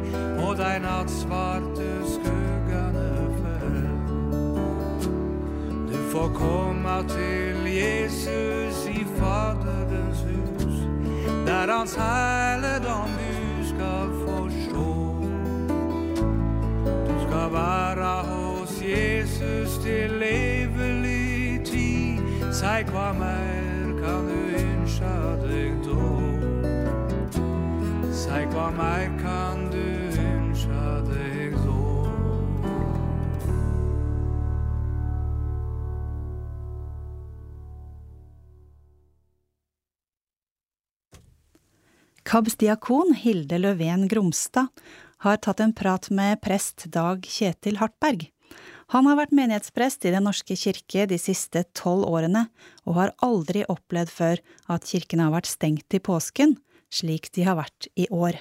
og 0.48 0.56
dig 0.56 0.80
nattsvarte 0.80 1.51
Får 6.12 6.30
komma 6.34 7.02
til 7.08 7.56
Jesus 7.66 8.86
i 8.86 9.04
Faderens 9.16 10.20
hus, 10.20 10.74
der 11.46 11.76
hans 11.76 11.94
herligdom 11.94 13.08
du 13.18 13.66
skal 13.66 14.08
få 14.26 14.48
sjå. 14.50 15.14
Du 17.08 17.14
skal 17.26 17.52
være 17.52 18.22
hos 18.28 18.82
Jesus 18.82 19.78
til 19.84 20.22
evig 20.22 21.60
tid. 21.64 22.18
Si 22.52 22.84
hva 22.92 23.12
mer 23.12 23.96
kan 24.02 24.28
du 24.28 24.40
ønske 24.60 25.16
deg 25.48 25.72
da? 25.86 26.12
Si 28.12 28.44
hva 28.52 28.68
mer 28.76 29.08
kan 29.24 29.64
du 29.72 30.01
KABs 42.32 42.54
diakon 42.56 43.10
Hilde 43.12 43.58
Løven 43.60 44.06
Gromstad 44.08 44.70
har 45.20 45.36
tatt 45.44 45.58
en 45.60 45.74
prat 45.76 46.06
med 46.08 46.38
prest 46.40 46.86
Dag 46.88 47.26
Kjetil 47.28 47.76
Hartberg. 47.76 48.22
Han 48.94 49.04
har 49.04 49.18
vært 49.18 49.34
menighetsprest 49.36 50.06
i 50.08 50.14
Den 50.14 50.24
norske 50.24 50.56
kirke 50.56 51.04
de 51.10 51.18
siste 51.20 51.66
tolv 51.76 52.06
årene, 52.08 52.46
og 52.88 52.96
har 52.96 53.12
aldri 53.20 53.66
opplevd 53.68 54.14
før 54.14 54.40
at 54.72 54.88
kirken 54.88 55.20
har 55.20 55.34
vært 55.34 55.50
stengt 55.50 55.92
i 55.92 56.00
påsken, 56.00 56.56
slik 56.88 57.28
de 57.36 57.44
har 57.44 57.58
vært 57.60 57.90
i 58.00 58.08
år. 58.08 58.40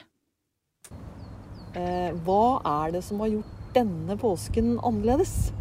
Eh, 1.75 2.15
hva 2.23 2.45
er 2.63 2.95
det 2.95 3.03
som 3.03 3.19
har 3.19 3.33
gjort 3.33 3.75
denne 3.75 4.15
påsken 4.23 4.77
annerledes? 4.79 5.51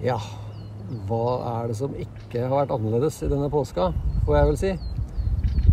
Ja, 0.00 0.16
hva 1.12 1.26
er 1.58 1.68
det 1.68 1.76
som 1.84 1.92
ikke 1.92 2.46
har 2.46 2.62
vært 2.62 2.72
annerledes 2.78 3.20
i 3.20 3.28
denne 3.28 3.52
påska, 3.52 3.92
får 4.24 4.40
jeg 4.40 4.48
vel 4.54 4.64
si? 4.64 4.97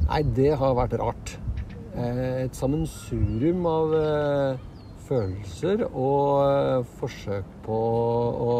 Nei, 0.05 0.21
det 0.37 0.51
har 0.59 0.75
vært 0.77 0.97
rart. 1.01 1.35
Eh, 1.97 2.45
Et 2.45 2.57
sammensurium 2.57 3.65
av 3.65 3.93
eh, 3.97 4.65
følelser 5.07 5.85
og 5.87 6.43
eh, 6.45 6.89
forsøk 6.99 7.47
på 7.65 7.79
å 8.45 8.57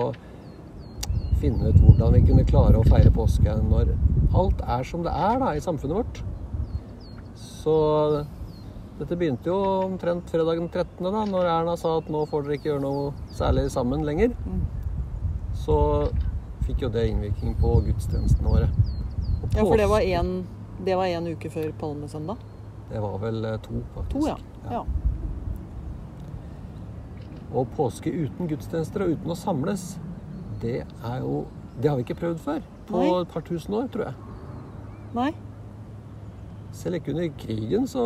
finne 1.42 1.70
ut 1.70 1.78
hvordan 1.84 2.16
vi 2.16 2.24
kunne 2.30 2.48
klare 2.48 2.80
å 2.80 2.88
feire 2.88 3.12
påske 3.14 3.54
når 3.68 3.94
alt 4.36 4.64
er 4.78 4.88
som 4.88 5.04
det 5.06 5.14
er 5.14 5.38
da, 5.44 5.52
i 5.54 5.62
samfunnet 5.62 6.00
vårt. 6.00 6.24
Så 7.38 7.76
dette 8.98 9.18
begynte 9.20 9.52
jo 9.52 9.60
omtrent 9.86 10.32
fredag 10.32 10.64
den 10.64 10.72
13., 10.72 11.04
da, 11.04 11.26
når 11.30 11.52
Erna 11.52 11.78
sa 11.78 11.98
at 12.00 12.10
nå 12.10 12.24
får 12.32 12.48
dere 12.48 12.58
ikke 12.58 12.72
gjøre 12.72 12.86
noe 12.88 13.32
særlig 13.36 13.68
sammen 13.74 14.06
lenger. 14.08 14.34
Så 15.62 15.78
fikk 16.66 16.88
jo 16.88 16.94
det 16.94 17.10
innvirkning 17.12 17.54
på 17.62 17.78
gudstjenestene 17.86 18.50
våre. 18.50 18.70
Ja, 19.54 19.62
for 19.62 19.78
det 19.78 19.90
var 19.92 20.02
én 20.02 20.18
en, 20.24 20.38
det 20.86 20.96
var 20.98 21.10
en 21.10 21.28
uke 21.34 21.50
før 21.50 21.72
palmesøndag? 21.80 22.42
Det 22.90 23.02
var 23.02 23.18
vel 23.22 23.46
eh, 23.46 23.60
to, 23.66 23.82
faktisk. 23.96 24.14
To, 24.14 24.28
ja. 24.28 24.38
ja. 24.72 24.84
Og 27.56 27.68
påske 27.78 28.12
uten 28.12 28.50
gudstjenester 28.52 29.06
og 29.06 29.16
uten 29.16 29.34
å 29.34 29.38
samles, 29.40 29.96
det 30.62 30.82
er 30.86 31.22
jo 31.24 31.46
Det 31.76 31.90
har 31.90 31.98
vi 32.00 32.06
ikke 32.06 32.16
prøvd 32.22 32.38
før. 32.40 32.62
På 32.88 33.02
Nei. 33.02 33.08
et 33.20 33.32
par 33.34 33.44
tusen 33.44 33.74
år, 33.76 33.88
tror 33.92 34.06
jeg. 34.06 34.14
Nei? 35.16 35.32
Selv 36.72 36.96
ikke 36.96 37.12
under 37.12 37.34
krigen 37.42 37.88
så 37.92 38.04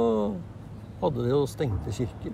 hadde 1.02 1.22
de 1.22 1.30
jo 1.30 1.44
stengte 1.46 1.94
kirker. 1.94 2.34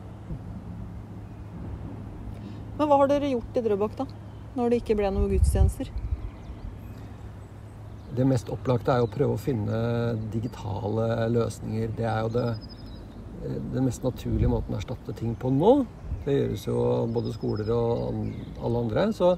Men 2.78 2.88
hva 2.88 3.02
har 3.02 3.12
dere 3.12 3.34
gjort 3.34 3.60
i 3.60 3.64
Drøbak, 3.66 3.98
da? 4.00 4.08
Når 4.56 4.72
det 4.72 4.80
ikke 4.80 4.96
ble 5.00 5.12
noen 5.12 5.28
gudstjenester? 5.32 5.92
Det 8.16 8.26
mest 8.28 8.50
opplagte 8.54 8.94
er 8.94 9.02
jo 9.02 9.10
å 9.10 9.12
prøve 9.12 9.36
å 9.36 9.42
finne 9.42 9.78
digitale 10.32 11.28
løsninger. 11.34 11.92
Det 11.98 12.06
er 12.08 12.22
jo 12.24 12.32
det, 12.32 12.48
den 13.74 13.86
mest 13.88 14.06
naturlige 14.06 14.52
måten 14.52 14.76
å 14.76 14.80
erstatte 14.80 15.16
ting 15.18 15.34
på 15.40 15.52
nå. 15.52 15.74
Det 16.26 16.34
gjøres 16.38 16.64
jo 16.68 16.78
både 17.14 17.34
skoler 17.36 17.72
og 17.76 18.22
alle 18.64 18.84
andre. 18.86 19.10
Så 19.14 19.36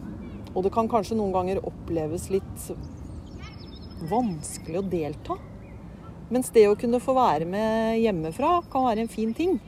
og 0.53 0.67
det 0.67 0.73
kan 0.75 0.91
kanskje 0.91 1.17
noen 1.21 1.35
ganger 1.37 1.63
oppleves 1.63 2.27
litt 2.35 2.67
vanskelig 4.11 4.81
å 4.81 4.89
delta. 4.91 5.39
Mens 6.33 6.51
det 6.51 6.67
å 6.67 6.79
kunne 6.81 7.01
få 7.03 7.15
være 7.15 7.47
med 7.47 8.01
hjemmefra 8.03 8.57
kan 8.73 8.89
være 8.89 9.05
en 9.05 9.13
fin 9.13 9.31
ting. 9.37 9.61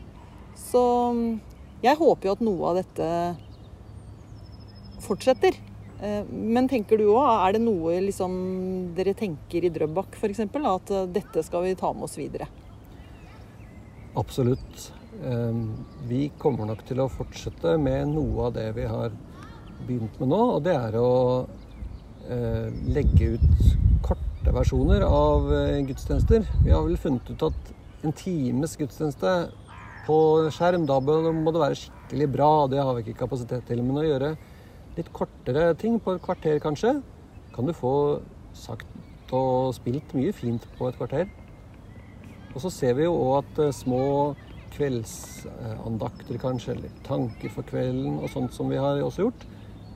Så 0.59 0.83
jeg 1.85 1.99
håper 2.01 2.29
jo 2.29 2.35
at 2.37 2.45
noe 2.45 2.71
av 2.71 2.79
dette 2.81 3.09
fortsetter. 5.05 5.57
Eh, 6.01 6.25
Men 6.31 6.69
tenker 6.69 6.99
du 6.99 7.09
òg, 7.13 7.25
er 7.29 7.57
det 7.57 7.63
noe 7.65 7.99
liksom 8.07 8.35
dere 8.97 9.15
tenker 9.19 9.65
i 9.65 9.73
Drøbak 9.73 10.17
f.eks. 10.19 10.41
At 10.41 10.93
eh, 10.95 11.09
dette 11.13 11.45
skal 11.47 11.67
vi 11.67 11.77
ta 11.79 11.93
med 11.93 12.09
oss 12.09 12.19
videre? 12.21 12.49
Absolutt. 14.15 14.93
Vi 16.11 16.25
kommer 16.43 16.67
nok 16.67 16.81
til 16.87 16.99
å 17.01 17.07
fortsette 17.11 17.77
med 17.79 18.11
noe 18.11 18.49
av 18.49 18.57
det 18.57 18.67
vi 18.75 18.85
har 18.91 19.13
begynt 19.87 20.19
med 20.21 20.31
nå, 20.33 20.41
og 20.57 20.65
det 20.67 20.75
er 20.75 20.97
å 20.99 21.11
eh, 22.27 22.67
legge 22.91 23.37
ut 23.37 24.03
korte 24.07 24.55
versjoner 24.55 25.07
av 25.07 25.47
gudstjenester. 25.87 26.47
Vi 26.67 26.75
har 26.75 26.83
vel 26.87 26.99
funnet 27.01 27.31
ut 27.31 27.47
at 27.47 27.73
en 28.05 28.15
times 28.19 28.75
gudstjeneste 28.79 29.35
på 30.07 30.17
skjerm, 30.55 30.87
da 30.89 30.99
må 31.01 31.53
det 31.53 31.63
være 31.63 31.79
skikkelig 31.79 32.29
bra. 32.33 32.51
Det 32.71 32.83
har 32.83 32.95
vi 32.95 33.05
ikke 33.05 33.23
kapasitet 33.25 33.67
til. 33.69 33.83
Men 33.83 34.03
å 34.03 34.07
gjøre 34.07 34.35
litt 34.97 35.11
kortere 35.13 35.73
ting, 35.81 35.99
på 36.01 36.15
et 36.15 36.23
kvarter 36.23 36.61
kanskje, 36.63 36.99
kan 37.55 37.67
du 37.67 37.75
få 37.77 37.95
sagt 38.55 38.87
og 39.35 39.73
spilt 39.75 40.13
mye 40.15 40.33
fint 40.37 40.67
på 40.79 40.89
et 40.89 40.99
kvarter. 40.99 41.27
Og 42.55 42.61
så 42.63 42.71
ser 42.71 42.95
vi 42.95 43.07
jo 43.09 43.15
òg 43.19 43.41
at 43.41 43.63
eh, 43.65 43.75
små 43.75 44.35
kveldsandakter 44.75 46.39
kanskje, 46.43 46.77
eller 46.77 46.95
tanker 47.07 47.51
for 47.51 47.67
kvelden 47.67 48.21
og 48.21 48.31
sånt 48.31 48.55
som 48.55 48.71
vi 48.71 48.79
har 48.79 49.03
også 49.03 49.27
gjort, 49.27 49.47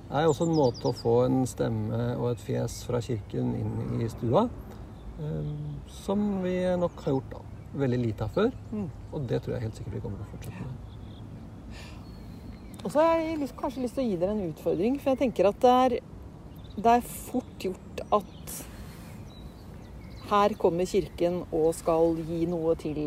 er 0.08 0.26
også 0.26 0.46
en 0.48 0.56
måte 0.56 0.88
å 0.88 0.96
få 0.96 1.14
en 1.26 1.42
stemme 1.46 2.00
og 2.16 2.30
et 2.32 2.42
fjes 2.42 2.80
fra 2.88 3.00
kirken 3.04 3.52
inn 3.58 4.02
i 4.02 4.08
stua. 4.10 4.48
eh, 5.20 5.52
Som 6.02 6.42
vi 6.42 6.56
nok 6.80 6.98
har 7.04 7.14
gjort 7.18 7.30
da, 7.36 7.44
veldig 7.74 7.98
lite 8.00 8.24
av 8.24 8.32
før. 8.36 8.52
Mm. 8.72 8.86
Og 9.12 9.26
det 9.28 9.42
tror 9.42 9.56
jeg 9.56 9.66
helt 9.66 9.76
sikkert 9.80 9.98
vi 9.98 10.04
kommer 10.04 10.20
til 10.20 10.28
å 10.28 10.32
fortsette 10.36 10.62
med. 10.62 10.72
Og 12.84 12.92
så 12.94 13.02
har 13.02 13.20
jeg 13.20 13.50
kanskje 13.58 13.82
lyst 13.82 13.98
til 13.98 14.04
å 14.04 14.08
gi 14.08 14.18
dere 14.20 14.36
en 14.36 14.48
utfordring, 14.52 14.98
for 15.02 15.12
jeg 15.12 15.20
tenker 15.24 15.50
at 15.50 15.60
det 15.64 15.74
er, 15.84 15.96
det 16.78 16.92
er 16.94 17.08
fort 17.10 17.64
gjort 17.66 18.02
at 18.14 18.58
her 20.28 20.54
kommer 20.60 20.88
Kirken 20.88 21.40
og 21.56 21.72
skal 21.76 22.18
gi 22.28 22.44
noe 22.48 22.76
til 22.80 22.98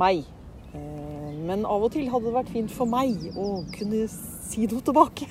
meg. 0.00 0.24
Eh, 0.72 1.30
Men 1.46 1.66
av 1.68 1.84
og 1.84 1.92
til 1.92 2.08
hadde 2.08 2.28
det 2.30 2.34
vært 2.34 2.52
fint 2.54 2.72
for 2.72 2.88
meg 2.88 3.30
å 3.36 3.62
kunne 3.74 4.06
si 4.08 4.66
noe 4.66 4.84
tilbake. 4.84 5.28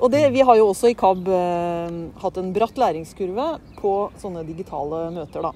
Og 0.00 0.10
det, 0.10 0.24
vi 0.34 0.42
har 0.42 0.56
jo 0.58 0.70
også 0.72 0.90
i 0.90 0.96
KAB 0.98 1.28
eh, 1.30 1.98
hatt 2.20 2.40
en 2.40 2.52
bratt 2.56 2.80
læringskurve 2.80 3.46
på 3.78 3.92
sånne 4.20 4.42
digitale 4.48 5.06
møter, 5.14 5.44
da. 5.44 5.52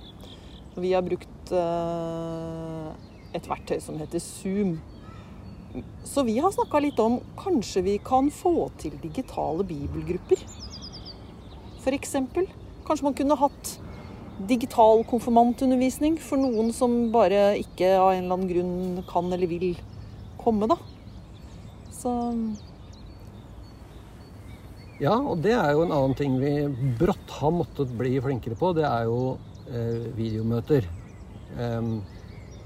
Vi 0.78 0.92
har 0.94 1.02
brukt 1.02 1.37
et 1.52 3.48
verktøy 3.48 3.80
som 3.82 3.98
heter 4.00 4.22
Zoom. 4.22 4.78
Så 6.04 6.24
vi 6.24 6.38
har 6.40 6.52
snakka 6.54 6.80
litt 6.82 7.00
om 7.02 7.18
kanskje 7.38 7.84
vi 7.84 7.98
kan 8.04 8.30
få 8.32 8.70
til 8.80 8.96
digitale 9.02 9.66
bibelgrupper. 9.68 10.40
F.eks. 11.82 12.16
Kanskje 12.88 13.04
man 13.04 13.16
kunne 13.16 13.36
hatt 13.38 13.74
digital 14.48 15.02
konfirmantundervisning 15.08 16.16
for 16.22 16.40
noen 16.40 16.70
som 16.74 17.10
bare 17.14 17.58
ikke 17.58 17.90
av 17.98 18.12
en 18.12 18.24
eller 18.24 18.36
annen 18.36 18.50
grunn 18.52 19.04
kan 19.10 19.32
eller 19.34 19.50
vil 19.50 19.72
komme, 20.40 20.70
da. 20.70 20.78
Så 21.98 22.14
Ja, 24.98 25.14
og 25.14 25.44
det 25.44 25.52
er 25.54 25.74
jo 25.74 25.84
en 25.84 25.94
annen 25.94 26.14
ting 26.18 26.38
vi 26.42 26.52
brått 26.98 27.34
har 27.38 27.52
måttet 27.54 27.92
bli 27.98 28.16
flinkere 28.22 28.56
på. 28.58 28.72
Det 28.74 28.86
er 28.86 29.04
jo 29.06 29.36
eh, 29.70 30.08
videomøter. 30.16 30.88
Em, 31.56 32.02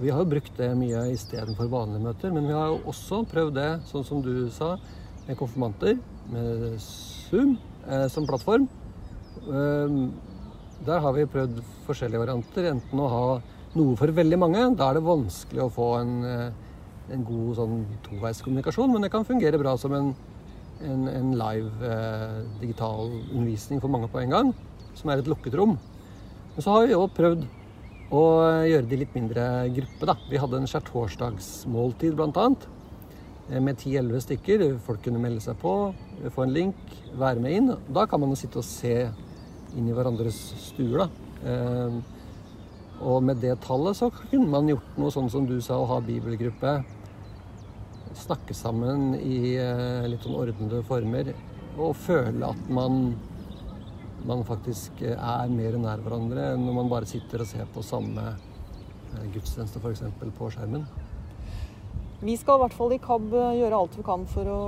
vi 0.01 0.11
har 0.11 0.23
jo 0.23 0.31
brukt 0.33 0.57
det 0.59 0.73
mye 0.79 1.05
istedenfor 1.13 1.71
vanlige 1.71 2.03
møter, 2.03 2.33
men 2.35 2.49
vi 2.49 2.57
har 2.57 2.73
jo 2.73 2.81
også 2.91 3.23
prøvd 3.31 3.55
det, 3.59 3.71
sånn 3.91 4.07
som 4.09 4.23
du 4.25 4.49
sa, 4.51 4.75
med 5.29 5.39
konfirmanter, 5.39 6.01
med 6.33 6.81
Zoom 6.83 7.55
eh, 7.87 8.09
som 8.11 8.27
plattform. 8.27 8.67
Der 10.83 10.99
har 11.05 11.15
vi 11.15 11.29
prøvd 11.31 11.61
forskjellige 11.87 12.25
varianter. 12.25 12.67
Enten 12.73 13.01
å 13.03 13.11
ha 13.11 13.25
noe 13.79 13.95
for 13.99 14.11
veldig 14.15 14.39
mange. 14.39 14.65
Da 14.79 14.91
er 14.91 14.99
det 14.99 15.07
vanskelig 15.07 15.63
å 15.65 15.73
få 15.73 15.89
en, 16.01 16.13
eh, 16.27 17.15
en 17.15 17.25
god 17.27 17.57
sånn 17.61 17.79
toveiskommunikasjon, 18.09 18.91
men 18.93 19.07
det 19.07 19.13
kan 19.15 19.27
fungere 19.29 19.61
bra 19.63 19.77
som 19.79 19.95
en 19.99 20.13
en, 20.83 21.09
en 21.09 21.33
live 21.39 21.71
eh, 21.87 22.39
digital 22.61 23.11
undervisning 23.33 23.81
for 23.83 23.93
mange 23.93 24.11
på 24.11 24.23
en 24.23 24.35
gang, 24.35 24.53
som 24.99 25.11
er 25.11 25.23
et 25.23 25.31
lukket 25.31 25.57
rom. 25.59 25.77
Men 26.55 26.65
så 26.65 26.75
har 26.75 26.87
vi 26.87 26.95
jo 26.95 27.05
prøvd 27.17 27.45
å 28.13 28.23
gjøre 28.69 28.89
de 28.91 29.01
litt 29.01 29.17
mindre 29.17 29.45
gruppe, 29.73 30.07
Da. 30.11 30.17
Vi 30.29 30.41
hadde 30.41 30.61
en 30.61 30.69
skjærtorsdagsmåltid 30.69 32.17
bl.a. 32.19 32.47
med 33.59 33.77
10-11 33.79 34.25
stykker. 34.27 34.65
Folk 34.85 35.03
kunne 35.07 35.23
melde 35.23 35.41
seg 35.45 35.57
på, 35.63 35.75
få 36.35 36.45
en 36.45 36.55
link, 36.55 36.97
være 37.19 37.41
med 37.41 37.59
inn. 37.59 37.77
Da 37.89 38.07
kan 38.07 38.21
man 38.21 38.35
jo 38.35 38.41
sitte 38.43 38.61
og 38.61 38.69
se 38.69 38.97
inn 39.73 39.89
i 39.89 39.97
hverandres 39.97 40.41
stuer. 40.61 41.07
Da. 41.07 41.09
Eh, 41.49 42.01
og 43.03 43.23
med 43.27 43.41
det 43.43 43.57
tallet 43.65 43.99
så 43.99 44.13
kunne 44.15 44.51
man 44.51 44.69
gjort 44.71 44.99
noe 45.01 45.11
sånn 45.15 45.31
som 45.33 45.49
du 45.49 45.57
sa, 45.65 45.81
å 45.81 45.89
ha 45.91 46.03
bibelgruppe 46.05 46.83
snakke 48.23 48.55
sammen 48.55 49.15
i 49.17 49.57
eh, 49.57 50.05
litt 50.11 50.25
sånn 50.25 50.37
ordnede 50.39 50.83
former 50.87 51.33
og 51.81 51.97
føle 51.97 52.51
at 52.53 52.69
man, 52.73 53.15
man 54.29 54.45
faktisk 54.47 55.03
eh, 55.03 55.17
er 55.17 55.53
mer 55.53 55.79
nær 55.81 56.03
hverandre 56.05 56.53
enn 56.53 56.67
når 56.67 56.77
man 56.81 56.91
bare 56.93 57.09
sitter 57.11 57.43
og 57.43 57.49
ser 57.51 57.71
på 57.73 57.85
samme 57.87 58.27
eh, 58.33 59.25
gudstjeneste 59.35 59.83
f.eks. 59.83 60.05
på 60.39 60.51
skjermen. 60.55 60.85
vi 62.23 62.37
skal 62.39 62.59
i 62.59 62.63
hvert 62.63 62.77
fall 62.79 62.95
i 62.95 63.01
KAB 63.03 63.33
gjøre 63.59 63.79
alt 63.79 63.97
vi 63.99 64.05
kan 64.07 64.27
for 64.31 64.51
å 64.53 64.61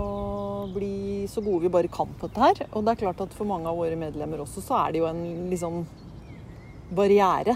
bli 0.75 1.27
så 1.31 1.45
gode 1.45 1.67
vi 1.67 1.75
bare 1.77 1.93
kan 1.93 2.11
på 2.19 2.27
dette 2.27 2.43
her. 2.43 2.65
Og 2.73 2.83
det 2.83 2.95
er 2.95 3.03
klart 3.05 3.23
at 3.23 3.37
for 3.37 3.47
mange 3.47 3.71
av 3.71 3.79
våre 3.79 3.99
medlemmer 3.99 4.43
også, 4.43 4.65
så 4.65 4.81
er 4.81 4.95
det 4.95 5.05
jo 5.05 5.07
en 5.11 5.23
liksom 5.53 5.85
barriere 6.95 7.55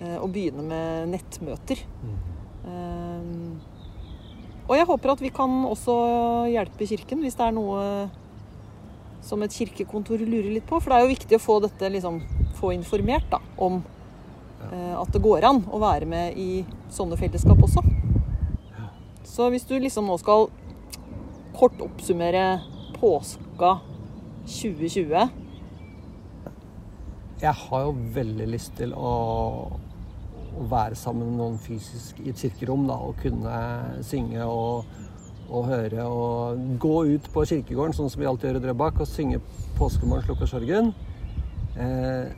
eh, 0.00 0.18
å 0.20 0.28
begynne 0.28 0.66
med 0.66 1.12
nettmøter. 1.14 1.82
Eh, 2.68 3.34
og 4.68 4.76
jeg 4.76 4.88
håper 4.90 5.14
at 5.14 5.24
vi 5.24 5.32
kan 5.32 5.62
også 5.64 5.94
hjelpe 6.52 6.86
Kirken 6.88 7.24
hvis 7.24 7.38
det 7.38 7.46
er 7.46 7.54
noe 7.56 7.82
som 9.28 9.42
et 9.44 9.54
kirkekontor 9.54 10.22
lurer 10.24 10.50
litt 10.54 10.66
på. 10.68 10.80
For 10.80 10.90
det 10.90 10.98
er 10.98 11.06
jo 11.06 11.14
viktig 11.14 11.36
å 11.38 11.42
få 11.42 11.58
dette 11.64 11.92
liksom, 11.92 12.20
få 12.58 12.72
informert 12.76 13.28
da, 13.30 13.40
om 13.60 13.82
eh, 14.70 14.94
at 14.96 15.12
det 15.14 15.22
går 15.24 15.46
an 15.48 15.62
å 15.68 15.80
være 15.82 16.08
med 16.08 16.38
i 16.40 16.64
sånne 16.94 17.18
fellesskap 17.20 17.60
også. 17.68 17.84
Så 19.28 19.50
hvis 19.52 19.68
du 19.68 19.76
liksom 19.78 20.08
nå 20.08 20.16
skal 20.18 20.48
kort 21.58 21.80
oppsummere 21.84 22.60
påska 22.96 23.76
2020 24.48 25.28
Jeg 27.38 27.54
har 27.60 27.84
jo 27.84 27.92
veldig 28.14 28.46
lyst 28.50 28.72
til 28.80 28.94
å, 28.96 29.12
å 30.58 30.64
være 30.70 30.96
sammen 30.98 31.28
med 31.28 31.38
noen 31.38 31.58
fysisk 31.62 32.18
i 32.24 32.32
et 32.32 32.40
kirkerom 32.40 32.88
da, 32.88 32.96
og 32.98 33.20
kunne 33.22 33.58
synge 34.06 34.48
og, 34.48 34.88
og 35.48 35.68
høre 35.70 36.04
og 36.04 36.58
gå 36.80 36.96
ut 37.14 37.30
på 37.32 37.44
kirkegården, 37.48 37.96
sånn 37.96 38.10
som 38.12 38.20
vi 38.20 38.28
alltid 38.28 38.50
gjør 38.50 38.60
i 38.60 38.64
Drøbak, 38.66 39.00
og 39.00 39.08
synge 39.08 39.40
'Påskemorgen 39.78 40.26
slukker 40.26 40.50
sorgen'. 40.50 40.92
Eh, 41.78 42.32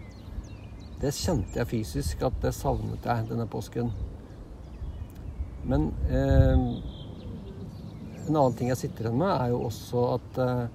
det 1.00 1.14
kjente 1.16 1.56
jeg 1.56 1.66
fysisk 1.66 2.22
at 2.22 2.34
det 2.42 2.52
savnet 2.54 3.04
jeg 3.04 3.28
denne 3.30 3.46
påsken. 3.48 3.90
Men 5.64 5.92
eh, 6.11 6.58
en 8.26 8.36
annen 8.36 8.56
ting 8.58 8.68
jeg 8.68 8.82
sitter 8.84 9.08
igjen 9.08 9.18
med, 9.18 9.32
er 9.32 9.48
jo 9.54 9.64
også 9.68 10.04
at 10.14 10.40
eh, 10.44 10.66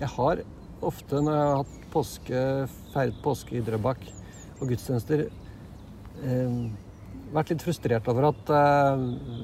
jeg 0.00 0.10
har 0.16 0.42
ofte 0.84 1.22
når 1.22 1.36
jeg 1.36 1.48
har 1.48 1.60
hatt 1.62 1.88
påske, 1.94 2.40
feiret 2.92 3.22
påske 3.24 3.56
i 3.56 3.62
Drøbak 3.64 4.02
og 4.60 4.68
gudstjenester, 4.68 5.28
eh, 6.22 6.58
vært 7.34 7.50
litt 7.52 7.64
frustrert 7.64 8.08
over 8.10 8.28
at 8.30 8.52
uh, 8.54 9.00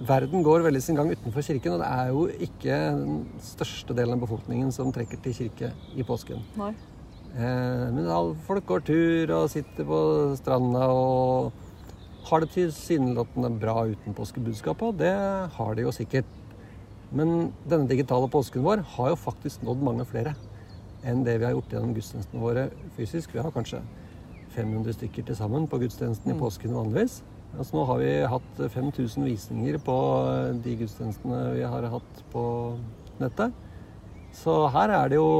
verden 0.09 0.45
går 0.47 0.64
veldig 0.66 0.82
sin 0.84 0.99
gang 0.99 1.11
utenfor 1.11 1.45
kirken. 1.45 1.76
Og 1.76 1.82
det 1.82 1.88
er 1.91 2.12
jo 2.12 2.26
ikke 2.49 2.78
den 3.01 3.24
største 3.45 3.97
delen 3.97 4.16
av 4.16 4.24
befolkningen 4.24 4.70
som 4.74 4.93
trekker 4.95 5.20
til 5.24 5.36
kirke 5.36 5.72
i 5.99 6.07
påsken. 6.07 6.45
Nei. 6.61 6.72
Uh, 7.34 7.88
men 7.95 8.11
all, 8.11 8.34
folk 8.47 8.66
går 8.66 8.86
tur 8.86 9.34
og 9.38 9.51
sitter 9.53 9.86
på 9.86 10.01
stranda 10.41 10.86
og 10.91 11.66
har 12.30 12.45
det 12.45 12.53
tilsynelatende 12.55 13.51
bra 13.59 13.86
uten 13.91 14.14
påskebudskap, 14.14 14.82
og 14.84 14.99
det 15.01 15.14
har 15.57 15.74
de 15.74 15.86
jo 15.86 15.95
sikkert. 15.95 16.28
Men 17.11 17.51
denne 17.66 17.91
digitale 17.91 18.28
påsken 18.30 18.62
vår 18.62 18.84
har 18.95 19.12
jo 19.12 19.18
faktisk 19.18 19.64
nådd 19.66 19.82
mange 19.82 20.07
flere 20.07 20.36
enn 21.07 21.24
det 21.24 21.38
vi 21.41 21.47
har 21.49 21.55
gjort 21.57 21.72
gjennom 21.72 21.95
gudstjenestene 21.97 22.43
våre 22.43 22.68
fysisk. 22.99 23.32
Vi 23.34 23.41
har 23.43 23.55
kanskje 23.55 23.80
500 24.55 24.95
stykker 24.99 25.26
til 25.26 25.38
sammen 25.38 25.66
på 25.70 25.80
gudstjenesten 25.80 26.30
i 26.30 26.34
Mm. 26.34 26.41
påsken 26.41 26.74
vanligvis. 26.76 27.22
Altså 27.57 27.76
nå 27.76 27.84
har 27.88 28.01
vi 28.01 28.11
hatt 28.32 28.61
5000 28.74 29.26
visninger 29.26 29.78
på 29.84 29.96
de 30.64 30.76
gudstjenestene 30.80 31.40
vi 31.57 31.64
har 31.66 31.88
hatt 31.92 32.20
på 32.32 32.44
nettet. 33.20 33.57
Så 34.36 34.55
her 34.72 34.92
er 34.94 35.11
det 35.11 35.18
jo 35.18 35.30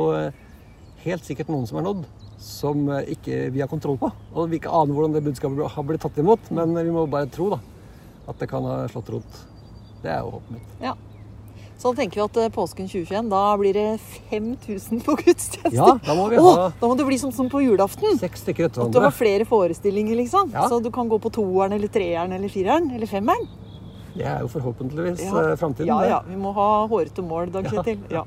helt 1.05 1.25
sikkert 1.27 1.53
noen 1.53 1.69
som 1.71 1.79
er 1.81 1.87
nådd, 1.87 2.03
som 2.43 2.89
ikke 2.99 3.47
vi 3.55 3.63
har 3.63 3.71
kontroll 3.71 4.01
på. 4.01 4.11
Og 4.35 4.51
vi 4.51 4.59
ikke 4.61 4.73
aner 4.75 4.97
hvordan 4.97 5.15
det 5.17 5.25
budskapet 5.29 5.77
har 5.77 5.87
blitt 5.87 6.03
tatt 6.05 6.19
imot, 6.21 6.51
men 6.57 6.75
vi 6.77 6.93
må 6.93 7.07
bare 7.11 7.31
tro 7.33 7.53
da, 7.55 7.61
at 8.29 8.43
det 8.43 8.51
kan 8.51 8.67
ha 8.67 8.83
slått 8.91 9.15
rot. 9.15 9.41
Det 10.03 10.11
er 10.11 10.25
jo 10.25 10.35
håpet 10.37 10.57
mitt. 10.57 10.75
Ja. 10.83 10.97
Så 11.81 11.95
da 11.95 12.03
tenker 12.03 12.21
vi 12.21 12.25
at 12.27 12.37
eh, 12.37 12.51
påsken 12.53 12.89
2021, 12.93 13.31
da 13.33 13.57
blir 13.57 13.73
det 13.73 13.87
5000 14.29 15.01
på 15.01 15.15
gudstjenester. 15.17 15.79
Ja, 15.79 15.95
da 16.05 16.17
må 16.19 16.27
vi 16.29 16.37
Åh, 16.37 16.49
ha 16.59 16.67
da 16.77 16.91
må 16.91 16.97
det 16.99 17.07
bli 17.09 17.17
sånn 17.23 17.33
som 17.33 17.49
på 17.49 17.63
julaften. 17.65 18.19
seks 18.21 18.45
stykker 18.45 18.69
etter 18.69 18.85
At 18.85 18.93
du 18.93 19.01
har 19.01 19.15
flere 19.17 19.47
forestillinger, 19.49 20.19
liksom. 20.21 20.53
Ja. 20.53 20.67
Så 20.69 20.83
du 20.85 20.91
kan 20.93 21.09
gå 21.09 21.17
på 21.17 21.33
toeren 21.33 21.73
eller 21.73 21.89
treeren 21.89 22.37
eller 22.37 22.53
fireren 22.53 22.91
eller 22.93 23.09
femmeren. 23.09 23.49
Det 24.13 24.27
er 24.29 24.45
jo 24.45 24.51
forhåpentligvis 24.53 25.25
Ja. 25.25 25.47
ja. 25.49 25.57
framtiden. 25.57 25.89
Ja, 25.89 26.05
ja. 26.05 26.21
Vi 26.29 26.37
må 26.37 26.53
ha 26.53 26.69
hårete 26.91 27.25
mål, 27.25 27.49
Dag 27.57 27.65
Ja. 27.65 27.71
Kjetil. 27.71 28.05
Ja. 28.13 28.27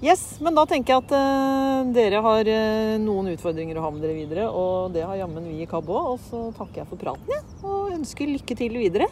Yes, 0.00 0.38
men 0.40 0.54
da 0.54 0.62
tenker 0.64 0.94
jeg 0.94 1.04
at 1.04 1.12
uh, 1.12 1.92
dere 1.92 2.20
har 2.22 2.48
uh, 2.48 2.96
noen 3.02 3.32
utfordringer 3.34 3.76
å 3.76 3.82
ha 3.82 3.90
med 3.90 4.04
dere 4.06 4.14
videre, 4.14 4.44
og 4.48 4.92
det 4.94 5.02
har 5.02 5.18
jammen 5.18 5.44
vi 5.44 5.64
i 5.64 5.66
KAB 5.66 5.90
òg. 5.90 6.12
Og 6.14 6.20
så 6.30 6.42
takker 6.56 6.84
jeg 6.84 6.88
for 6.88 7.00
praten, 7.02 7.32
jeg, 7.34 7.42
og 7.66 7.96
ønsker 7.98 8.30
lykke 8.30 8.56
til 8.56 8.78
videre. 8.78 9.10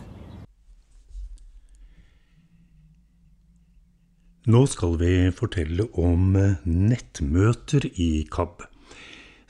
Nå 4.46 4.60
skal 4.70 4.92
vi 5.00 5.14
fortelle 5.34 5.88
om 5.98 6.36
eh, 6.38 6.60
nettmøter 6.70 7.82
i 7.98 8.22
KAB. 8.30 8.60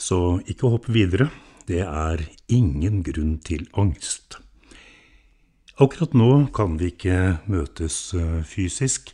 Så 0.00 0.40
ikke 0.48 0.70
hopp 0.72 0.86
videre. 0.88 1.26
Det 1.68 1.82
er 1.84 2.22
ingen 2.48 3.02
grunn 3.04 3.34
til 3.44 3.66
angst. 3.76 4.38
Akkurat 5.76 6.14
nå 6.16 6.46
kan 6.56 6.78
vi 6.80 6.88
ikke 6.94 7.42
møtes 7.44 7.98
eh, 8.16 8.40
fysisk, 8.48 9.12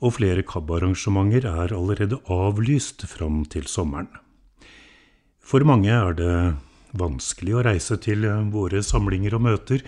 og 0.00 0.14
flere 0.16 0.46
KAB-arrangementer 0.48 1.44
er 1.50 1.74
allerede 1.76 2.16
avlyst 2.32 3.04
fram 3.10 3.42
til 3.52 3.68
sommeren. 3.68 4.08
For 5.44 5.60
mange 5.68 5.92
er 5.92 6.16
det 6.16 6.36
vanskelig 6.96 7.58
å 7.58 7.66
reise 7.68 8.00
til 8.00 8.24
eh, 8.24 8.48
våre 8.56 8.80
samlinger 8.80 9.36
og 9.36 9.44
møter, 9.50 9.84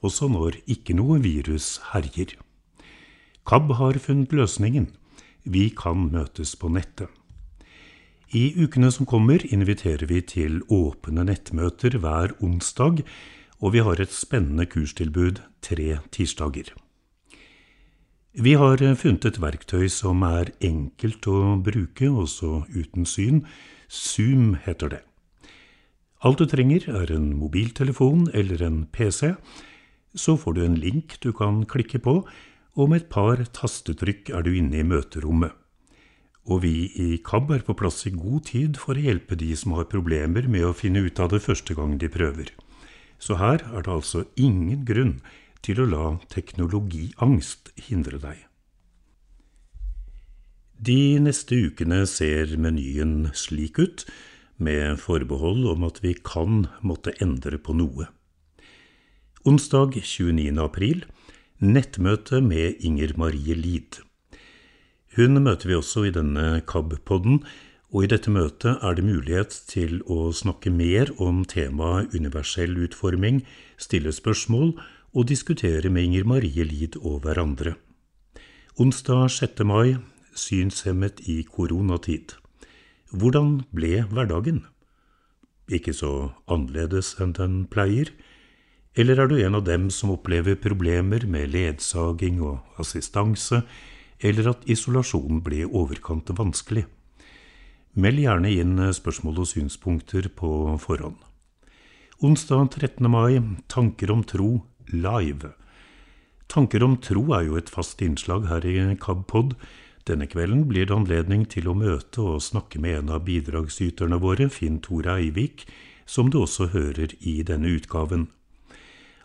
også 0.00 0.30
når 0.32 0.62
ikke 0.64 0.96
noe 0.96 1.20
virus 1.20 1.74
herjer. 1.90 2.38
KAB 3.46 3.72
har 3.74 3.98
funnet 3.98 4.32
løsningen. 4.32 4.86
Vi 5.44 5.68
kan 5.74 6.06
møtes 6.12 6.54
på 6.56 6.70
nettet. 6.70 7.10
I 8.32 8.54
ukene 8.56 8.88
som 8.94 9.04
kommer 9.04 9.42
inviterer 9.44 10.06
vi 10.08 10.22
til 10.24 10.62
åpne 10.72 11.26
nettmøter 11.28 11.98
hver 12.00 12.32
onsdag, 12.40 13.02
og 13.60 13.74
vi 13.74 13.82
har 13.84 14.00
et 14.00 14.14
spennende 14.14 14.64
kurstilbud 14.66 15.42
tre 15.60 15.98
tirsdager. 16.14 16.70
Vi 18.32 18.54
har 18.56 18.80
funnet 18.96 19.26
et 19.28 19.40
verktøy 19.42 19.90
som 19.92 20.22
er 20.24 20.54
enkelt 20.64 21.26
å 21.28 21.58
bruke, 21.60 22.08
også 22.08 22.62
uten 22.72 23.04
syn. 23.04 23.42
Zoom 23.90 24.54
heter 24.64 24.88
det. 24.94 25.02
Alt 26.24 26.38
du 26.38 26.46
trenger 26.46 26.86
er 26.88 27.12
en 27.12 27.34
mobiltelefon 27.36 28.30
eller 28.32 28.62
en 28.64 28.86
PC. 28.86 29.34
Så 30.14 30.38
får 30.38 30.56
du 30.56 30.64
en 30.64 30.78
link 30.78 31.18
du 31.20 31.32
kan 31.36 31.66
klikke 31.66 31.98
på, 31.98 32.22
og 32.74 32.88
med 32.90 33.02
et 33.02 33.10
par 33.12 33.42
tastetrykk 33.56 34.30
er 34.32 34.46
du 34.46 34.54
inne 34.56 34.80
i 34.80 34.86
møterommet. 34.86 35.52
Og 36.48 36.64
vi 36.64 36.88
i 36.98 37.20
KAB 37.22 37.52
er 37.54 37.64
på 37.66 37.76
plass 37.78 38.00
i 38.08 38.14
god 38.14 38.48
tid 38.48 38.78
for 38.80 38.98
å 38.98 39.04
hjelpe 39.04 39.38
de 39.38 39.52
som 39.58 39.76
har 39.76 39.90
problemer 39.90 40.48
med 40.50 40.66
å 40.66 40.74
finne 40.74 41.04
ut 41.04 41.20
av 41.22 41.30
det 41.34 41.42
første 41.44 41.76
gang 41.78 41.98
de 42.00 42.10
prøver. 42.10 42.50
Så 43.22 43.38
her 43.38 43.62
er 43.70 43.84
det 43.84 43.92
altså 43.92 44.24
ingen 44.34 44.82
grunn 44.88 45.20
til 45.62 45.78
å 45.82 45.86
la 45.86 46.06
teknologiangst 46.32 47.70
hindre 47.86 48.18
deg. 48.18 48.40
De 50.82 51.20
neste 51.22 51.54
ukene 51.54 52.02
ser 52.10 52.56
menyen 52.58 53.30
slik 53.38 53.78
ut, 53.78 54.06
med 54.62 54.98
forbehold 55.02 55.64
om 55.70 55.84
at 55.86 56.00
vi 56.02 56.12
kan 56.14 56.66
måtte 56.86 57.14
endre 57.22 57.58
på 57.58 57.74
noe. 57.74 58.08
Onsdag 59.46 59.96
29. 59.98 60.58
april 60.62 61.02
nettmøte 61.62 62.40
med 62.42 62.82
Inger 62.82 63.12
Marie 63.16 63.54
Lid. 63.54 64.00
Hun 65.16 65.38
møter 65.44 65.68
vi 65.70 65.76
også 65.78 66.08
i 66.08 66.14
denne 66.14 66.62
KAB-podden, 66.66 67.42
og 67.92 68.04
i 68.04 68.08
dette 68.10 68.32
møtet 68.32 68.82
er 68.82 68.96
det 68.96 69.04
mulighet 69.06 69.54
til 69.70 70.00
å 70.10 70.32
snakke 70.34 70.72
mer 70.74 71.12
om 71.22 71.44
temaet 71.46 72.16
universell 72.16 72.74
utforming, 72.82 73.42
stille 73.78 74.10
spørsmål 74.10 74.72
og 75.12 75.28
diskutere 75.28 75.92
med 75.92 76.08
Inger 76.08 76.26
Marie 76.26 76.66
Lid 76.66 76.98
og 76.98 77.20
hverandre. 77.22 77.76
Onsdag 78.80 79.28
6. 79.30 79.62
mai 79.68 79.98
synshemmet 80.34 81.20
i 81.28 81.42
koronatid. 81.44 82.34
Hvordan 83.12 83.60
ble 83.70 84.06
hverdagen? 84.08 84.64
Ikke 85.68 85.92
så 85.94 86.32
annerledes 86.50 87.14
enn 87.20 87.36
den 87.36 87.66
pleier? 87.70 88.08
Eller 88.94 89.22
er 89.22 89.28
du 89.30 89.38
en 89.40 89.54
av 89.56 89.64
dem 89.64 89.88
som 89.90 90.12
opplever 90.12 90.58
problemer 90.60 91.24
med 91.24 91.54
ledsaging 91.54 92.42
og 92.44 92.80
assistanse, 92.82 93.62
eller 94.20 94.50
at 94.52 94.66
isolasjonen 94.68 95.40
ble 95.44 95.62
i 95.62 95.68
overkant 95.68 96.28
vanskelig? 96.36 96.84
Meld 97.96 98.20
gjerne 98.20 98.50
inn 98.52 98.76
spørsmål 98.92 99.42
og 99.42 99.48
synspunkter 99.48 100.28
på 100.36 100.50
forhånd. 100.80 101.16
Onsdag 102.22 102.68
13. 102.76 103.08
mai 103.10 103.40
Tanker 103.72 104.12
om 104.12 104.22
tro 104.28 104.50
live. 104.92 105.54
Tanker 106.52 106.84
om 106.84 106.98
tro 107.00 107.24
er 107.32 107.48
jo 107.48 107.56
et 107.56 107.72
fast 107.72 108.04
innslag 108.04 108.44
her 108.50 108.64
i 108.68 108.76
KABpod. 109.00 109.56
Denne 110.04 110.28
kvelden 110.28 110.66
blir 110.68 110.86
det 110.86 110.94
anledning 110.94 111.46
til 111.48 111.70
å 111.70 111.76
møte 111.78 112.20
og 112.20 112.44
snakke 112.44 112.80
med 112.82 112.98
en 113.00 113.16
av 113.16 113.24
bidragsyterne 113.24 114.20
våre, 114.20 114.50
Finn 114.52 114.80
Tore 114.84 115.16
Eivik, 115.16 115.64
som 116.04 116.28
du 116.28 116.42
også 116.42 116.68
hører 116.76 117.16
i 117.20 117.40
denne 117.46 117.72
utgaven. 117.72 118.28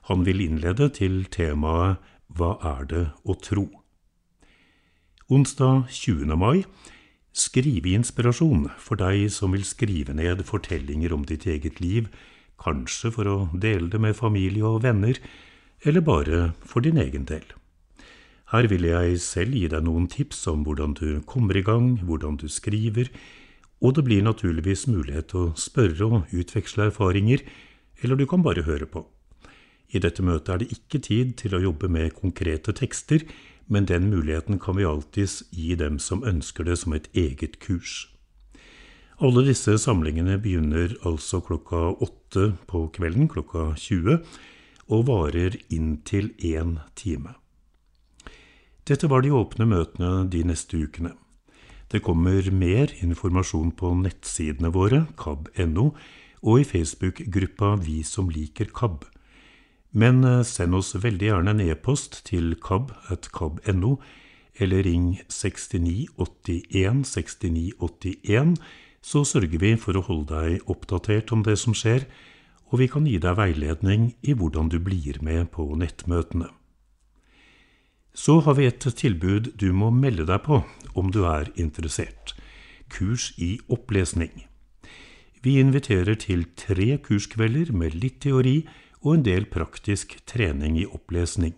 Han 0.08 0.24
vil 0.24 0.40
innlede 0.40 0.86
til 0.96 1.26
temaet 1.28 1.98
Hva 2.32 2.54
er 2.64 2.86
det 2.88 3.02
å 3.28 3.34
tro? 3.44 3.66
Onsdag 5.28 5.90
20. 5.92 6.32
mai 6.40 6.64
Skriveinspirasjon 7.36 8.70
for 8.80 8.96
deg 9.02 9.26
som 9.36 9.52
vil 9.52 9.66
skrive 9.68 10.16
ned 10.16 10.46
fortellinger 10.48 11.12
om 11.12 11.26
ditt 11.28 11.44
eget 11.44 11.82
liv, 11.84 12.08
kanskje 12.56 13.12
for 13.18 13.28
å 13.28 13.36
dele 13.52 13.92
det 13.92 14.00
med 14.00 14.16
familie 14.16 14.64
og 14.64 14.86
venner, 14.88 15.20
eller 15.84 16.08
bare 16.08 16.40
for 16.64 16.88
din 16.88 16.98
egen 17.04 17.28
del. 17.28 17.44
Her 18.56 18.72
vil 18.72 18.88
jeg 18.88 19.20
selv 19.20 19.60
gi 19.60 19.68
deg 19.76 19.84
noen 19.84 20.08
tips 20.08 20.48
om 20.48 20.64
hvordan 20.64 20.96
du 20.96 21.20
kommer 21.28 21.60
i 21.60 21.66
gang, 21.68 21.98
hvordan 22.08 22.40
du 22.40 22.48
skriver, 22.48 23.12
og 23.84 24.00
det 24.00 24.08
blir 24.08 24.24
naturligvis 24.24 24.88
mulighet 24.88 25.34
til 25.36 25.50
å 25.50 25.54
spørre 25.60 26.08
og 26.08 26.32
utveksle 26.32 26.88
erfaringer, 26.94 27.44
eller 28.00 28.16
du 28.16 28.26
kan 28.26 28.42
bare 28.42 28.64
høre 28.64 28.88
på. 28.88 29.04
I 29.94 30.02
dette 30.04 30.24
møtet 30.24 30.50
er 30.54 30.62
det 30.62 30.74
ikke 30.76 31.00
tid 31.04 31.38
til 31.40 31.56
å 31.56 31.64
jobbe 31.64 31.88
med 31.92 32.16
konkrete 32.18 32.74
tekster, 32.76 33.24
men 33.68 33.88
den 33.88 34.10
muligheten 34.12 34.60
kan 34.60 34.78
vi 34.80 34.88
alltids 34.88 35.42
gi 35.52 35.76
dem 35.80 36.00
som 36.00 36.24
ønsker 36.28 36.68
det 36.68 36.78
som 36.82 36.96
et 36.96 37.08
eget 37.16 37.60
kurs. 37.64 38.08
Alle 39.18 39.42
disse 39.48 39.74
samlingene 39.82 40.38
begynner 40.38 40.94
altså 41.08 41.40
klokka 41.42 41.96
åtte 42.06 42.52
på 42.70 42.86
kvelden, 42.94 43.28
klokka 43.32 43.72
20, 43.80 44.20
og 44.94 45.08
varer 45.08 45.58
inntil 45.74 46.30
én 46.38 46.78
time. 46.96 47.34
Dette 48.88 49.10
var 49.12 49.26
de 49.26 49.34
åpne 49.36 49.66
møtene 49.68 50.28
de 50.32 50.44
neste 50.48 50.78
ukene. 50.80 51.16
Det 51.92 52.04
kommer 52.04 52.46
mer 52.52 52.94
informasjon 53.02 53.74
på 53.80 53.92
nettsidene 54.04 54.72
våre, 54.76 55.06
kab.no, 55.20 55.90
og 56.44 56.62
i 56.62 56.68
Facebook-gruppa 56.68 57.74
Vi 57.84 58.04
som 58.06 58.30
liker 58.30 58.70
KAB. 58.76 59.08
Men 59.98 60.22
send 60.46 60.78
oss 60.78 60.94
veldig 60.94 61.32
gjerne 61.32 61.56
en 61.56 61.62
e-post 61.64 62.20
til 62.28 62.52
kab.kab.no, 62.62 63.96
eller 64.62 64.86
ring 64.86 65.08
69 65.26 66.06
81 66.22 67.02
69 67.08 67.72
81, 67.82 68.54
så 69.02 69.24
sørger 69.26 69.62
vi 69.62 69.74
for 69.80 69.98
å 69.98 70.06
holde 70.06 70.34
deg 70.34 70.70
oppdatert 70.70 71.34
om 71.34 71.42
det 71.46 71.58
som 71.58 71.74
skjer, 71.78 72.06
og 72.70 72.82
vi 72.82 72.90
kan 72.92 73.08
gi 73.08 73.18
deg 73.24 73.38
veiledning 73.40 74.12
i 74.22 74.36
hvordan 74.38 74.70
du 74.70 74.78
blir 74.84 75.22
med 75.24 75.50
på 75.56 75.66
nettmøtene. 75.80 76.50
Så 78.18 78.40
har 78.46 78.58
vi 78.58 78.66
et 78.68 78.82
tilbud 78.82 79.54
du 79.62 79.70
må 79.78 79.92
melde 79.94 80.26
deg 80.28 80.42
på 80.46 80.64
om 80.98 81.10
du 81.14 81.24
er 81.30 81.52
interessert. 81.56 82.34
Kurs 82.90 83.32
i 83.38 83.60
opplesning. 83.70 84.48
Vi 85.46 85.60
inviterer 85.62 86.18
til 86.20 86.48
tre 86.58 86.98
kurskvelder 86.98 87.72
med 87.72 87.96
litt 87.96 88.20
teori 88.26 88.64
og 89.04 89.18
en 89.18 89.26
del 89.28 89.48
praktisk 89.50 90.18
trening 90.30 90.78
i 90.80 90.86
opplesning. 90.86 91.56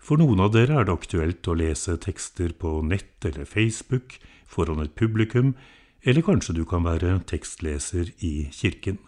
For 0.00 0.16
noen 0.20 0.40
av 0.40 0.54
dere 0.54 0.80
er 0.80 0.88
det 0.88 0.96
aktuelt 0.96 1.48
å 1.48 1.56
lese 1.58 1.96
tekster 2.00 2.54
på 2.56 2.80
nett 2.86 3.26
eller 3.28 3.44
Facebook 3.44 4.16
foran 4.48 4.80
et 4.82 4.96
publikum, 4.96 5.54
eller 6.02 6.24
kanskje 6.24 6.56
du 6.56 6.64
kan 6.64 6.86
være 6.86 7.18
tekstleser 7.28 8.14
i 8.24 8.48
kirken. 8.56 8.98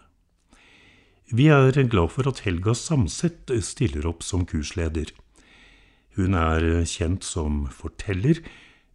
Vi 1.33 1.47
er 1.49 1.73
glad 1.89 2.11
for 2.13 2.29
at 2.29 2.43
Helga 2.45 2.75
Samset 2.77 3.49
stiller 3.65 4.05
opp 4.05 4.21
som 4.21 4.45
kursleder. 4.45 5.09
Hun 6.13 6.37
er 6.37 6.85
kjent 6.85 7.25
som 7.25 7.65
forteller, 7.73 8.43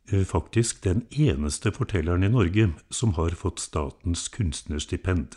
faktisk 0.07 0.85
den 0.85 1.03
eneste 1.11 1.73
fortelleren 1.75 2.23
i 2.23 2.31
Norge 2.31 2.71
som 2.95 3.17
har 3.19 3.35
fått 3.35 3.59
Statens 3.59 4.29
kunstnerstipend. 4.33 5.35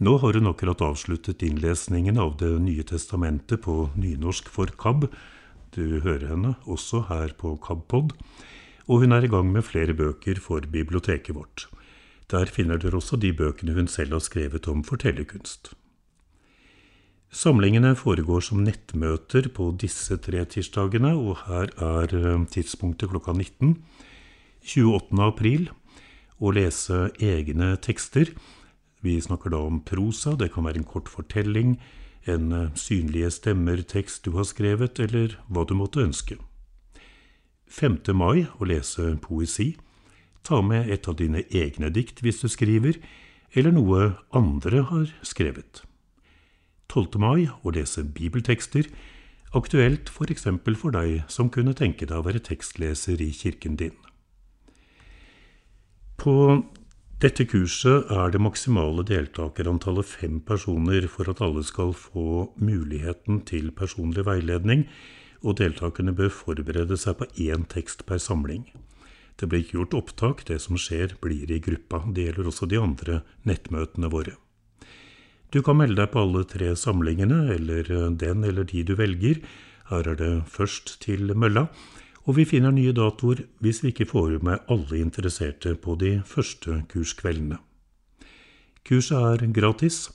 Nå 0.00 0.14
har 0.16 0.32
hun 0.32 0.48
akkurat 0.48 0.80
avsluttet 0.80 1.42
innlesningen 1.44 2.16
av 2.18 2.38
Det 2.40 2.54
nye 2.64 2.82
testamentet 2.88 3.60
på 3.60 3.90
nynorsk 4.00 4.46
for 4.48 4.70
KAB. 4.72 5.10
Du 5.76 6.00
hører 6.00 6.30
henne 6.30 6.54
også 6.64 7.02
her 7.10 7.34
på 7.36 7.50
KABpod. 7.60 8.14
Og 8.88 9.02
hun 9.02 9.12
er 9.12 9.26
i 9.26 9.28
gang 9.28 9.50
med 9.52 9.66
flere 9.68 9.92
bøker 9.92 10.40
for 10.40 10.64
biblioteket 10.64 11.36
vårt. 11.36 11.66
Der 12.32 12.48
finner 12.48 12.80
dere 12.80 12.96
også 12.96 13.18
de 13.20 13.34
bøkene 13.36 13.74
hun 13.76 13.90
selv 13.92 14.16
har 14.16 14.24
skrevet 14.24 14.68
om 14.72 14.80
fortellerkunst. 14.88 15.74
Samlingene 17.30 17.92
foregår 17.92 18.40
som 18.40 18.64
nettmøter 18.64 19.50
på 19.52 19.68
disse 19.76 20.16
tre 20.16 20.46
tirsdagene, 20.48 21.12
og 21.12 21.44
her 21.44 21.68
er 21.76 22.14
eh, 22.16 22.46
tidspunktet 22.48 23.12
klokka 23.12 23.36
19. 23.36 23.76
28. 24.64 25.20
april 25.28 25.68
å 26.40 26.54
lese 26.56 27.10
egne 27.20 27.74
tekster. 27.84 28.32
Vi 29.00 29.16
snakker 29.20 29.50
da 29.50 29.62
om 29.64 29.80
prosa, 29.80 30.34
det 30.36 30.52
kan 30.52 30.66
være 30.66 30.82
en 30.82 30.88
kort 30.88 31.08
fortelling, 31.08 31.78
en 32.28 32.52
eh, 32.52 32.72
synlige 32.76 33.30
stemmer-tekst 33.32 34.24
du 34.26 34.34
har 34.36 34.44
skrevet, 34.44 35.00
eller 35.00 35.38
hva 35.48 35.64
du 35.64 35.74
måtte 35.74 36.04
ønske. 36.04 36.36
5. 37.70 38.02
mai 38.12 38.44
å 38.58 38.66
lese 38.66 39.14
poesi. 39.22 39.76
Ta 40.44 40.60
med 40.60 40.90
et 40.90 41.06
av 41.08 41.16
dine 41.16 41.44
egne 41.48 41.88
dikt 41.92 42.20
hvis 42.24 42.42
du 42.42 42.48
skriver, 42.50 42.98
eller 43.54 43.72
noe 43.72 44.10
andre 44.36 44.82
har 44.90 45.14
skrevet. 45.26 45.84
12. 46.90 47.16
mai 47.22 47.46
å 47.62 47.72
lese 47.72 48.02
bibeltekster, 48.04 48.90
aktuelt 49.54 50.10
f.eks. 50.10 50.44
For, 50.44 50.76
for 50.76 50.94
deg 50.94 51.24
som 51.30 51.50
kunne 51.50 51.74
tenke 51.78 52.06
deg 52.06 52.18
å 52.18 52.26
være 52.26 52.42
tekstleser 52.42 53.22
i 53.22 53.30
kirken 53.34 53.78
din. 53.78 53.94
På 56.20 56.34
dette 57.20 57.44
kurset 57.44 58.08
er 58.08 58.30
det 58.32 58.40
maksimale 58.40 59.02
deltakerantallet 59.04 60.08
fem 60.08 60.38
personer 60.40 61.04
for 61.12 61.28
at 61.28 61.42
alle 61.44 61.60
skal 61.68 61.92
få 61.92 62.46
muligheten 62.56 63.42
til 63.44 63.68
personlig 63.76 64.24
veiledning, 64.24 64.86
og 65.44 65.58
deltakerne 65.60 66.14
bør 66.16 66.32
forberede 66.32 66.96
seg 67.00 67.18
på 67.18 67.28
én 67.44 67.66
tekst 67.68 68.06
per 68.08 68.22
samling. 68.24 68.64
Det 69.36 69.48
blir 69.48 69.60
ikke 69.60 69.76
gjort 69.76 69.98
opptak, 70.00 70.42
det 70.48 70.62
som 70.64 70.80
skjer 70.80 71.18
blir 71.20 71.52
i 71.52 71.60
gruppa. 71.60 72.02
Det 72.08 72.24
gjelder 72.24 72.48
også 72.48 72.68
de 72.68 72.80
andre 72.80 73.20
nettmøtene 73.48 74.08
våre. 74.12 74.36
Du 75.52 75.60
kan 75.66 75.76
melde 75.76 76.00
deg 76.00 76.12
på 76.12 76.24
alle 76.24 76.44
tre 76.48 76.72
samlingene, 76.72 77.50
eller 77.52 77.88
den 78.16 78.44
eller 78.48 78.64
de 78.64 78.84
du 78.84 78.94
velger. 78.96 79.40
Her 79.92 80.08
er 80.12 80.16
det 80.16 80.34
først 80.48 80.96
til 81.04 81.32
mølla, 81.36 81.68
og 82.28 82.36
vi 82.36 82.44
finner 82.48 82.74
nye 82.74 82.92
datoer 82.96 83.44
hvis 83.64 83.82
vi 83.84 83.92
ikke 83.94 84.08
får 84.12 84.38
med 84.44 84.64
alle 84.72 85.00
interesserte 85.00 85.74
på 85.74 85.96
de 86.00 86.18
første 86.26 86.82
kurskveldene. 86.92 87.58
Kurset 88.86 89.44
er 89.44 89.52
gratis, 89.56 90.08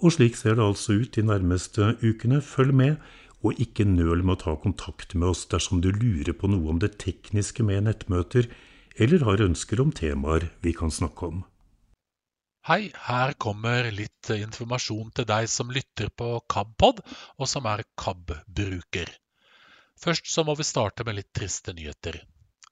og 0.00 0.14
slik 0.16 0.36
ser 0.36 0.56
det 0.56 0.64
altså 0.64 0.96
ut 1.02 1.14
de 1.16 1.24
nærmeste 1.26 1.94
ukene. 2.00 2.40
Følg 2.40 2.74
med, 2.74 2.96
og 3.44 3.60
ikke 3.60 3.86
nøl 3.88 4.24
med 4.24 4.36
å 4.36 4.40
ta 4.44 4.56
kontakt 4.60 5.14
med 5.14 5.32
oss 5.32 5.46
dersom 5.48 5.80
du 5.84 5.90
lurer 5.92 6.32
på 6.36 6.48
noe 6.52 6.72
om 6.72 6.80
det 6.80 6.96
tekniske 7.00 7.64
med 7.64 7.86
nettmøter, 7.88 8.48
eller 9.00 9.24
har 9.28 9.44
ønsker 9.44 9.80
om 9.80 9.92
temaer 9.96 10.50
vi 10.64 10.74
kan 10.76 10.92
snakke 10.92 11.30
om. 11.32 11.44
Hei, 12.68 12.92
her 13.08 13.32
kommer 13.40 13.88
litt 13.96 14.28
informasjon 14.34 15.08
til 15.16 15.28
deg 15.28 15.48
som 15.48 15.72
lytter 15.72 16.12
på 16.12 16.34
KABpod, 16.52 17.00
og 17.40 17.48
som 17.48 17.68
er 17.70 17.86
KAB-bruker. 17.96 19.16
Først 20.00 20.30
så 20.32 20.44
må 20.48 20.54
vi 20.56 20.64
starte 20.64 21.04
med 21.04 21.18
litt 21.18 21.32
triste 21.36 21.74
nyheter. 21.76 22.22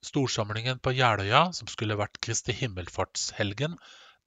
Storsamlingen 0.09 0.79
på 0.79 0.95
Jeløya, 0.97 1.49
som 1.53 1.69
skulle 1.69 1.99
vært 1.99 2.21
Kristi 2.25 2.55
himmelfartshelgen, 2.57 3.75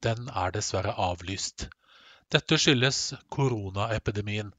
den 0.06 0.30
er 0.30 0.54
dessverre 0.54 0.94
avlyst. 1.10 1.68
Dette 2.32 2.60
skyldes 2.62 3.00
koronaepidemien 3.34 4.52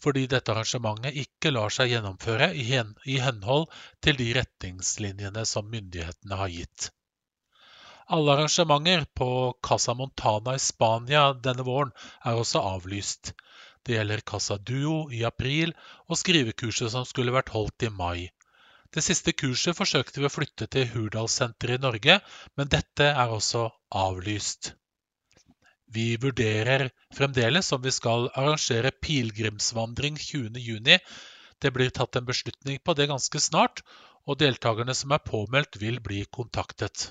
fordi 0.00 0.22
dette 0.32 0.52
arrangementet 0.54 1.18
ikke 1.20 1.50
lar 1.52 1.72
seg 1.74 1.90
gjennomføre 1.92 2.46
i 2.56 3.18
henhold 3.20 3.66
til 4.04 4.16
de 4.16 4.30
retningslinjene 4.38 5.44
som 5.48 5.68
myndighetene 5.68 6.38
har 6.40 6.52
gitt. 6.54 6.88
Alle 8.10 8.32
arrangementer 8.34 9.04
på 9.14 9.28
Casa 9.66 9.94
Montana 9.94 10.56
i 10.56 10.62
Spania 10.62 11.26
denne 11.44 11.66
våren 11.66 11.92
er 12.24 12.40
også 12.40 12.62
avlyst. 12.72 13.34
Det 13.86 13.96
gjelder 13.96 14.20
Casa 14.32 14.58
Duo 14.58 14.96
i 15.12 15.22
april 15.24 15.72
og 16.08 16.18
skrivekurset 16.20 16.92
som 16.92 17.06
skulle 17.08 17.34
vært 17.34 17.52
holdt 17.54 17.86
i 17.88 17.90
mai. 17.94 18.28
Det 18.90 19.04
siste 19.06 19.32
kurset 19.32 19.78
forsøkte 19.78 20.20
vi 20.20 20.26
å 20.28 20.32
flytte 20.34 20.66
til 20.74 20.88
Hurdalssenteret 20.92 21.78
i 21.78 21.84
Norge, 21.84 22.16
men 22.58 22.70
dette 22.74 23.06
er 23.06 23.34
også 23.36 23.68
avlyst. 23.94 24.72
Vi 25.94 26.16
vurderer 26.22 26.88
fremdeles 27.14 27.70
om 27.74 27.82
vi 27.82 27.92
skal 27.94 28.28
arrangere 28.34 28.92
pilegrimsvandring 29.06 30.18
20.6. 30.18 30.98
Det 31.60 31.72
blir 31.74 31.90
tatt 31.94 32.18
en 32.18 32.28
beslutning 32.28 32.78
på 32.84 32.94
det 32.98 33.08
ganske 33.10 33.42
snart, 33.42 33.82
og 34.26 34.38
deltakerne 34.42 34.94
som 34.94 35.14
er 35.14 35.24
påmeldt, 35.24 35.80
vil 35.82 35.98
bli 36.04 36.24
kontaktet. 36.38 37.10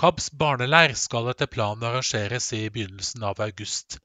KABs 0.00 0.30
barneleir 0.40 0.94
skal 0.98 1.28
etter 1.32 1.50
planen 1.52 1.84
arrangeres 1.88 2.48
i 2.56 2.62
begynnelsen 2.72 3.24
av 3.28 3.40
august. 3.44 3.98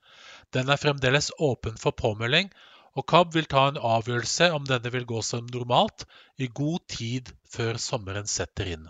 Den 0.55 0.69
er 0.71 0.79
fremdeles 0.79 1.31
åpen 1.43 1.77
for 1.81 1.95
påmelding, 1.97 2.51
og 2.97 3.05
KAB 3.11 3.33
vil 3.35 3.47
ta 3.51 3.67
en 3.69 3.77
avgjørelse 3.77 4.49
om 4.55 4.63
denne 4.65 4.91
vil 4.93 5.05
gå 5.09 5.21
som 5.25 5.49
normalt, 5.53 6.05
i 6.37 6.47
god 6.47 6.85
tid 6.93 7.33
før 7.53 7.77
sommeren 7.81 8.29
setter 8.31 8.71
inn. 8.75 8.87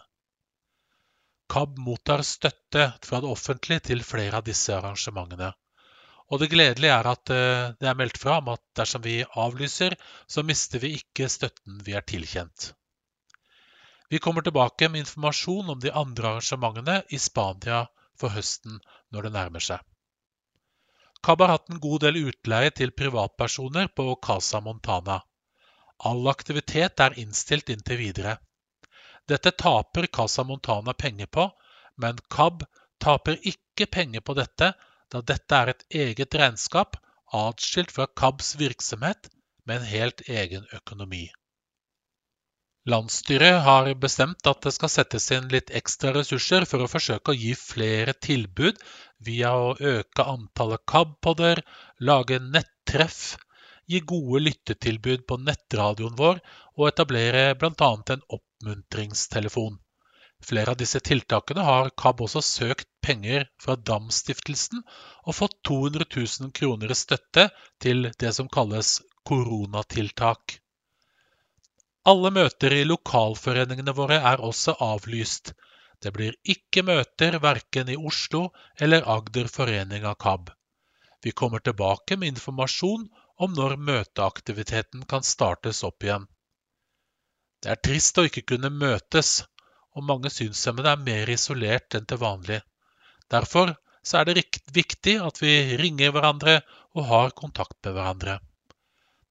KAB 1.51 1.77
mottar 1.79 2.23
støtte 2.27 2.91
fra 3.03 3.21
det 3.23 3.31
offentlige 3.31 3.87
til 3.89 4.03
flere 4.03 4.39
av 4.39 4.45
disse 4.47 4.75
arrangementene. 4.75 5.51
Og 6.27 6.41
det 6.41 6.49
gledelige 6.51 6.91
er 6.93 7.07
at 7.07 7.31
eh, 7.31 7.69
det 7.79 7.87
er 7.87 7.99
meldt 7.99 8.19
fra 8.19 8.39
om 8.41 8.49
at 8.51 8.63
dersom 8.75 9.03
vi 9.05 9.21
avlyser, 9.23 9.95
så 10.27 10.43
mister 10.43 10.83
vi 10.83 10.97
ikke 10.99 11.29
støtten 11.31 11.79
vi 11.87 11.95
er 11.95 12.03
tilkjent. 12.03 12.73
Vi 14.11 14.19
kommer 14.23 14.43
tilbake 14.43 14.89
med 14.91 15.05
informasjon 15.05 15.71
om 15.71 15.79
de 15.83 15.91
andre 15.91 16.33
arrangementene 16.33 17.01
i 17.15 17.19
Spania 17.19 17.85
for 18.19 18.35
høsten 18.35 18.79
når 19.11 19.27
det 19.27 19.33
nærmer 19.39 19.63
seg. 19.63 19.83
KAB 21.27 21.41
har 21.41 21.47
hatt 21.47 21.69
en 21.69 21.79
god 21.83 22.05
del 22.05 22.17
utleie 22.29 22.71
til 22.71 22.93
privatpersoner 22.95 23.89
på 23.99 24.03
Casa 24.23 24.61
Montana. 24.63 25.17
All 26.07 26.29
aktivitet 26.31 27.01
er 27.03 27.17
innstilt 27.19 27.67
inntil 27.73 27.99
videre. 27.99 28.37
Dette 29.27 29.51
taper 29.51 30.07
Casa 30.07 30.45
Montana 30.47 30.93
penger 30.95 31.27
på, 31.27 31.49
men 31.99 32.21
KAB 32.31 32.63
taper 33.03 33.41
ikke 33.51 33.89
penger 33.91 34.23
på 34.23 34.37
dette, 34.39 34.71
da 35.11 35.21
dette 35.33 35.59
er 35.59 35.73
et 35.73 35.83
eget 36.05 36.39
regnskap 36.39 36.95
atskilt 37.35 37.91
fra 37.91 38.07
KABs 38.07 38.55
virksomhet 38.63 39.27
med 39.67 39.81
en 39.81 39.91
helt 39.91 40.23
egen 40.31 40.63
økonomi. 40.79 41.25
Landsstyret 42.87 43.65
har 43.65 43.89
bestemt 43.99 44.47
at 44.47 44.61
det 44.63 44.71
skal 44.71 44.91
settes 44.91 45.25
inn 45.35 45.49
litt 45.51 45.73
ekstra 45.75 46.13
ressurser 46.15 46.63
for 46.71 46.83
å 46.83 46.87
forsøke 46.87 47.33
å 47.33 47.35
gi 47.35 47.49
flere 47.59 48.13
tilbud 48.27 48.77
via 49.27 49.49
å 49.51 49.73
øke 49.75 50.23
antallet 50.23 50.85
KAB-podder, 50.87 51.59
lage 51.99 52.37
nettreff, 52.39 53.35
gi 53.91 53.99
gode 54.11 54.39
lyttetilbud 54.45 55.25
på 55.27 55.39
nettradioen 55.49 56.15
vår 56.21 56.39
og 56.77 56.85
etablere 56.87 57.41
bl.a. 57.59 57.89
en 58.15 58.23
oppmuntringstelefon. 58.37 59.75
Flere 60.47 60.71
av 60.71 60.79
disse 60.79 61.01
tiltakene 61.03 61.65
har 61.67 61.89
KAB 62.03 62.23
også 62.27 62.43
søkt 62.45 62.87
penger 63.03 63.49
fra 63.63 63.75
Dam-stiftelsen 63.89 64.85
og 65.25 65.35
fått 65.35 65.57
200 65.67 66.07
000 66.15 66.55
kroner 66.61 66.95
i 66.95 66.99
støtte 67.01 67.49
til 67.83 68.13
det 68.21 68.31
som 68.39 68.47
kalles 68.47 69.01
koronatiltak. 69.27 70.61
Alle 72.07 72.29
møter 72.31 72.71
i 72.71 72.83
lokalforeningene 72.87 73.93
våre 73.95 74.21
er 74.31 74.43
også 74.49 74.77
avlyst. 74.83 75.51
Det 75.99 76.13
blir 76.15 76.37
ikke 76.53 76.85
møter 76.87 77.35
verken 77.43 77.89
i 77.91 77.97
Oslo 77.97 78.45
eller 78.79 79.07
Agder 79.15 79.49
forening 79.51 80.05
av 80.07 80.15
KAB. 80.23 80.53
Vi 81.25 81.33
kommer 81.41 81.59
tilbake 81.59 82.15
med 82.15 82.31
informasjon 82.31 83.07
om 83.43 83.53
når 83.57 83.75
møteaktiviteten 83.89 85.03
kan 85.09 85.25
startes 85.25 85.83
opp 85.83 86.05
igjen. 86.05 86.29
Det 87.61 87.73
er 87.73 87.83
trist 87.83 88.17
å 88.21 88.25
ikke 88.29 88.45
kunne 88.53 88.71
møtes, 88.71 89.41
og 89.97 90.05
mange 90.07 90.31
synshemmede 90.31 90.93
er 90.93 91.05
mer 91.09 91.29
isolert 91.33 91.97
enn 91.97 92.05
til 92.07 92.21
vanlig. 92.21 92.61
Derfor 93.33 93.73
er 94.15 94.29
det 94.29 94.45
viktig 94.71 95.17
at 95.19 95.41
vi 95.41 95.55
ringer 95.81 96.13
hverandre 96.15 96.61
og 96.95 97.09
har 97.11 97.35
kontakt 97.35 97.81
med 97.83 97.97
hverandre. 97.97 98.37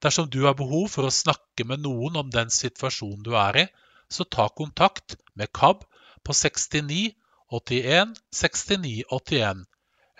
Dersom 0.03 0.29
du 0.31 0.43
har 0.45 0.57
behov 0.59 0.89
for 0.93 1.09
å 1.09 1.15
snakke 1.15 1.65
med 1.69 1.85
noen 1.85 2.19
om 2.21 2.33
den 2.33 2.51
situasjonen 2.53 3.23
du 3.25 3.33
er 3.41 3.61
i, 3.63 3.67
så 4.09 4.25
ta 4.25 4.49
kontakt 4.49 5.17
med 5.35 5.53
KAB 5.57 5.85
på 6.27 6.35
69 6.37 7.15
81 7.57 8.13
69 8.35 9.07
81, 9.17 9.65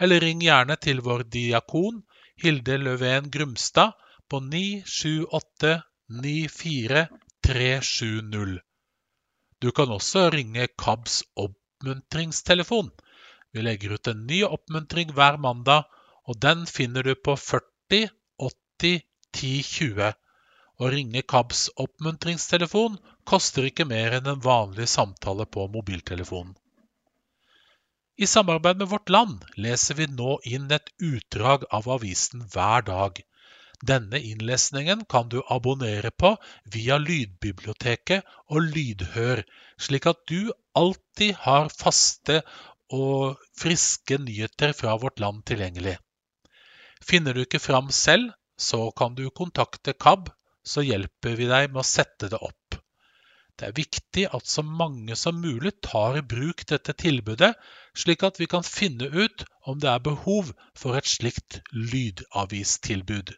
eller 0.01 0.23
ring 0.23 0.43
gjerne 0.45 0.77
til 0.81 1.03
vår 1.05 1.27
diakon 1.37 2.03
Hilde 2.43 2.79
Løven 2.81 3.31
Grumstad 3.33 3.95
på 4.31 4.41
978 4.45 5.75
94 6.23 7.07
370. 7.47 8.59
Du 9.61 9.71
kan 9.73 9.93
også 9.93 10.29
ringe 10.35 10.67
KABs 10.79 11.23
oppmuntringstelefon. 11.41 12.91
Vi 13.53 13.65
legger 13.65 13.97
ut 13.97 14.11
en 14.11 14.27
ny 14.29 14.43
oppmuntring 14.45 15.13
hver 15.17 15.39
mandag, 15.41 15.87
og 16.29 16.41
den 16.43 16.67
finner 16.67 17.07
du 17.07 17.15
på 17.15 17.37
40 17.41 18.11
80 18.49 19.06
10 19.37 19.63
20. 19.71 20.13
Å 20.77 20.89
ringe 20.93 21.23
KABs 21.33 21.63
oppmuntringstelefon 21.83 22.97
koster 23.31 23.67
ikke 23.69 23.89
mer 23.89 24.19
enn 24.19 24.31
en 24.33 24.43
vanlig 24.45 24.89
samtale 24.93 25.47
på 25.57 25.67
mobiltelefonen. 25.75 26.55
I 28.17 28.27
samarbeid 28.33 28.79
med 28.81 28.89
Vårt 28.89 29.11
Land 29.13 29.45
leser 29.61 29.99
vi 29.99 30.07
nå 30.19 30.39
inn 30.49 30.71
et 30.73 30.89
utdrag 31.09 31.67
av 31.79 31.89
avisen 31.97 32.47
hver 32.55 32.87
dag. 32.87 33.19
Denne 33.91 34.21
innlesningen 34.31 35.05
kan 35.05 35.29
du 35.29 35.43
abonnere 35.53 36.11
på 36.11 36.31
via 36.77 36.97
lydbiblioteket 36.97 38.25
og 38.49 38.71
Lydhør, 38.71 39.43
slik 39.77 40.09
at 40.09 40.23
du 40.33 40.49
alltid 40.73 41.37
har 41.45 41.69
faste 41.69 42.41
og 42.89 43.37
friske 43.61 44.17
nyheter 44.25 44.73
fra 44.81 44.97
vårt 45.03 45.21
land 45.21 45.45
tilgjengelig. 45.45 45.99
Finner 47.05 47.37
du 47.37 47.45
ikke 47.45 47.61
fram 47.61 47.93
selv, 47.93 48.33
så 48.57 48.91
kan 48.91 49.15
du 49.15 49.29
kontakte 49.31 49.93
KAB, 49.93 50.31
så 50.65 50.83
hjelper 50.83 51.37
vi 51.39 51.49
deg 51.51 51.71
med 51.73 51.83
å 51.83 51.87
sette 51.87 52.31
det 52.33 52.41
opp. 52.43 52.79
Det 53.57 53.71
er 53.71 53.77
viktig 53.77 54.25
at 54.37 54.49
så 54.53 54.63
mange 54.67 55.17
som 55.17 55.39
mulig 55.41 55.73
tar 55.85 56.19
i 56.19 56.25
bruk 56.35 56.67
dette 56.69 56.93
tilbudet, 56.93 57.55
slik 57.97 58.25
at 58.29 58.41
vi 58.41 58.49
kan 58.53 58.67
finne 58.67 59.09
ut 59.09 59.47
om 59.65 59.79
det 59.81 59.89
er 59.93 60.03
behov 60.05 60.51
for 60.77 60.99
et 60.99 61.09
slikt 61.09 61.63
lydavistilbud. 61.73 63.33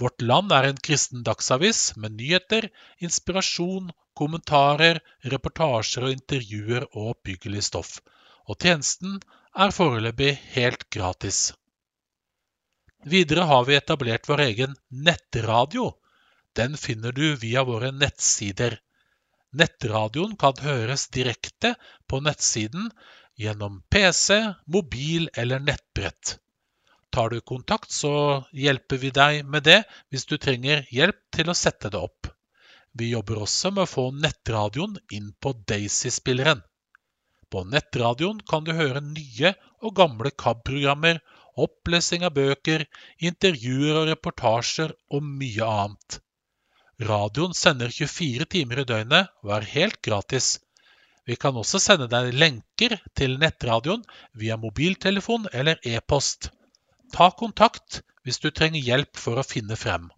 Vårt 0.00 0.22
Land 0.22 0.54
er 0.54 0.68
en 0.68 0.80
kristen 0.88 1.24
dagsavis 1.26 1.96
med 1.96 2.16
nyheter, 2.16 2.70
inspirasjon, 3.04 3.90
kommentarer, 4.16 5.02
reportasjer 5.34 6.06
og 6.08 6.14
intervjuer 6.14 6.86
og 6.92 7.14
oppbyggelig 7.16 7.66
stoff. 7.68 7.98
Og 8.48 8.56
tjenesten 8.62 9.18
er 9.52 9.74
foreløpig 9.74 10.36
helt 10.54 10.88
gratis. 10.94 11.50
Videre 13.04 13.40
har 13.40 13.64
vi 13.64 13.76
etablert 13.76 14.28
vår 14.28 14.40
egen 14.40 14.74
nettradio. 14.88 15.92
Den 16.52 16.76
finner 16.76 17.12
du 17.12 17.36
via 17.36 17.64
våre 17.64 17.92
nettsider. 17.92 18.80
Nettradioen 19.52 20.36
kan 20.36 20.58
høres 20.60 21.08
direkte 21.08 21.74
på 22.06 22.20
nettsiden 22.20 22.90
gjennom 23.38 23.82
PC, 23.90 24.40
mobil 24.66 25.30
eller 25.34 25.62
nettbrett. 25.62 26.38
Tar 27.10 27.30
du 27.30 27.40
kontakt, 27.40 27.90
så 27.90 28.44
hjelper 28.52 28.96
vi 28.96 29.10
deg 29.14 29.46
med 29.46 29.64
det 29.64 29.78
hvis 30.10 30.26
du 30.26 30.36
trenger 30.36 30.84
hjelp 30.90 31.20
til 31.32 31.48
å 31.48 31.56
sette 31.56 31.88
det 31.94 32.02
opp. 32.02 32.28
Vi 32.92 33.12
jobber 33.12 33.44
også 33.44 33.70
med 33.70 33.86
å 33.86 33.92
få 33.92 34.10
nettradioen 34.10 34.98
inn 35.14 35.30
på 35.40 35.54
Daisy-spilleren. 35.70 36.60
På 37.48 37.62
nettradioen 37.64 38.42
kan 38.50 38.66
du 38.66 38.74
høre 38.76 39.00
nye 39.00 39.54
og 39.80 39.94
gamle 39.96 40.34
KAB-programmer, 40.34 41.22
opplesing 41.64 42.24
av 42.28 42.34
bøker, 42.36 42.84
intervjuer 43.30 44.00
og 44.02 44.08
reportasjer 44.12 44.94
og 45.14 45.26
mye 45.26 45.68
annet. 45.68 46.18
Radioen 47.10 47.54
sender 47.54 47.92
24 47.94 48.48
timer 48.54 48.82
i 48.82 48.88
døgnet 48.88 49.30
og 49.44 49.54
er 49.58 49.70
helt 49.74 50.00
gratis. 50.02 50.56
Vi 51.28 51.36
kan 51.36 51.56
også 51.60 51.78
sende 51.82 52.08
deg 52.10 52.32
lenker 52.34 52.96
til 53.18 53.36
nettradioen 53.42 54.04
via 54.42 54.56
mobiltelefon 54.58 55.46
eller 55.52 55.78
e-post. 55.86 56.50
Ta 57.12 57.30
kontakt 57.30 58.00
hvis 58.24 58.40
du 58.42 58.50
trenger 58.50 58.82
hjelp 58.84 59.16
for 59.16 59.40
å 59.40 59.46
finne 59.46 59.76
frem. 59.78 60.08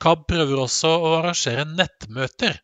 KAB 0.00 0.26
prøver 0.32 0.60
også 0.62 0.90
å 0.96 1.08
arrangere 1.18 1.66
nettmøter, 1.68 2.54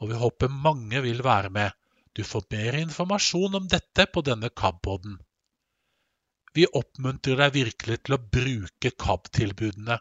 og 0.00 0.10
vi 0.10 0.20
håper 0.22 0.54
mange 0.66 1.02
vil 1.04 1.20
være 1.22 1.50
med. 1.54 1.76
Du 2.16 2.24
får 2.26 2.48
mer 2.50 2.78
informasjon 2.80 3.58
om 3.60 3.68
dette 3.70 4.06
på 4.10 4.22
denne 4.26 4.50
KAB-poden. 4.50 5.18
Vi 6.56 6.66
oppmuntrer 6.66 7.38
deg 7.38 7.52
virkelig 7.54 7.98
til 8.04 8.16
å 8.16 8.22
bruke 8.36 8.90
KAB-tilbudene. 9.04 9.98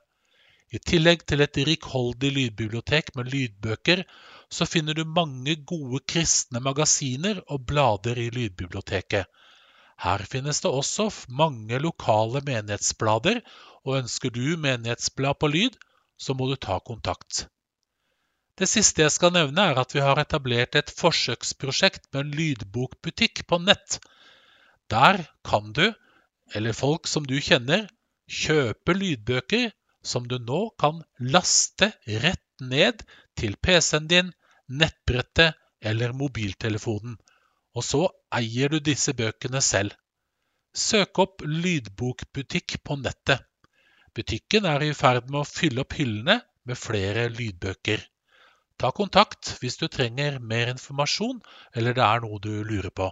I 0.70 0.80
tillegg 0.92 1.26
til 1.30 1.42
et 1.46 1.58
rikholdig 1.68 2.30
lydbibliotek 2.36 3.12
med 3.18 3.30
lydbøker, 3.34 4.04
så 4.50 4.66
finner 4.70 4.98
du 4.98 5.04
mange 5.06 5.56
gode 5.72 6.02
kristne 6.10 6.62
magasiner 6.66 7.42
og 7.48 7.68
blader 7.70 8.18
i 8.22 8.30
lydbiblioteket. 8.34 9.30
Her 10.00 10.24
finnes 10.32 10.62
det 10.64 10.72
også 10.72 11.10
mange 11.42 11.80
lokale 11.84 12.42
menighetsblader, 12.48 13.42
og 13.86 14.02
ønsker 14.02 14.34
du 14.34 14.58
menighetsblad 14.58 15.40
på 15.42 15.50
lyd, 15.54 15.78
så 16.18 16.36
må 16.38 16.50
du 16.50 16.56
ta 16.56 16.80
kontakt. 16.86 17.46
Det 18.60 18.68
siste 18.68 19.06
jeg 19.06 19.14
skal 19.16 19.34
nevne, 19.36 19.70
er 19.72 19.78
at 19.80 19.94
vi 19.96 20.02
har 20.04 20.20
etablert 20.20 20.76
et 20.76 20.92
forsøksprosjekt 20.92 22.10
med 22.12 22.26
en 22.26 22.34
lydbokbutikk 22.36 23.46
på 23.48 23.62
nett. 23.64 24.00
Der 24.92 25.22
kan 25.48 25.72
du, 25.78 25.86
eller 26.56 26.74
folk 26.74 27.08
som 27.08 27.26
du 27.28 27.38
kjenner, 27.42 27.88
kjøpe 28.30 28.94
lydbøker 28.96 29.70
som 30.06 30.28
du 30.28 30.38
nå 30.40 30.62
kan 30.80 31.02
laste 31.20 31.92
rett 32.24 32.46
ned 32.62 33.04
til 33.40 33.56
PC-en 33.62 34.08
din, 34.12 34.32
nettbrettet 34.68 35.58
eller 35.82 36.14
mobiltelefonen. 36.14 37.18
Og 37.78 37.86
så 37.86 38.02
eier 38.36 38.72
du 38.74 38.80
disse 38.84 39.14
bøkene 39.14 39.62
selv. 39.64 39.94
Søk 40.76 41.20
opp 41.24 41.46
lydbokbutikk 41.46 42.80
på 42.86 42.98
nettet. 43.02 43.42
Butikken 44.16 44.66
er 44.66 44.84
i 44.84 44.94
ferd 44.98 45.30
med 45.30 45.42
å 45.42 45.48
fylle 45.48 45.84
opp 45.86 45.96
hyllene 45.98 46.40
med 46.66 46.78
flere 46.78 47.28
lydbøker. 47.34 48.02
Ta 48.80 48.92
kontakt 48.96 49.56
hvis 49.62 49.78
du 49.80 49.88
trenger 49.92 50.40
mer 50.40 50.72
informasjon 50.74 51.42
eller 51.76 51.98
det 51.98 52.06
er 52.06 52.24
noe 52.26 52.40
du 52.44 52.52
lurer 52.64 52.94
på. 52.96 53.10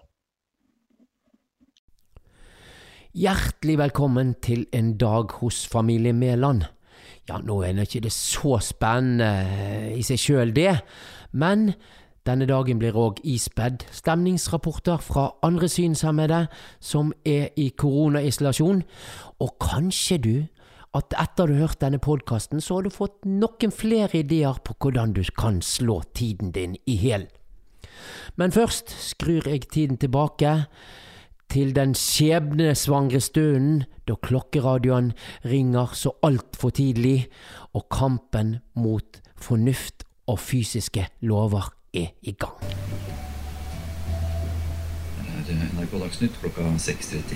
Hjertelig 3.15 3.77
velkommen 3.79 4.33
til 4.43 4.65
en 4.75 4.97
dag 4.99 5.31
hos 5.39 5.61
familie 5.67 6.11
Mæland. 6.13 6.65
Ja, 7.29 7.37
nå 7.39 7.61
er 7.63 7.71
det 7.71 7.85
ikke 7.95 8.09
så 8.11 8.57
spennende 8.59 9.93
i 9.95 10.03
seg 10.03 10.19
sjøl, 10.19 10.51
det, 10.51 10.73
men 11.31 11.71
denne 12.27 12.49
dagen 12.49 12.81
blir 12.81 12.99
òg 12.99 13.21
ispedd 13.23 13.85
stemningsrapporter 13.95 14.99
fra 14.99 15.29
andre 15.39 15.69
synshemmede 15.71 16.41
som 16.83 17.13
er 17.23 17.55
i 17.55 17.69
koronaisolasjon, 17.69 18.83
og 19.39 19.55
kanskje 19.63 20.19
du 20.19 20.35
at 20.97 21.15
etter 21.15 21.47
du 21.47 21.55
har 21.55 21.69
hørt 21.69 21.81
denne 21.81 22.03
podkasten, 22.03 22.59
så 22.59 22.81
har 22.81 22.89
du 22.89 22.91
fått 22.91 23.23
noen 23.23 23.71
flere 23.71 24.19
ideer 24.19 24.59
på 24.59 24.75
hvordan 24.83 25.15
du 25.15 25.23
kan 25.39 25.61
slå 25.63 26.01
tiden 26.11 26.51
din 26.51 26.75
i 26.85 26.99
hjel. 27.07 27.29
Men 28.35 28.51
først 28.51 28.91
skrur 28.91 29.47
jeg 29.47 29.69
tiden 29.71 29.97
tilbake 29.97 30.65
til 31.49 31.75
den 31.75 31.95
skjebnesvangre 31.95 33.21
stunden 33.23 33.83
da 34.07 34.15
klokkeradioen 34.23 35.13
ringer 35.45 35.93
så 35.93 36.11
altfor 36.23 36.69
tidlig, 36.69 37.27
og 37.73 37.87
kampen 37.91 38.57
mot 38.75 39.21
fornuft 39.35 40.03
og 40.27 40.39
fysiske 40.39 41.07
lover 41.21 41.73
er 41.93 42.13
i 42.21 42.31
gang. 42.31 42.59
Det 45.47 45.55
er 45.55 45.67
NRK 45.73 45.99
Dagsnytt 46.01 46.39
klokka 46.41 46.61
6.30. 46.61 47.35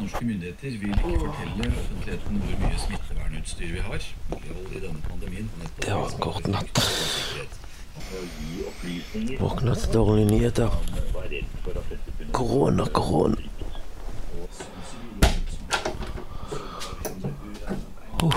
Norske 0.00 0.24
myndigheter 0.24 0.70
vil 0.70 0.88
ikke 0.88 1.02
fortelle 1.02 1.72
offentligheten 1.78 2.36
hvor 2.36 2.58
mye 2.60 2.78
smittevernutstyr 2.78 3.72
vi 3.72 3.78
har. 3.78 4.02
i 4.76 4.80
denne 4.80 5.00
pandemien. 5.08 5.50
Det 5.82 5.94
var 5.94 6.10
en 6.12 6.20
kort 6.20 6.48
natt. 6.48 6.80
Våkna 9.40 9.74
til 9.74 9.92
dårlige 9.94 10.26
nyheter. 10.30 10.68
Korona, 12.32 12.86
korona. 12.92 13.36
Uh. 18.22 18.32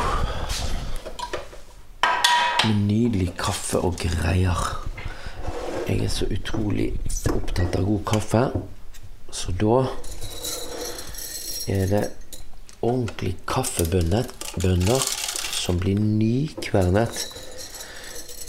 Nydelig 2.69 3.31
kaffe 3.37 3.79
og 3.79 3.95
greier. 3.97 4.85
Jeg 5.87 6.03
er 6.03 6.11
så 6.13 6.27
utrolig 6.29 6.91
opptatt 7.31 7.77
av 7.79 7.85
god 7.87 8.03
kaffe, 8.05 8.43
så 9.31 9.53
da 9.57 9.77
er 11.69 11.85
det 11.89 12.03
ordentlig 12.81 13.35
kaffebønner 13.49 14.27
som 15.55 15.79
blir 15.79 15.97
nykvernet 15.99 17.23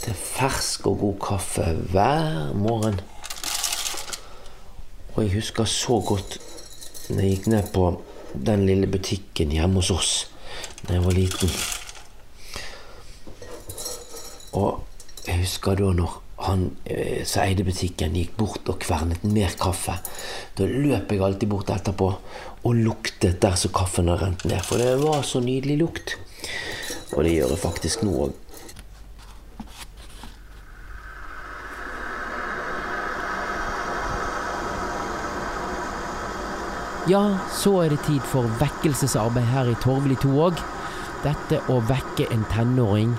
til 0.00 0.14
fersk 0.16 0.86
og 0.90 0.98
god 1.04 1.16
kaffe 1.24 1.70
hver 1.92 2.52
morgen. 2.54 3.00
Og 5.14 5.22
jeg 5.24 5.34
husker 5.34 5.68
så 5.68 6.00
godt 6.06 6.38
når 7.10 7.22
jeg 7.24 7.36
gikk 7.36 7.50
ned 7.50 7.70
på 7.74 7.90
den 8.34 8.66
lille 8.68 8.86
butikken 8.90 9.52
hjemme 9.54 9.82
hos 9.82 9.90
oss 9.90 10.12
da 10.86 10.96
jeg 10.96 11.04
var 11.04 11.16
liten. 11.16 11.52
Og 14.56 15.26
jeg 15.26 15.42
husker 15.42 15.78
da 15.78 15.92
når 15.94 16.16
han 16.40 16.64
eh, 16.88 17.20
som 17.28 17.44
eide 17.44 17.66
butikken, 17.66 18.16
gikk 18.16 18.36
bort 18.38 18.68
og 18.72 18.78
kvernet 18.80 19.24
mer 19.28 19.52
kaffe. 19.60 19.98
Da 20.56 20.66
løp 20.66 21.12
jeg 21.12 21.22
alltid 21.24 21.50
bort 21.52 21.72
etterpå 21.74 22.08
og 22.64 22.80
luktet 22.80 23.40
der 23.42 23.58
som 23.60 23.74
kaffen 23.76 24.08
har 24.08 24.22
rent 24.24 24.46
ned. 24.48 24.62
For 24.64 24.80
det 24.80 24.94
var 25.02 25.26
så 25.26 25.42
nydelig 25.44 25.80
lukt. 25.82 26.16
Og 27.12 27.26
det 27.26 27.34
gjør 27.36 27.54
jeg 27.54 27.64
faktisk 27.66 28.06
nå 28.06 28.16
òg. 28.26 28.38
Ja, 37.08 37.38
så 37.48 37.78
er 37.80 37.88
det 37.94 38.02
tid 38.04 38.20
for 38.28 38.44
vekkelsesarbeid 38.60 39.46
her 39.48 39.70
i 39.72 39.76
Torvli 39.80 40.16
2 40.20 40.30
òg. 40.44 40.58
Dette 41.24 41.60
å 41.72 41.78
vekke 41.88 42.26
en 42.32 42.44
tenåring, 42.52 43.14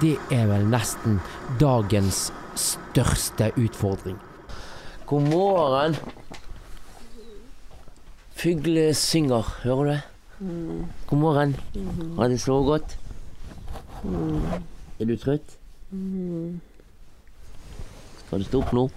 det 0.00 0.14
er 0.32 0.48
vel 0.48 0.64
nesten 0.72 1.18
dagens 1.60 2.30
største 2.56 3.50
utfordring. 3.60 4.16
God 5.06 5.28
morgen. 5.28 5.98
Fugle 8.36 8.88
synger, 8.96 9.52
hører 9.62 9.84
du 9.84 9.90
det? 9.92 10.00
God 11.06 11.20
morgen. 11.20 11.56
Har 12.16 12.32
det 12.32 12.40
sovet 12.40 12.66
godt? 12.72 12.96
Er 15.00 15.12
du 15.12 15.16
trøtt? 15.20 15.58
Skal 18.24 18.40
du 18.40 18.48
stå 18.48 18.64
opp 18.64 18.72
nå? 18.76 18.88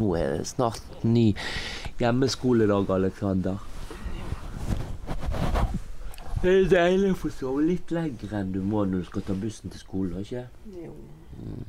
Nå 0.00 0.14
er 0.16 0.38
det 0.38 0.46
snart 0.48 1.04
ny 1.04 1.34
hjemmeskoledag, 2.00 2.88
Alexander. 2.90 3.58
Det 6.40 6.52
er 6.54 6.70
deilig 6.72 7.10
å 7.12 7.18
få 7.20 7.28
sove 7.36 7.66
litt 7.66 7.90
lenger 7.92 8.32
enn 8.38 8.54
du 8.54 8.62
må 8.64 8.86
når 8.88 9.02
du 9.02 9.08
skal 9.10 9.26
ta 9.26 9.34
bussen 9.36 9.68
til 9.68 9.82
skolen, 9.82 10.22
ikke 10.24 10.46
mm. 10.64 11.66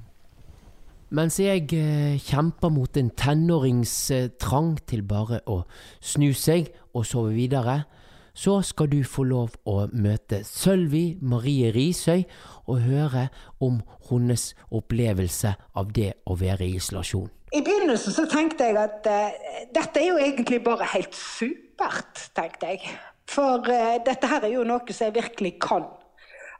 Mens 1.12 1.41
jeg 1.44 1.66
eh, 1.76 2.16
kjemper 2.24 2.72
mot 2.72 2.95
en 2.95 3.10
tenårings 3.20 3.95
eh, 4.16 4.30
trang 4.40 4.78
til 4.88 5.03
bare 5.03 5.41
å 5.52 5.66
snu 5.99 6.30
seg 6.32 6.72
og 6.95 7.03
sove 7.10 7.34
videre, 7.36 7.82
så 8.32 8.62
skal 8.64 8.88
du 8.94 9.02
få 9.03 9.26
lov 9.28 9.58
å 9.68 9.90
møte 9.91 10.40
Sølvi 10.48 11.18
Marie 11.20 11.74
Risøy 11.76 12.24
og 12.72 12.88
høre 12.88 13.28
om 13.60 13.84
hennes 14.08 14.53
opplevelse 14.72 15.52
av 15.76 15.91
det 15.91 16.14
å 16.24 16.40
være 16.40 16.72
i 16.72 16.80
isolasjon. 16.80 17.28
I 17.52 17.61
begynnelsen 17.61 18.14
så 18.15 18.28
tenkte 18.32 18.69
jeg 18.69 18.78
at 18.80 19.07
uh, 19.11 19.40
dette 19.76 19.99
er 19.99 20.07
jo 20.07 20.19
egentlig 20.23 20.61
bare 20.64 20.88
helt 20.94 21.15
supert, 21.15 22.30
tenkte 22.36 22.69
jeg. 22.72 22.94
For 23.28 23.60
uh, 23.68 23.98
dette 24.06 24.30
her 24.32 24.45
er 24.48 24.53
jo 24.53 24.64
noe 24.68 24.95
som 24.95 25.10
jeg 25.10 25.18
virkelig 25.18 25.57
kan. 25.64 25.90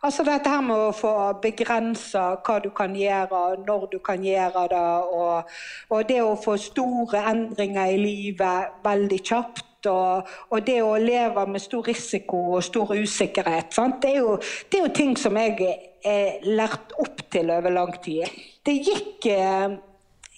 Altså 0.04 0.24
dette 0.26 0.50
her 0.50 0.64
med 0.66 0.80
å 0.82 0.94
få 0.98 1.14
begrensa 1.44 2.24
hva 2.42 2.56
du 2.64 2.72
kan 2.74 2.96
gjøre, 2.98 3.42
når 3.68 3.84
du 3.92 4.00
kan 4.04 4.24
gjøre 4.26 4.64
det, 4.72 4.86
og, 5.14 5.52
og 5.94 6.08
det 6.10 6.18
å 6.26 6.32
få 6.42 6.56
store 6.58 7.22
endringer 7.30 7.92
i 7.94 8.00
livet 8.02 8.80
veldig 8.84 9.20
kjapt. 9.22 9.68
Og, 9.92 10.28
og, 10.50 10.58
det 10.66 10.78
å 10.86 10.98
leve 11.02 11.46
med 11.50 11.62
stor 11.62 11.88
risiko 11.90 12.42
og 12.58 12.66
stor 12.66 12.92
usikkerhet. 12.94 13.78
Det 14.02 14.12
er, 14.12 14.18
jo, 14.20 14.36
det, 14.42 14.78
er 14.78 14.84
jo, 14.84 14.92
ting 14.94 15.16
som 15.18 15.40
jeg 15.40 15.72
er 16.06 16.44
lært 16.46 16.94
opp 17.02 17.24
til 17.34 17.50
over 17.50 17.74
lang 17.74 17.96
tid. 18.04 18.30
Det 18.66 18.76
gikk 18.78 19.26
eh, 19.34 19.80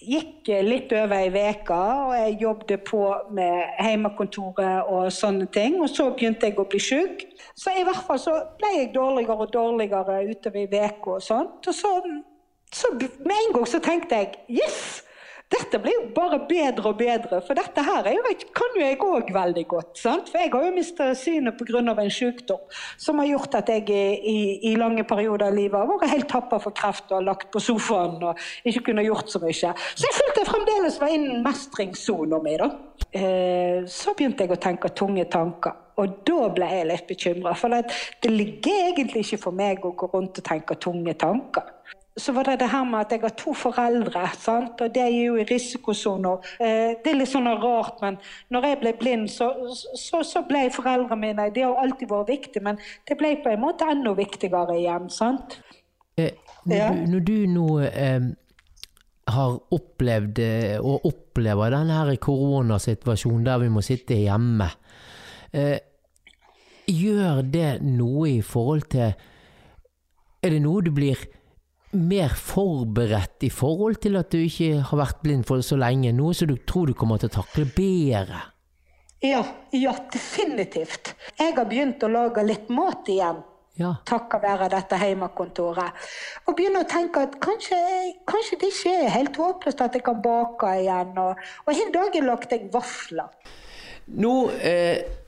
gikk 0.08 0.50
litt 0.66 0.92
over 0.96 1.16
ei 1.16 1.30
uke, 1.30 1.78
og 1.78 2.12
jeg 2.16 2.36
jobbet 2.42 2.84
på 2.88 3.02
med 3.36 3.78
hjemmekontoret 3.80 4.90
og 4.90 5.12
sånne 5.12 5.46
ting. 5.54 5.80
Og 5.82 5.90
så 5.92 6.10
begynte 6.12 6.50
jeg 6.50 6.58
å 6.58 6.66
bli 6.68 6.82
syk. 6.82 7.24
Så 7.54 7.74
i 7.74 7.84
hvert 7.86 8.04
fall 8.06 8.20
så 8.20 8.36
ble 8.58 8.72
jeg 8.78 8.92
dårligere 8.94 9.46
og 9.46 9.52
dårligere 9.54 10.20
utover 10.30 10.62
i 10.64 10.68
uka 10.68 11.16
og 11.16 11.22
sånt. 11.22 11.68
Og 11.68 11.74
så, 11.74 11.94
så 12.72 12.92
med 12.98 13.36
en 13.38 13.56
gang 13.58 13.68
så 13.70 13.82
tenkte 13.84 14.22
jeg 14.22 14.62
yes! 14.62 15.03
Dette 15.54 15.78
blir 15.78 15.94
jo 15.94 16.06
bare 16.16 16.40
bedre 16.48 16.90
og 16.90 16.98
bedre, 16.98 17.38
for 17.44 17.58
dette 17.58 17.82
her 17.86 18.08
jo, 18.14 18.32
kan 18.56 18.78
jo 18.78 18.82
jeg 18.82 18.98
òg 19.04 19.30
veldig 19.34 19.64
godt. 19.70 19.92
Sant? 20.00 20.30
For 20.32 20.42
jeg 20.42 20.50
har 20.54 20.64
jo 20.66 20.72
mista 20.74 21.10
synet 21.18 21.58
pga. 21.58 21.82
en 21.84 22.10
sykdom 22.10 22.62
som 22.98 23.20
har 23.22 23.28
gjort 23.28 23.54
at 23.60 23.70
jeg 23.70 23.90
i, 23.90 24.38
i, 24.70 24.74
lange 24.80 25.04
perioder 25.04 25.46
av 25.48 25.54
livet 25.54 25.78
har 25.78 25.90
vært 25.90 26.10
helt 26.10 26.28
tappa 26.30 26.58
for 26.62 26.74
kreft 26.74 27.12
og 27.12 27.22
lagt 27.28 27.50
på 27.52 27.62
sofaen 27.62 28.22
og 28.22 28.40
ikke 28.64 28.86
kunne 28.90 29.06
gjort 29.06 29.30
så 29.30 29.42
mye. 29.42 29.54
Så 29.54 30.06
jeg 30.06 30.18
følte 30.18 30.42
jeg 30.42 30.50
fremdeles 30.50 30.98
var 31.00 31.14
innen 31.14 31.44
mestringssona 31.46 32.40
mi. 32.42 32.56
Eh, 33.14 33.84
så 33.86 34.14
begynte 34.16 34.46
jeg 34.46 34.54
å 34.54 34.60
tenke 34.60 34.90
tunge 34.96 35.28
tanker. 35.30 35.80
Og 36.00 36.18
da 36.26 36.48
ble 36.50 36.66
jeg 36.66 36.86
litt 36.88 37.06
bekymra, 37.06 37.52
for 37.54 37.70
det 37.70 38.30
ligger 38.30 38.88
egentlig 38.88 39.22
ikke 39.22 39.44
for 39.44 39.54
meg 39.54 39.84
å 39.86 39.92
gå 39.94 40.08
rundt 40.10 40.40
og 40.40 40.46
tenke 40.48 40.74
tunge 40.82 41.14
tanker 41.14 41.70
så 42.16 42.32
var 42.32 42.46
det 42.46 42.60
det 42.60 42.68
her 42.70 42.84
med 42.86 43.00
at 43.00 43.12
jeg 43.12 43.20
har 43.24 43.32
to 43.34 43.52
foreldre, 43.58 44.28
sant? 44.38 44.80
og 44.80 44.94
det 44.94 45.02
er 45.02 45.10
jo 45.10 45.34
i 45.36 45.46
risikosoner. 45.48 46.46
Eh, 46.62 46.94
det 47.02 47.10
er 47.10 47.18
litt 47.18 47.30
sånn 47.32 47.50
rart, 47.50 47.98
men 48.04 48.18
når 48.54 48.68
jeg 48.68 48.78
ble 48.82 48.92
blind, 49.00 49.26
så, 49.34 49.50
så, 49.98 50.22
så 50.22 50.44
ble 50.46 50.68
foreldrene 50.74 51.18
mine 51.20 51.48
Det 51.54 51.66
har 51.66 51.74
alltid 51.82 52.12
vært 52.12 52.30
viktig, 52.30 52.62
men 52.62 52.78
det 53.08 53.18
ble 53.18 53.34
på 53.42 53.50
en 53.50 53.64
måte 53.66 53.90
enda 53.90 54.14
viktigere 54.14 54.78
igjen. 54.78 55.10
sant? 55.10 55.58
Eh, 56.14 56.38
når, 56.64 56.76
ja. 56.76 56.88
du, 56.94 57.04
når, 57.10 57.26
du, 57.26 57.36
nå 57.50 57.68
eh, 57.90 58.30
har 59.34 59.58
opplevd 59.74 60.38
eh, 60.44 60.78
og 60.78 61.08
opplever 61.10 61.74
denne 61.74 62.16
koronasituasjonen 62.22 63.46
der 63.46 63.62
vi 63.64 63.74
må 63.74 63.82
sitte 63.82 64.22
hjemme, 64.22 64.70
eh, 65.50 65.78
gjør 66.86 67.42
det 67.42 67.78
noe 67.82 68.36
i 68.36 68.42
forhold 68.44 68.90
til 68.92 69.14
Er 70.44 70.52
det 70.52 70.60
noe 70.60 70.82
du 70.84 70.90
blir 70.92 71.16
mer 71.94 72.34
forberedt 72.38 73.46
i 73.46 73.50
forhold 73.52 74.00
til 74.02 74.18
at 74.20 74.32
du 74.32 74.40
ikke 74.42 74.82
har 74.88 75.00
vært 75.00 75.22
blind 75.24 75.46
for 75.48 75.62
så 75.64 75.78
lenge? 75.80 76.12
Noe 76.16 76.34
som 76.36 76.50
du 76.50 76.58
tror 76.66 76.90
du 76.90 76.98
kommer 76.98 77.20
til 77.22 77.30
å 77.32 77.36
takle 77.40 77.66
bedre? 77.76 78.42
Ja, 79.24 79.40
ja, 79.72 79.94
definitivt. 80.12 81.14
Jeg 81.38 81.56
har 81.56 81.68
begynt 81.70 82.02
å 82.04 82.12
lage 82.12 82.44
litt 82.44 82.68
mat 82.72 83.08
igjen. 83.08 83.40
Ja. 83.80 83.96
Takket 84.06 84.44
være 84.44 84.68
dette 84.70 84.98
hjemmekontoret. 85.00 86.06
Og 86.46 86.54
begynner 86.54 86.84
å 86.84 86.90
tenke 86.90 87.24
at 87.26 87.40
kanskje, 87.42 87.78
kanskje, 88.28 88.60
det 88.60 88.70
ikke 88.70 88.94
er 89.00 89.14
helt 89.16 89.40
håpløst 89.40 89.82
at 89.82 89.96
jeg 89.96 90.04
kan 90.06 90.20
bake 90.22 90.76
igjen. 90.84 91.16
Og, 91.18 91.40
og 91.64 91.72
hele 91.72 91.94
dagen 91.94 92.28
lagde 92.28 92.54
jeg 92.54 92.70
vafler. 92.74 93.32
Nå 94.14 94.34
eh 94.60 95.22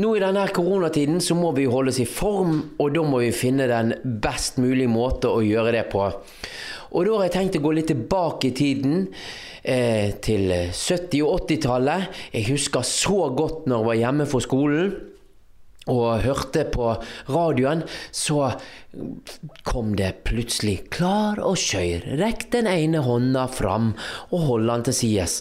nå 0.00 0.14
i 0.16 0.22
denne 0.22 0.46
koronatiden 0.54 1.20
så 1.20 1.36
må 1.36 1.50
vi 1.56 1.68
holde 1.68 1.92
oss 1.92 2.00
i 2.00 2.08
form, 2.08 2.54
og 2.80 2.94
da 2.94 3.04
må 3.04 3.20
vi 3.20 3.32
finne 3.36 3.68
den 3.68 3.92
best 4.24 4.56
mulige 4.62 4.88
måte 4.88 5.28
å 5.28 5.42
gjøre 5.44 5.74
det 5.76 5.86
på. 5.92 6.06
Og 6.92 7.06
da 7.06 7.16
har 7.16 7.28
jeg 7.28 7.34
tenkt 7.36 7.58
å 7.60 7.64
gå 7.64 7.72
litt 7.76 7.90
tilbake 7.92 8.50
i 8.50 8.56
tiden, 8.56 9.06
eh, 9.62 10.12
til 10.20 10.48
70- 10.72 11.22
og 11.24 11.46
80-tallet. 11.46 12.08
Jeg 12.32 12.48
husker 12.52 12.82
så 12.82 13.34
godt 13.36 13.66
når 13.66 13.78
jeg 13.78 13.86
var 13.86 14.00
hjemme 14.00 14.26
for 14.28 14.40
skolen 14.40 15.11
og 15.90 16.22
hørte 16.22 16.62
på 16.70 16.92
radioen, 17.32 17.82
så 18.14 18.52
kom 19.64 19.94
det 19.96 20.10
plutselig 20.26 20.76
klar 20.92 21.40
og 21.42 21.56
skjør. 21.58 22.04
Rekk 22.20 22.46
den 22.52 22.68
ene 22.68 23.00
hånda 23.02 23.46
fram 23.50 23.92
og 24.30 24.44
hold 24.50 24.68
den 24.68 24.84
til 24.88 24.96
sides. 24.98 25.38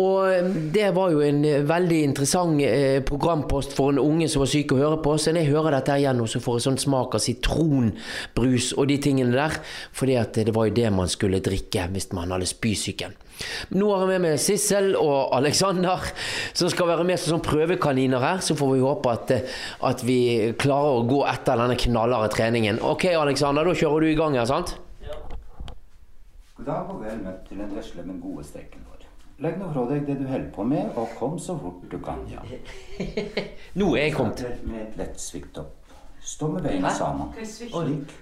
Og 0.00 0.52
det 0.74 0.90
var 0.94 1.14
jo 1.14 1.24
en 1.24 1.40
veldig 1.66 2.00
interessant 2.10 2.60
eh, 2.66 3.00
programpost 3.06 3.74
for 3.74 3.94
en 3.94 4.02
unge 4.02 4.28
som 4.30 4.44
var 4.44 4.52
syk 4.52 4.76
å 4.76 4.80
høre 4.82 5.00
på. 5.02 5.16
Så 5.18 5.32
når 5.32 5.46
jeg 5.46 5.54
hører 5.56 5.78
dette 5.78 5.98
igjen, 6.02 6.22
så 6.28 6.42
får 6.44 6.60
jeg 6.60 6.66
sånn 6.68 6.82
smak 6.84 7.16
av 7.16 7.24
sitronbrus 7.24 8.72
og 8.76 8.90
de 8.92 9.00
tingene 9.02 9.34
der. 9.34 9.58
For 9.96 10.10
det 10.10 10.54
var 10.54 10.68
jo 10.68 10.78
det 10.78 10.90
man 10.94 11.10
skulle 11.10 11.42
drikke 11.44 11.88
hvis 11.94 12.12
man 12.14 12.36
hadde 12.36 12.52
spysyken. 12.52 13.16
Nå 13.74 13.88
har 13.90 14.04
jeg 14.04 14.10
med 14.12 14.24
meg 14.24 14.40
Sissel 14.42 14.92
og 14.98 15.34
Alexander, 15.36 16.02
som 16.56 16.70
skal 16.72 16.90
være 16.92 17.06
med 17.08 17.20
som 17.20 17.42
prøvekaniner 17.44 18.22
her. 18.22 18.42
Så 18.44 18.56
får 18.58 18.74
vi 18.74 18.84
håpe 18.84 19.12
at, 19.12 19.34
at 19.90 20.06
vi 20.06 20.18
klarer 20.60 21.00
å 21.00 21.04
gå 21.08 21.20
etter 21.30 21.60
denne 21.60 21.78
knallharde 21.80 22.32
treningen. 22.34 22.80
Ok, 22.84 23.08
Alexander, 23.18 23.66
da 23.66 23.76
kjører 23.76 24.06
du 24.06 24.12
i 24.12 24.18
gang 24.18 24.38
her, 24.38 24.48
sant? 24.50 24.76
Ja. 25.04 25.20
God 26.56 26.66
dag 26.70 26.90
og 26.90 27.04
vel 27.04 27.22
møtt 27.24 27.46
til 27.48 27.62
den 27.62 27.72
vesle, 27.74 28.06
men 28.06 28.20
gode 28.22 28.46
streken 28.46 28.84
vår. 28.90 29.06
Legg 29.44 29.56
nå 29.58 29.70
fra 29.74 29.86
deg 29.90 30.04
det 30.06 30.20
du 30.20 30.28
holder 30.30 30.50
på 30.54 30.66
med, 30.70 30.92
og 30.94 31.16
kom 31.18 31.38
så 31.42 31.56
fort 31.58 31.82
du 31.90 31.98
kan. 32.02 32.22
Ja. 32.30 32.44
nå 33.80 33.94
er 33.96 34.08
jeg 34.08 34.18
kommet. 34.18 34.44
Med 34.62 34.84
et 34.86 35.00
lett 35.00 35.18
svikt 35.20 35.58
opp. 35.62 35.74
Stå 36.24 36.54
med 36.54 36.64
beina 36.64 36.92
sammen. 36.94 37.34
Slik. 37.44 38.14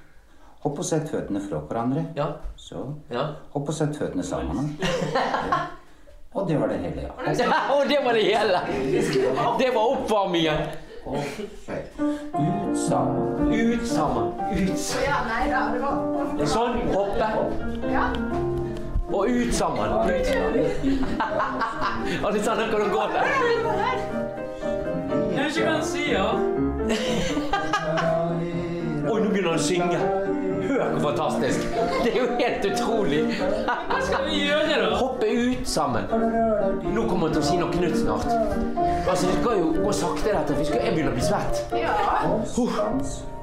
Hopp 0.62 0.78
og 0.78 0.86
sett 0.86 1.08
føttene 1.10 1.40
fra 1.42 1.58
hverandre. 1.66 2.04
Ja. 2.16 2.28
Så. 2.56 2.84
Ja. 3.10 3.26
Hopp 3.54 3.68
og 3.68 3.74
sett 3.74 3.96
føttene 3.98 4.22
sammen. 4.26 4.76
Ja. 4.80 5.62
Og 6.32 6.48
det 6.48 6.56
var 6.56 6.66
det 6.66 6.78
hele, 6.80 7.02
ja. 7.02 7.56
Og 7.74 7.88
det 7.88 7.98
var 8.04 8.12
det 8.16 8.22
hele! 8.22 8.60
Det 9.58 9.66
var 9.74 9.80
oppvarmingen. 9.92 10.54
Ut 11.06 12.78
sammen. 12.88 13.52
Ut 13.52 13.88
sammen. 13.88 14.32
Ut 14.56 14.78
sammen. 14.78 16.38
Det 16.38 16.46
Sånn. 16.48 16.78
Hoppe. 16.94 17.28
Ja. 17.92 18.06
Og 19.12 19.28
ut 19.28 19.52
sammen. 19.54 19.92
Alexander, 22.24 22.70
kan 22.70 22.80
du 22.80 22.88
gå 22.96 23.02
der? 23.12 23.24
Jeg 25.36 25.52
kan 25.64 25.84
si 25.84 26.12
ja. 26.12 26.32
han 26.32 26.48
nå 26.88 28.18
begynner 29.32 29.50
han 29.50 29.58
å 29.58 29.66
synge. 29.66 29.98
Hør 30.62 30.92
hvor 30.94 31.02
fantastisk. 31.08 31.64
Det 32.04 32.12
er 32.12 32.18
jo 32.20 32.28
helt 32.38 32.66
utrolig. 32.70 33.22
Hva 33.66 33.98
skal 34.06 34.28
vi 34.28 34.44
gjøre 34.46 34.78
da? 34.84 34.92
Hoppe 35.00 35.32
ut 35.32 35.68
sammen. 35.68 36.06
Nå 36.94 37.06
kommer 37.10 37.28
han 37.28 37.36
til 37.36 37.42
å 37.42 37.48
si 37.50 37.58
noe 37.60 37.82
nytt 37.82 37.98
snart. 38.04 38.30
Altså, 39.08 39.26
Det 39.26 39.36
skal 39.40 39.58
jo 39.58 39.74
gå 39.82 39.92
sakte, 39.92 40.32
dette. 40.32 40.54
for 40.54 40.80
Jeg 40.80 40.94
begynner 40.94 41.12
å 41.12 41.18
bli 41.18 41.26
svett. 41.26 41.62
Ja. 41.76 41.98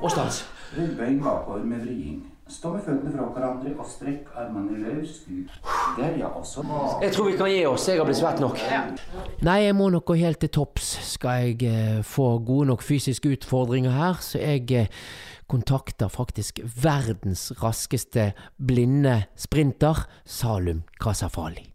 Og 0.01 0.11
stans. 0.11 0.43
Rund 0.77 0.97
bøying 0.97 1.23
bakover 1.23 1.65
med 1.65 1.81
vriding. 1.85 2.19
Stå 2.49 2.71
med 2.73 2.81
føttene 2.81 3.11
fra 3.13 3.25
hverandre 3.29 3.71
og 3.77 3.85
strekk 3.85 4.29
armene 4.37 4.79
løs 4.81 5.19
ut. 5.29 5.51
Der, 5.99 6.15
ja. 6.17 6.31
Også. 6.33 6.63
Jeg 7.01 7.11
tror 7.13 7.27
vi 7.29 7.35
kan 7.37 7.51
gi 7.51 7.59
oss. 7.69 7.85
Jeg 7.89 7.99
har 8.01 8.07
blitt 8.09 8.17
svett 8.17 8.41
nok. 8.41 8.57
Nei, 9.45 9.57
jeg 9.67 9.75
må 9.77 9.89
nok 9.93 10.07
gå 10.09 10.17
helt 10.17 10.39
til 10.41 10.49
topps. 10.49 10.87
Skal 11.11 11.43
jeg 11.51 11.67
eh, 11.69 11.99
få 12.05 12.39
gode 12.45 12.71
nok 12.71 12.81
fysiske 12.81 13.29
utfordringer 13.37 13.93
her, 13.93 14.17
så 14.25 14.41
jeg 14.41 14.65
eh, 14.71 14.89
kontakter 15.49 16.11
faktisk 16.13 16.61
verdens 16.83 17.49
raskeste 17.63 18.31
blinde 18.57 19.23
sprinter, 19.39 20.05
Salum 20.25 20.85
Krasafali. 21.01 21.69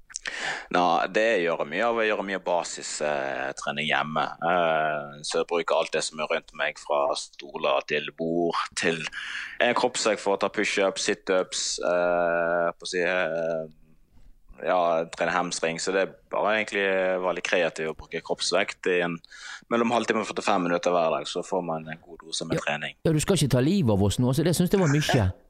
Nå, 0.73 0.83
det 1.13 1.43
gjør 1.45 1.63
jeg 1.63 1.71
mye 1.71 1.85
av. 1.87 1.99
Jeg 2.01 2.11
gjør 2.11 2.23
mye 2.27 2.41
basistrening 2.45 3.89
hjemme. 3.91 4.25
Eh, 4.51 5.19
så 5.27 5.43
jeg 5.43 5.49
bruker 5.51 5.77
alt 5.77 5.93
det 5.95 6.05
som 6.07 6.23
er 6.23 6.31
rundt 6.33 6.55
meg, 6.57 6.81
fra 6.81 7.03
stoler 7.19 7.85
til 7.91 8.09
bord 8.19 8.59
til 8.81 9.03
en 9.63 9.77
kroppsvekt 9.77 10.23
for 10.25 10.37
å 10.37 10.41
ta 10.41 10.51
pushups, 10.53 11.05
situps, 11.11 11.65
eh, 11.85 12.69
på 12.73 12.89
å 12.89 12.91
si 12.91 13.05
eh, 13.05 13.65
ja, 14.63 15.05
trene 15.17 15.33
hamstring. 15.35 15.81
Så 15.81 15.93
det 15.95 16.03
er 16.05 16.13
bare 16.33 16.57
egentlig 16.59 16.85
veldig 17.25 17.45
kreativt 17.47 17.93
å 17.93 17.97
bruke 17.99 18.23
kroppsvekt 18.25 18.91
i 18.93 19.01
en 19.07 19.17
mellom 19.73 19.95
halvtime 19.95 20.23
og 20.23 20.29
45 20.31 20.67
minutter 20.69 20.95
hver 20.95 21.17
dag. 21.17 21.29
Så 21.31 21.45
får 21.47 21.65
man 21.67 21.89
en 21.89 22.03
god 22.03 22.23
dose 22.27 22.47
med 22.49 22.63
trening. 22.65 22.97
Ja, 23.03 23.13
Du 23.13 23.21
skal 23.23 23.41
ikke 23.41 23.57
ta 23.57 23.65
livet 23.65 23.95
av 23.95 24.05
oss 24.05 24.21
nå, 24.23 24.33
så 24.33 24.47
det 24.47 24.55
syns 24.57 24.73
jeg 24.75 24.83
var 24.83 24.93
mye. 24.93 25.31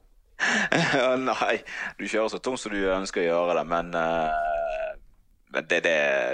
Ja, 0.75 1.13
Nei, 1.15 1.61
du 1.95 2.09
kjører 2.11 2.33
så 2.33 2.41
tungt 2.43 2.59
som 2.59 2.73
du 2.75 2.81
ønsker 2.91 3.23
å 3.23 3.27
gjøre 3.29 3.55
det, 3.61 3.63
men 3.71 3.93
uh, 3.95 4.97
det, 5.55 5.79
det, 5.85 5.93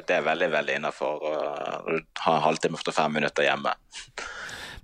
det 0.08 0.14
er 0.16 0.24
veldig 0.24 0.48
veldig 0.54 0.78
innafor 0.80 1.26
å 1.28 1.32
ha 1.36 2.32
en 2.32 2.44
halvtime 2.46 2.78
og 2.78 2.80
45 2.80 3.18
minutter 3.18 3.44
hjemme. 3.44 3.74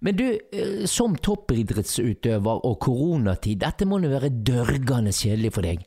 Men 0.04 0.18
du, 0.18 0.26
eh, 0.52 0.84
som 0.84 1.16
toppidrettsutøver 1.16 2.64
og 2.68 2.76
koronatid, 2.84 3.62
dette 3.64 3.88
må 3.88 4.02
jo 4.04 4.12
være 4.12 4.34
dørgende 4.44 5.14
kjedelig 5.16 5.54
for 5.56 5.64
deg? 5.64 5.86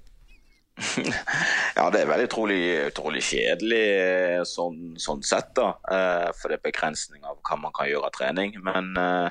Ja, 1.77 1.87
det 1.93 2.01
er 2.01 2.09
veldig 2.09 2.27
utrolig, 2.27 2.61
utrolig 2.89 3.23
kjedelig 3.23 3.81
eh, 3.95 4.43
sånn, 4.47 4.95
sånn 4.99 5.23
sett, 5.25 5.51
da. 5.57 5.73
Eh, 5.91 6.29
for 6.35 6.51
det 6.51 6.59
er 6.59 6.69
begrensning 6.69 7.25
av 7.27 7.39
hva 7.45 7.59
man 7.59 7.75
kan 7.75 7.89
gjøre 7.89 8.09
av 8.09 8.15
trening. 8.15 8.55
Men 8.65 8.91
eh, 8.99 9.29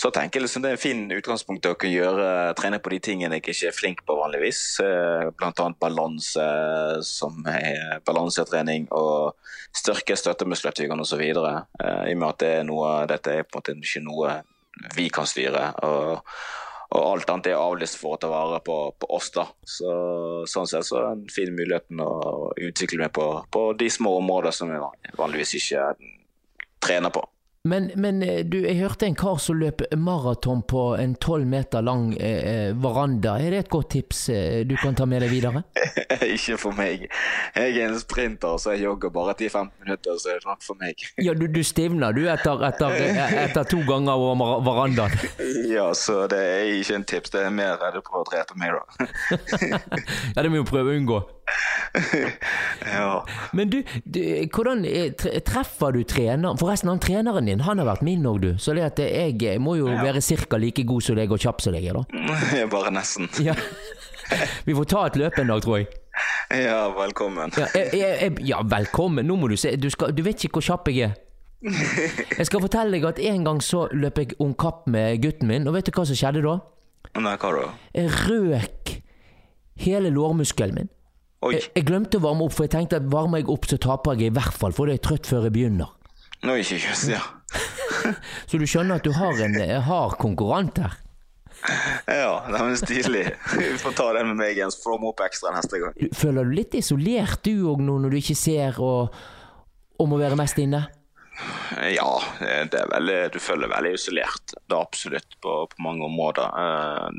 så 0.00 0.12
tenker 0.14 0.38
jeg 0.38 0.46
liksom 0.46 0.64
det 0.64 0.70
er 0.70 0.78
en 0.78 0.82
fin 0.82 1.02
utgangspunkt 1.12 1.64
til 1.64 1.74
å 1.74 1.78
kunne 1.80 1.98
gjøre, 1.98 2.28
trene 2.56 2.78
på 2.80 2.92
de 2.94 3.00
tingene 3.04 3.36
jeg 3.36 3.44
ikke 3.44 3.68
er 3.68 3.76
flink 3.76 4.04
på 4.08 4.16
vanligvis. 4.16 4.62
Annet 4.80 5.80
balanse, 5.82 6.46
som 7.04 7.44
er 7.50 8.00
balansetrening, 8.08 8.88
og 8.96 9.36
styrke 9.76 10.16
støttemuskeltyngene 10.16 11.04
osv. 11.04 11.20
I 11.20 11.34
og 11.36 12.16
med 12.16 12.28
at 12.30 12.40
det 12.40 12.54
er 12.62 12.64
noe, 12.70 12.94
dette 13.10 13.34
er 13.34 13.44
på 13.44 13.58
en 13.58 13.60
måte 13.60 13.76
ikke 13.76 14.04
noe 14.06 14.40
vi 14.96 15.10
kan 15.12 15.28
styre. 15.28 15.68
og 15.84 16.24
og 16.90 17.04
alt 17.06 17.30
annet 17.30 17.52
er 17.52 17.60
avlyst 17.60 17.98
for 18.00 18.16
å 18.16 18.20
ta 18.20 18.28
vare 18.30 18.58
på, 18.66 18.76
på 18.98 19.10
oss. 19.14 19.30
da. 19.34 19.46
Så, 19.62 19.90
sånn 20.50 20.66
sett 20.66 20.88
så 20.88 20.98
er 20.98 21.04
det 21.04 21.12
en 21.12 21.34
fin 21.34 21.52
mulighet 21.54 21.86
å 22.02 22.50
utvikle 22.58 23.04
meg 23.04 23.12
på, 23.14 23.26
på 23.54 23.66
de 23.78 23.90
små 23.94 24.16
områdene 24.18 24.56
som 24.56 24.72
jeg 24.74 25.14
vanligvis 25.18 25.54
ikke 25.60 25.84
trener 26.82 27.14
på. 27.14 27.22
Men, 27.68 27.90
men 27.94 28.22
du, 28.48 28.54
jeg 28.64 28.78
hørte 28.80 29.04
en 29.04 29.14
kar 29.20 29.36
som 29.36 29.58
løp 29.60 29.82
maraton 30.00 30.62
på 30.64 30.94
en 30.96 31.12
tolv 31.20 31.44
meter 31.44 31.84
lang 31.84 32.14
eh, 32.16 32.70
veranda. 32.72 33.34
Er 33.36 33.52
det 33.52 33.58
et 33.66 33.68
godt 33.68 33.90
tips 33.92 34.22
eh, 34.32 34.62
du 34.64 34.72
kan 34.80 34.96
ta 34.96 35.04
med 35.04 35.20
deg 35.20 35.28
videre? 35.28 35.60
ikke 36.36 36.56
for 36.56 36.72
meg. 36.72 37.04
Jeg 37.52 37.74
er 37.76 37.90
en 37.90 37.98
sprinter, 38.00 38.56
så 38.56 38.72
jeg 38.72 38.86
jogger 38.86 39.12
bare 39.12 39.34
10-15 39.36 39.68
minutter, 39.84 40.16
så 40.16 40.32
er 40.32 40.40
det 40.40 40.48
nok 40.48 40.64
for 40.64 40.80
meg. 40.80 41.04
ja, 41.26 41.34
du, 41.36 41.44
du 41.52 41.60
stivner 41.60 42.16
du 42.16 42.22
etter, 42.32 42.64
etter, 42.70 42.96
etter, 43.44 43.68
to 43.68 43.82
ganger 43.84 44.16
over 44.16 44.64
verandaen? 44.64 45.12
ja, 45.76 45.90
så 45.92 46.22
det 46.32 46.40
er 46.40 46.72
ikke 46.78 46.96
en 47.02 47.06
tips. 47.12 47.34
Det 47.36 47.44
er 47.44 47.52
mer 47.52 47.76
redd 47.82 48.00
prøver 48.00 48.24
å 48.24 48.30
drepe 48.30 48.56
meg, 48.56 48.72
da. 48.72 49.10
ja, 50.32 50.40
det 50.40 50.48
må 50.48 50.56
vi 50.56 50.62
jo 50.62 50.70
prøve 50.72 50.94
å 50.94 50.96
unngå. 50.96 51.20
ja. 52.86 53.12
Men 53.52 53.68
du, 53.68 53.80
du, 54.04 54.20
hvordan 54.54 54.84
treffer 55.44 55.92
du 55.92 56.04
treneren? 56.08 56.56
Forresten, 56.60 56.88
han 56.92 57.02
treneren 57.02 57.49
din, 57.50 57.64
han 57.66 57.82
har 57.82 57.88
vært 57.90 58.04
min 58.06 58.26
òg, 58.26 58.40
du. 58.42 58.50
Så 58.58 58.74
det 58.76 58.86
at 58.86 59.00
jeg 59.02 59.60
må 59.62 59.76
jo 59.78 59.90
ja. 59.90 60.00
være 60.06 60.22
ca. 60.22 60.60
like 60.60 60.84
god 60.86 61.06
som 61.06 61.18
deg 61.18 61.32
og 61.32 61.42
kjapp 61.42 61.64
som 61.64 61.76
deg 61.76 61.88
er, 61.90 61.98
da. 62.00 62.66
Bare 62.74 62.94
nesten. 62.94 63.30
Ja. 63.50 63.56
Vi 64.62 64.76
får 64.78 64.86
ta 64.86 65.00
et 65.08 65.16
løp 65.18 65.40
en 65.42 65.48
dag, 65.50 65.62
tror 65.64 65.80
jeg. 65.80 65.88
Ja, 66.54 66.84
velkommen. 66.94 67.50
Ja, 67.58 67.66
jeg, 67.74 67.98
jeg, 67.98 68.36
ja 68.46 68.60
velkommen. 68.62 69.26
Nå 69.26 69.34
må 69.40 69.48
du 69.50 69.56
se. 69.58 69.72
Du, 69.74 69.88
skal, 69.90 70.14
du 70.14 70.22
vet 70.22 70.44
ikke 70.46 70.60
hvor 70.60 70.66
kjapp 70.68 70.90
jeg 70.92 71.08
er. 71.08 71.18
Jeg 72.38 72.46
skal 72.48 72.62
fortelle 72.62 72.94
deg 72.94 73.04
at 73.04 73.18
en 73.30 73.44
gang 73.44 73.58
så 73.60 73.82
løp 73.92 74.16
jeg 74.22 74.36
om 74.40 74.54
kapp 74.56 74.86
med 74.88 75.20
gutten 75.20 75.50
min, 75.50 75.66
og 75.68 75.74
vet 75.76 75.90
du 75.90 75.92
hva 75.92 76.06
som 76.08 76.16
skjedde 76.16 76.40
da? 76.46 76.54
Nei, 77.20 77.34
hva 77.36 77.50
da? 77.52 77.66
Jeg 77.92 78.14
røk 78.30 78.94
hele 79.84 80.12
lårmuskelen 80.14 80.78
min. 80.78 80.90
Jeg, 81.50 81.66
jeg, 81.74 81.84
glemte 81.88 82.16
å 82.16 82.24
varme 82.24 82.46
opp, 82.46 82.54
for 82.56 82.64
jeg 82.64 82.74
tenkte 82.74 83.00
at 83.00 83.10
varmer 83.12 83.42
jeg 83.42 83.50
opp, 83.52 83.68
så 83.68 83.76
taper 83.80 84.16
jeg 84.16 84.32
i 84.32 84.36
hvert 84.36 84.56
fall, 84.56 84.72
for 84.76 84.88
det 84.88 84.98
er 84.98 85.04
trøtt 85.04 85.28
før 85.28 85.48
jeg 85.48 85.56
begynner. 85.56 85.92
Nå 86.44 86.56
ikke 86.60 86.80
just, 86.80 87.08
ja. 87.12 87.20
så 88.48 88.60
du 88.60 88.66
skjønner 88.68 89.00
at 89.00 89.06
du 89.06 89.14
har 89.16 89.40
en 89.44 89.56
hard 89.86 90.18
konkurrant 90.20 90.82
her? 90.82 90.98
Ja, 92.08 92.46
det 92.48 92.60
er 92.60 92.78
stilig. 92.80 93.24
Vi 93.58 93.74
får 93.82 93.96
ta 93.98 94.06
den 94.16 94.30
med 94.30 94.38
meg 94.38 94.54
igjen, 94.54 94.72
så 94.72 94.80
får 94.86 95.00
vi 95.02 95.10
opp 95.10 95.20
ekstra 95.26 95.52
neste 95.52 95.80
gang. 95.82 95.98
Føler 96.16 96.48
du 96.48 96.54
litt 96.56 96.76
isolert 96.78 97.42
du 97.44 97.66
òg 97.72 97.82
nå, 97.84 97.98
når 98.00 98.14
du 98.14 98.20
ikke 98.20 98.38
ser 98.38 98.80
og, 98.80 99.12
og 100.00 100.08
må 100.08 100.20
være 100.20 100.38
mest 100.40 100.60
inne? 100.62 100.86
Ja, 101.92 102.08
det 102.40 102.76
er 102.76 102.88
veldig, 102.90 103.18
du 103.34 103.38
føler 103.40 103.66
deg 103.66 103.74
veldig 103.74 103.92
isolert. 103.96 104.54
Det 104.56 104.76
er 104.76 104.80
absolutt 104.80 105.36
på, 105.40 105.56
på 105.72 105.84
mange 105.84 106.08
områder. 106.08 107.12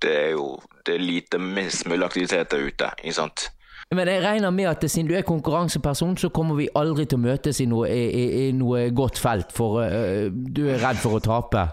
Det 0.00 0.12
er 0.16 0.30
jo 0.36 0.54
det 0.86 0.96
er 0.96 1.02
lite 1.04 1.40
minst 1.40 1.88
mulig 1.88 2.06
aktivitet 2.06 2.52
der 2.52 2.64
ute. 2.64 2.92
ikke 3.02 3.16
sant? 3.16 3.50
Men 3.94 4.06
jeg 4.06 4.22
regner 4.22 4.50
med 4.54 4.68
at 4.70 4.84
siden 4.86 5.08
du 5.08 5.16
er 5.18 5.24
konkurranseperson, 5.26 6.16
så 6.16 6.28
kommer 6.30 6.54
vi 6.54 6.68
aldri 6.78 7.08
til 7.10 7.18
å 7.18 7.22
møtes 7.24 7.58
i 7.58 7.64
noe, 7.66 7.88
i, 7.90 8.26
i 8.38 8.52
noe 8.54 8.84
godt 8.94 9.18
felt, 9.18 9.50
for 9.50 9.80
uh, 9.82 10.28
du 10.30 10.60
er 10.70 10.78
redd 10.78 11.00
for 11.02 11.18
å 11.18 11.20
tape? 11.24 11.64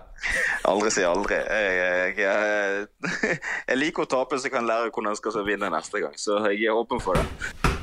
Aldri 0.66 0.90
si 0.96 1.06
aldri. 1.06 1.38
Jeg, 1.38 1.76
jeg, 1.78 2.16
jeg, 2.24 3.14
jeg, 3.70 3.78
liker 3.78 4.08
å 4.08 4.10
tape, 4.16 4.42
så 4.42 4.50
jeg 4.50 4.56
kan 4.56 4.66
lære 4.66 4.90
hvordan 4.90 5.14
jeg 5.14 5.22
skal 5.22 5.46
vinne 5.46 5.70
neste 5.76 6.02
gang. 6.02 6.18
Så 6.18 6.42
jeg 6.48 6.66
er 6.66 6.82
åpen 6.82 7.06
for 7.06 7.22
det. 7.22 7.78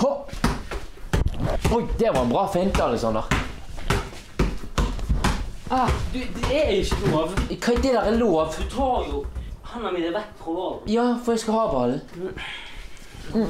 Hopp! 0.00 0.32
Oi, 1.68 1.84
det 2.00 2.16
var 2.16 2.22
en 2.24 2.32
bra 2.32 2.48
finte, 2.48 2.80
Alexander. 2.80 3.28
Ah, 5.68 5.92
du, 6.14 6.22
det 6.48 6.62
er 6.64 6.76
ikke 6.80 7.12
lov. 7.12 7.36
Hva 7.52 7.76
er 7.76 7.88
det 7.90 7.92
der 7.92 8.04
er 8.08 8.22
lov? 8.24 8.56
Du 8.56 8.64
tar 8.72 9.10
jo 9.12 9.26
hendene 9.74 9.98
mine 10.00 10.16
vekk 10.16 10.36
fra 10.40 10.60
ballen. 10.62 10.86
Ja, 10.96 11.10
for 11.20 11.36
jeg 11.36 11.44
skal 11.44 11.60
ha 11.60 11.72
ballen. 11.76 12.32
Mm. 13.34 13.48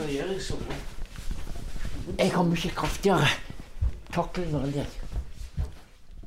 Jeg 2.19 2.31
har 2.33 2.47
mye 2.49 2.71
kraftigere 2.73 3.29
taklinger 4.15 4.65
enn 4.65 4.73
deg. 4.79 5.01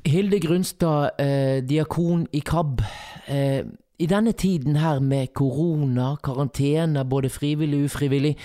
Hilde 0.08 0.38
Grunstad, 0.40 1.18
eh, 1.18 1.58
diakon 1.66 2.26
i 2.32 2.40
KAB. 2.40 2.82
Eh, 3.26 3.64
I 3.98 4.06
denne 4.06 4.32
tiden 4.32 4.76
her 4.76 5.00
med 5.00 5.32
korona, 5.34 6.16
karantene, 6.22 7.04
både 7.04 7.28
frivillig 7.28 7.80
og 7.80 7.90
ufrivillig, 7.90 8.36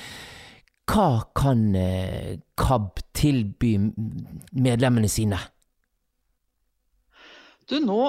hva 0.89 1.23
kan 1.35 1.75
eh, 1.75 2.39
KAB 2.57 2.99
tilby 3.13 3.77
medlemmene 4.51 5.07
sine? 5.07 5.37
Du, 7.69 7.77
nå 7.79 8.01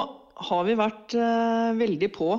har 0.49 0.65
vi 0.65 0.75
vært 0.75 1.15
eh, 1.15 1.71
veldig 1.79 2.11
på, 2.17 2.31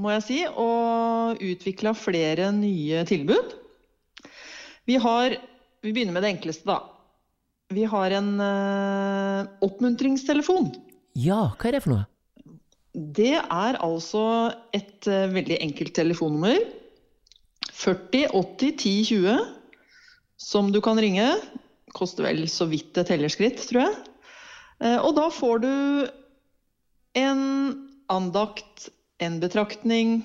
må 0.00 0.16
jeg 0.16 0.24
si, 0.26 0.44
og 0.48 1.44
utvikla 1.44 1.92
flere 1.92 2.50
nye 2.56 3.04
tilbud. 3.06 3.61
Vi 4.88 4.98
har 4.98 5.36
Vi 5.82 5.90
begynner 5.90 6.14
med 6.14 6.22
det 6.22 6.30
enkleste, 6.36 6.66
da. 6.68 6.78
Vi 7.72 7.84
har 7.88 8.12
en 8.14 8.36
uh, 8.38 9.48
oppmuntringstelefon. 9.64 10.68
Ja, 11.18 11.48
hva 11.56 11.68
er 11.68 11.74
det 11.74 11.80
for 11.82 11.94
noe? 11.94 12.04
Det 12.92 13.34
er 13.40 13.78
altså 13.82 14.22
et 14.76 15.08
uh, 15.08 15.32
veldig 15.32 15.58
enkelt 15.64 15.94
telefonnummer. 15.96 16.60
40 17.72 18.28
80 18.30 18.76
10 18.78 18.92
20 19.10 19.40
som 20.38 20.70
du 20.70 20.78
kan 20.84 21.00
ringe. 21.02 21.26
Koster 21.96 22.28
vel 22.28 22.44
så 22.46 22.68
vidt 22.70 22.94
et 23.00 23.10
tellerskritt, 23.10 23.58
tror 23.66 23.88
jeg. 23.88 23.98
Uh, 24.78 24.98
og 25.00 25.16
da 25.18 25.26
får 25.34 25.64
du 25.64 25.72
en 27.18 27.42
andakt, 28.12 28.88
en 29.18 29.40
betraktning, 29.42 30.20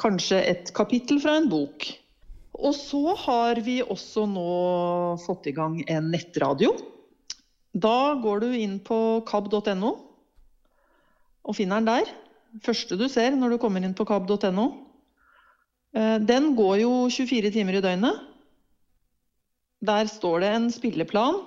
kanskje 0.00 0.40
et 0.42 0.74
kapittel 0.74 1.20
fra 1.22 1.38
en 1.38 1.50
bok. 1.52 1.86
Og 2.60 2.74
så 2.76 3.14
har 3.24 3.60
vi 3.64 3.80
også 3.80 4.26
nå 4.28 4.50
fått 5.24 5.48
i 5.48 5.54
gang 5.56 5.78
en 5.88 6.10
nettradio. 6.12 6.74
Da 7.72 8.14
går 8.20 8.42
du 8.44 8.48
inn 8.58 8.78
på 8.84 9.22
kab.no 9.28 9.92
og 11.40 11.56
finner 11.56 11.80
den 11.80 11.88
der. 11.88 12.10
Første 12.64 12.98
du 12.98 13.06
ser 13.08 13.36
når 13.38 13.54
du 13.54 13.60
kommer 13.62 13.84
inn 13.84 13.96
på 13.96 14.04
kab.no. 14.08 14.66
Eh, 15.96 16.18
den 16.22 16.52
går 16.58 16.82
jo 16.82 16.92
24 17.10 17.52
timer 17.54 17.78
i 17.78 17.84
døgnet. 17.84 18.26
Der 19.80 20.10
står 20.10 20.42
det 20.44 20.52
en 20.54 20.68
spilleplan. 20.74 21.40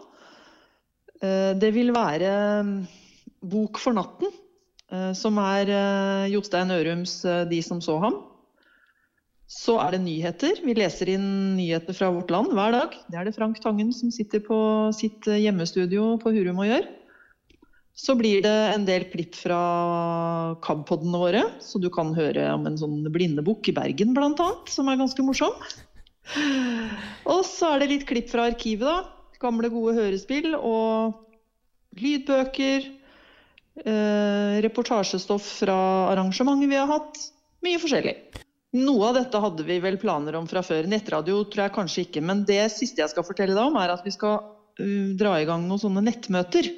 Eh, 1.22 1.54
det 1.60 1.74
vil 1.76 1.94
være 1.96 2.34
mm, 2.66 2.76
Bok 3.44 3.78
for 3.84 3.94
natten, 3.96 4.32
eh, 4.90 5.12
som 5.14 5.38
er 5.44 5.70
Jostein 6.32 6.72
Ørums 6.72 7.22
'De 7.24 7.62
som 7.62 7.82
så 7.84 8.00
ham'. 8.00 8.22
Så 9.50 9.76
er 9.84 9.94
det 9.94 10.02
nyheter. 10.06 10.60
Vi 10.64 10.74
leser 10.78 11.12
inn 11.14 11.56
nyheter 11.58 11.96
fra 11.96 12.10
vårt 12.16 12.32
land 12.34 12.54
hver 12.56 12.74
dag. 12.74 12.98
Det 13.12 13.20
er 13.20 13.28
det 13.28 13.36
Frank 13.36 13.60
Tangen 13.64 13.92
som 13.94 14.12
sitter 14.14 14.42
på 14.44 14.58
sitt 14.96 15.28
hjemmestudio 15.28 16.16
på 16.22 16.34
Hurum 16.34 16.64
og 16.64 16.70
gjør. 16.72 16.88
Så 17.94 18.16
blir 18.18 18.42
det 18.42 18.54
en 18.74 18.88
del 18.88 19.06
klipp 19.12 19.36
fra 19.38 19.58
KAB-podene 20.66 21.20
våre, 21.22 21.44
så 21.62 21.78
du 21.78 21.92
kan 21.94 22.10
høre 22.18 22.48
om 22.56 22.66
en 22.66 22.80
sånn 22.80 23.04
blindebukk 23.14 23.70
i 23.70 23.76
Bergen 23.78 24.16
bl.a., 24.18 24.48
som 24.66 24.90
er 24.90 24.98
ganske 24.98 25.26
morsom. 25.26 25.54
Og 27.30 27.44
så 27.46 27.76
er 27.76 27.84
det 27.84 27.92
litt 27.92 28.08
klipp 28.10 28.32
fra 28.34 28.48
arkivet, 28.50 28.88
da. 28.88 29.04
Gamle, 29.44 29.70
gode 29.70 29.94
hørespill 29.98 30.56
og 30.56 31.20
lydbøker. 32.00 32.88
Eh, 33.84 34.62
reportasjestoff 34.64 35.46
fra 35.60 35.78
arrangementer 36.14 36.72
vi 36.72 36.80
har 36.80 36.90
hatt. 36.90 37.20
Mye 37.66 37.82
forskjellig. 37.82 38.16
Noe 38.74 39.12
av 39.12 39.18
dette 39.20 39.38
hadde 39.38 39.64
vi 39.68 39.76
vel 39.84 40.00
planer 40.02 40.34
om 40.40 40.48
fra 40.50 40.64
før. 40.66 40.88
Nettradio 40.90 41.44
tror 41.46 41.68
jeg 41.68 41.76
kanskje 41.76 42.06
ikke. 42.08 42.24
Men 42.26 42.42
det 42.48 42.64
siste 42.74 43.04
jeg 43.04 43.12
skal 43.12 43.26
fortelle 43.28 43.54
deg 43.54 43.68
om, 43.70 43.76
er 43.78 43.94
at 43.94 44.06
vi 44.06 44.14
skal 44.16 44.40
uh, 44.42 45.12
dra 45.20 45.36
i 45.38 45.46
gang 45.46 45.68
noen 45.68 45.82
sånne 45.82 46.02
nettmøter. 46.08 46.72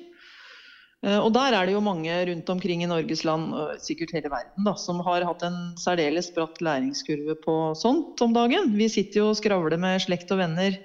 Uh, 1.05 1.21
og 1.21 1.29
der 1.37 1.55
er 1.55 1.69
det 1.69 1.77
jo 1.77 1.83
mange 1.85 2.17
rundt 2.27 2.51
omkring 2.51 2.83
i 2.83 2.89
Norges 2.91 3.23
land, 3.27 3.53
og 3.55 3.79
sikkert 3.79 4.11
hele 4.17 4.31
verden, 4.33 4.67
da, 4.67 4.73
som 4.79 4.99
har 5.07 5.23
hatt 5.23 5.45
en 5.47 5.59
særdeles 5.79 6.27
bratt 6.35 6.59
læringskurve 6.65 7.37
på 7.45 7.55
sånt 7.79 8.19
om 8.25 8.35
dagen. 8.35 8.73
Vi 8.75 8.89
sitter 8.91 9.21
jo 9.21 9.29
og 9.31 9.39
skravler 9.39 9.79
med 9.79 10.03
slekt 10.03 10.33
og 10.35 10.41
venner 10.43 10.75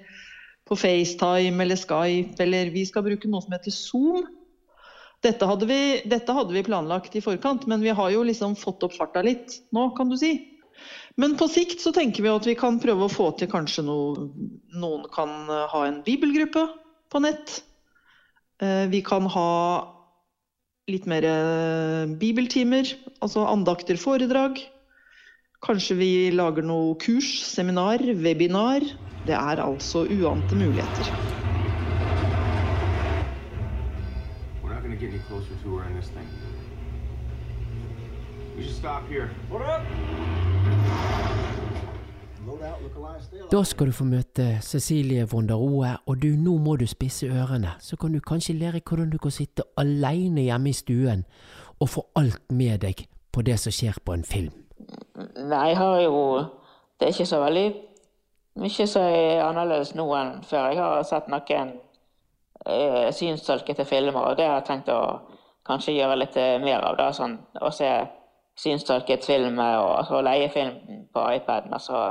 på 0.71 0.77
FaceTime 0.79 1.65
eller 1.65 1.75
Skype, 1.75 2.39
eller 2.39 2.71
vi 2.71 2.85
skal 2.87 3.03
bruke 3.03 3.27
noe 3.27 3.43
som 3.43 3.57
heter 3.57 3.75
Zoom. 3.75 4.29
Dette 5.21 5.45
hadde, 5.45 5.67
vi, 5.67 5.81
dette 6.07 6.33
hadde 6.33 6.55
vi 6.55 6.63
planlagt 6.65 7.19
i 7.19 7.21
forkant, 7.21 7.67
men 7.67 7.83
vi 7.83 7.91
har 7.93 8.15
jo 8.15 8.23
liksom 8.25 8.55
fått 8.57 8.87
opp 8.87 8.95
farta 8.95 9.21
litt 9.27 9.59
nå, 9.75 9.89
kan 9.99 10.09
du 10.09 10.15
si. 10.17 10.31
Men 11.19 11.35
på 11.37 11.47
sikt 11.51 11.81
så 11.83 11.91
tenker 11.95 12.23
vi 12.23 12.31
at 12.31 12.47
vi 12.47 12.55
kan 12.59 12.79
prøve 12.81 13.07
å 13.07 13.11
få 13.11 13.31
til 13.39 13.49
kanskje 13.51 13.83
noe 13.87 14.29
Noen 14.71 15.07
kan 15.11 15.49
eh, 15.51 15.65
ha 15.67 15.81
en 15.87 15.99
bibelgruppe 16.05 16.63
på 17.11 17.19
nett. 17.23 17.57
Eh, 18.63 18.85
vi 18.87 19.01
kan 19.03 19.27
ha 19.33 19.49
litt 20.91 21.07
mer 21.09 21.25
eh, 21.27 22.05
bibeltimer, 22.21 22.87
altså 23.19 23.43
andakter, 23.51 23.99
foredrag. 23.99 24.61
Kanskje 25.61 25.97
vi 25.99 26.11
lager 26.33 26.65
noe 26.65 26.95
kurs, 27.01 27.33
seminar, 27.43 28.01
webinar. 28.23 28.85
Det 29.27 29.35
er 29.37 29.61
altså 29.61 30.07
uante 30.07 30.55
muligheter. 30.57 31.11
We're 34.63 34.73
not 34.73 34.81
going 34.81 34.95
to 34.95 34.97
get 34.97 35.11
any 35.11 35.21
closer 35.27 35.53
to 35.63 35.77
her 35.77 35.85
in 35.91 35.99
this 35.99 36.09
thing. 36.15 36.27
We 38.55 38.63
should 38.63 38.75
stop 38.75 39.07
here. 39.07 39.29
Hold 39.49 39.61
up! 39.61 40.60
Da 43.51 43.63
skal 43.63 43.87
du 43.87 43.91
få 43.91 44.05
møte 44.07 44.45
Cecilie 44.61 45.25
Vonderoe, 45.31 45.95
og 46.05 46.21
du, 46.21 46.27
nå 46.39 46.57
må 46.57 46.75
du 46.75 46.85
spisse 46.87 47.27
ørene. 47.27 47.75
Så 47.79 47.97
kan 47.97 48.13
du 48.13 48.19
kanskje 48.19 48.55
lære 48.55 48.81
hvordan 48.89 49.09
du 49.09 49.17
kan 49.17 49.31
sitte 49.31 49.63
alene 49.77 50.41
hjemme 50.41 50.69
i 50.69 50.73
stuen 50.73 51.25
og 51.79 51.89
få 51.89 52.05
alt 52.15 52.41
med 52.49 52.79
deg 52.85 53.05
på 53.33 53.41
det 53.41 53.59
som 53.59 53.73
skjer 53.73 53.99
på 54.05 54.13
en 54.13 54.23
film. 54.23 54.53
Nei, 55.37 55.67
jeg 55.67 55.77
har 55.77 56.01
jo 56.01 56.45
Det 56.99 57.07
er 57.07 57.13
ikke 57.13 57.25
så 57.25 57.39
veldig 57.41 57.67
mye 58.61 58.85
som 58.87 59.01
er 59.01 59.39
annerledes 59.41 59.95
nå 59.97 60.05
enn 60.13 60.43
før. 60.45 60.67
Jeg 60.69 60.77
har 60.77 61.03
sett 61.09 61.29
noen 61.33 61.71
eh, 62.69 63.07
synstolkete 63.09 63.85
filmer, 63.89 64.19
og 64.21 64.37
det 64.37 64.45
har 64.45 64.59
jeg 64.59 64.67
tenkt 64.67 64.91
å 64.93 64.99
kanskje 65.65 65.95
gjøre 65.95 66.19
litt 66.19 66.37
mer 66.61 66.85
av. 66.85 66.97
da, 66.99 67.09
sånn, 67.11 67.39
Å 67.57 67.71
se 67.73 67.89
synstolket 68.61 69.25
film 69.25 69.57
og 69.59 69.97
altså, 69.97 70.21
leie 70.21 70.49
film 70.53 71.07
på 71.13 71.25
iPaden. 71.35 71.73
Altså 71.73 72.03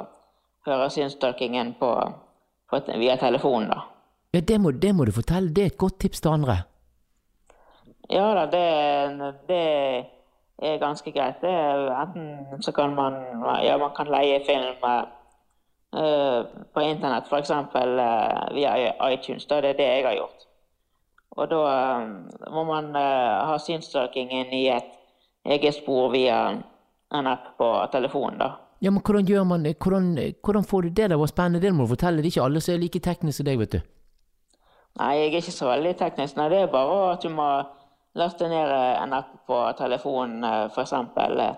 høre 0.66 0.91
synstolkingen 0.91 1.74
på, 1.81 1.91
på, 2.70 2.81
via 2.99 3.16
telefonen, 3.16 3.70
da. 3.70 3.87
Ja, 4.35 4.41
det 4.41 4.61
må, 4.61 4.70
det 4.70 4.95
må, 4.95 5.05
du 5.05 5.12
fortelle. 5.12 5.51
Det 5.55 5.62
er 5.62 5.73
et 5.73 5.78
godt 5.78 5.99
tips 6.01 6.20
til 6.20 6.31
andre. 6.31 6.62
Ja 8.11 8.27
da, 8.35 8.45
det, 8.51 9.35
det 9.49 9.65
er 10.62 10.78
ganske 10.82 11.12
greit. 11.15 11.41
Det 11.43 11.51
enten 12.03 12.62
så 12.62 12.73
kan 12.73 12.95
man 12.95 13.19
ja, 13.65 13.77
man 13.78 13.91
kan 13.97 14.11
leie 14.11 14.41
film 14.47 14.85
uh, 14.85 16.47
på 16.74 16.81
internett, 16.81 17.27
f.eks. 17.27 17.51
Uh, 17.51 18.55
via 18.55 18.74
iTunes. 19.11 19.47
Da. 19.47 19.61
Det 19.61 19.70
er 19.70 19.78
det 19.82 19.91
jeg 19.91 20.07
har 20.07 20.15
gjort. 20.15 20.47
Og 21.31 21.51
da 21.51 21.61
uh, 21.66 22.55
må 22.55 22.65
man 22.65 22.91
uh, 22.97 23.51
ha 23.51 23.59
synstolkingen 23.59 24.53
i 24.55 24.69
et 24.69 24.99
eget 25.45 25.74
spor 25.74 26.11
via 26.11 26.41
en 27.15 27.27
app 27.27 27.57
på 27.59 27.70
telefonen. 27.93 28.39
da. 28.39 28.51
Ja, 28.81 28.90
men 28.90 29.02
hvordan 29.05 29.27
gjør 29.28 29.44
man 29.44 29.66
hvordan, 29.66 30.12
hvordan 30.44 30.65
får 30.65 30.82
du 30.82 30.89
det? 30.89 31.11
Det 31.11 31.19
var 31.19 31.27
spennende, 31.27 31.61
det 31.61 31.73
må 31.74 31.85
du 31.85 31.93
fortelle. 31.94 32.23
Det 32.23 32.31
er 32.31 32.32
ikke 32.35 32.47
alle 32.48 32.61
som 32.65 32.74
er 32.74 32.81
like 32.81 33.01
tekniske 33.05 33.43
som 33.43 33.48
deg, 33.48 33.59
vet 33.61 33.74
du. 33.77 33.81
Nei, 34.98 35.11
jeg 35.16 35.27
er 35.27 35.36
ikke 35.40 35.55
så 35.55 35.69
veldig 35.69 35.93
teknisk. 36.01 36.36
Nei, 36.36 36.48
det 36.51 36.62
er 36.62 36.73
bare 36.73 37.12
at 37.12 37.23
du 37.23 37.31
må 37.32 37.48
laste 38.19 38.48
ned 38.48 38.73
eh, 38.74 39.02
en 39.02 39.12
app 39.12 39.35
på 39.47 39.59
telefonen, 39.78 40.44
eh, 40.44 40.65
f.eks. 40.73 40.93
Eh, 40.93 41.52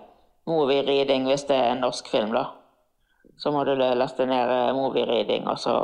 Movie 0.45 0.83
Reading 0.83 1.25
hvis 1.29 1.47
det 1.49 1.57
er 1.57 1.71
en 1.71 1.81
norsk 1.85 2.09
film, 2.11 2.33
da. 2.35 2.45
Så 3.39 3.51
må 3.51 3.63
du 3.65 3.73
laste 3.79 4.27
ned 4.29 4.75
Movie 4.75 5.07
Reading, 5.07 5.47
og 5.47 5.57
så 5.59 5.77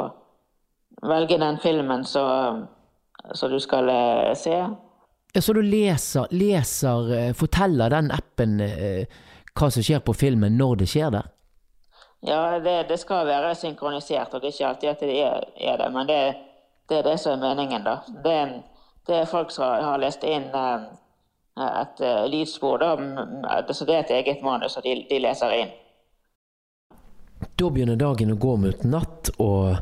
velge 1.02 1.40
den 1.40 1.58
filmen 1.64 2.04
som 2.06 2.68
du 3.26 3.58
skal 3.60 3.90
se. 4.38 4.58
Ja, 5.34 5.42
Så 5.42 5.54
du 5.54 5.62
leser, 5.62 6.28
leser 6.30 7.34
forteller 7.34 7.90
den 7.90 8.12
appen 8.12 8.60
hva 9.60 9.70
som 9.72 9.84
skjer 9.84 10.00
på 10.06 10.16
filmen 10.16 10.58
når 10.58 10.82
det 10.82 10.90
skjer 10.94 11.12
der? 11.14 11.28
Ja, 12.22 12.60
det, 12.60 12.84
det 12.90 12.98
skal 12.98 13.28
være 13.28 13.56
synkronisert, 13.56 14.34
og 14.34 14.42
det 14.42 14.50
er 14.50 14.56
ikke 14.56 14.68
alltid 14.68 14.90
at 14.90 15.04
det 15.04 15.20
er, 15.24 15.44
er 15.56 15.78
det. 15.80 15.90
Men 15.96 16.08
det, 16.08 16.20
det, 16.90 16.98
er 17.00 17.06
det 17.08 17.18
som 17.20 17.36
er 17.38 17.44
meningen, 17.44 17.86
da. 17.86 18.00
Det, 18.24 18.38
det 19.08 19.22
er 19.22 19.30
folk 19.30 19.54
som 19.56 19.72
har 19.72 20.02
lest 20.02 20.26
inn 20.28 20.50
eh, 20.52 20.90
et 21.60 22.04
uh, 22.04 22.26
lydspor, 22.28 22.84
da. 22.84 23.64
Så 23.72 23.88
det 23.88 23.96
er 23.96 24.04
et 24.04 24.18
eget 24.18 24.44
manus, 24.44 24.76
og 24.78 24.84
de, 24.84 24.98
de 25.10 25.22
leser 25.24 25.56
inn. 25.62 25.72
Da 27.60 27.70
begynner 27.72 28.00
dagen 28.00 28.34
å 28.36 28.40
gå 28.40 28.58
mot 28.60 28.84
natt, 28.84 29.32
og 29.40 29.80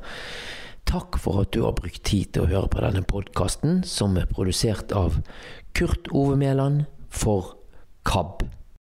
takk 0.88 1.18
for 1.22 1.42
at 1.42 1.56
du 1.58 1.64
har 1.66 1.74
brukt 1.78 2.04
tid 2.06 2.36
til 2.36 2.46
å 2.46 2.52
høre 2.52 2.70
på 2.74 2.84
denne 2.86 3.02
podkasten, 3.02 3.82
som 3.82 4.14
er 4.22 4.30
produsert 4.30 4.94
av 4.94 5.18
Kurt 5.78 6.10
Ove 6.14 6.38
Mæland 6.38 6.86
for 7.10 7.56
KAB. 8.06 8.46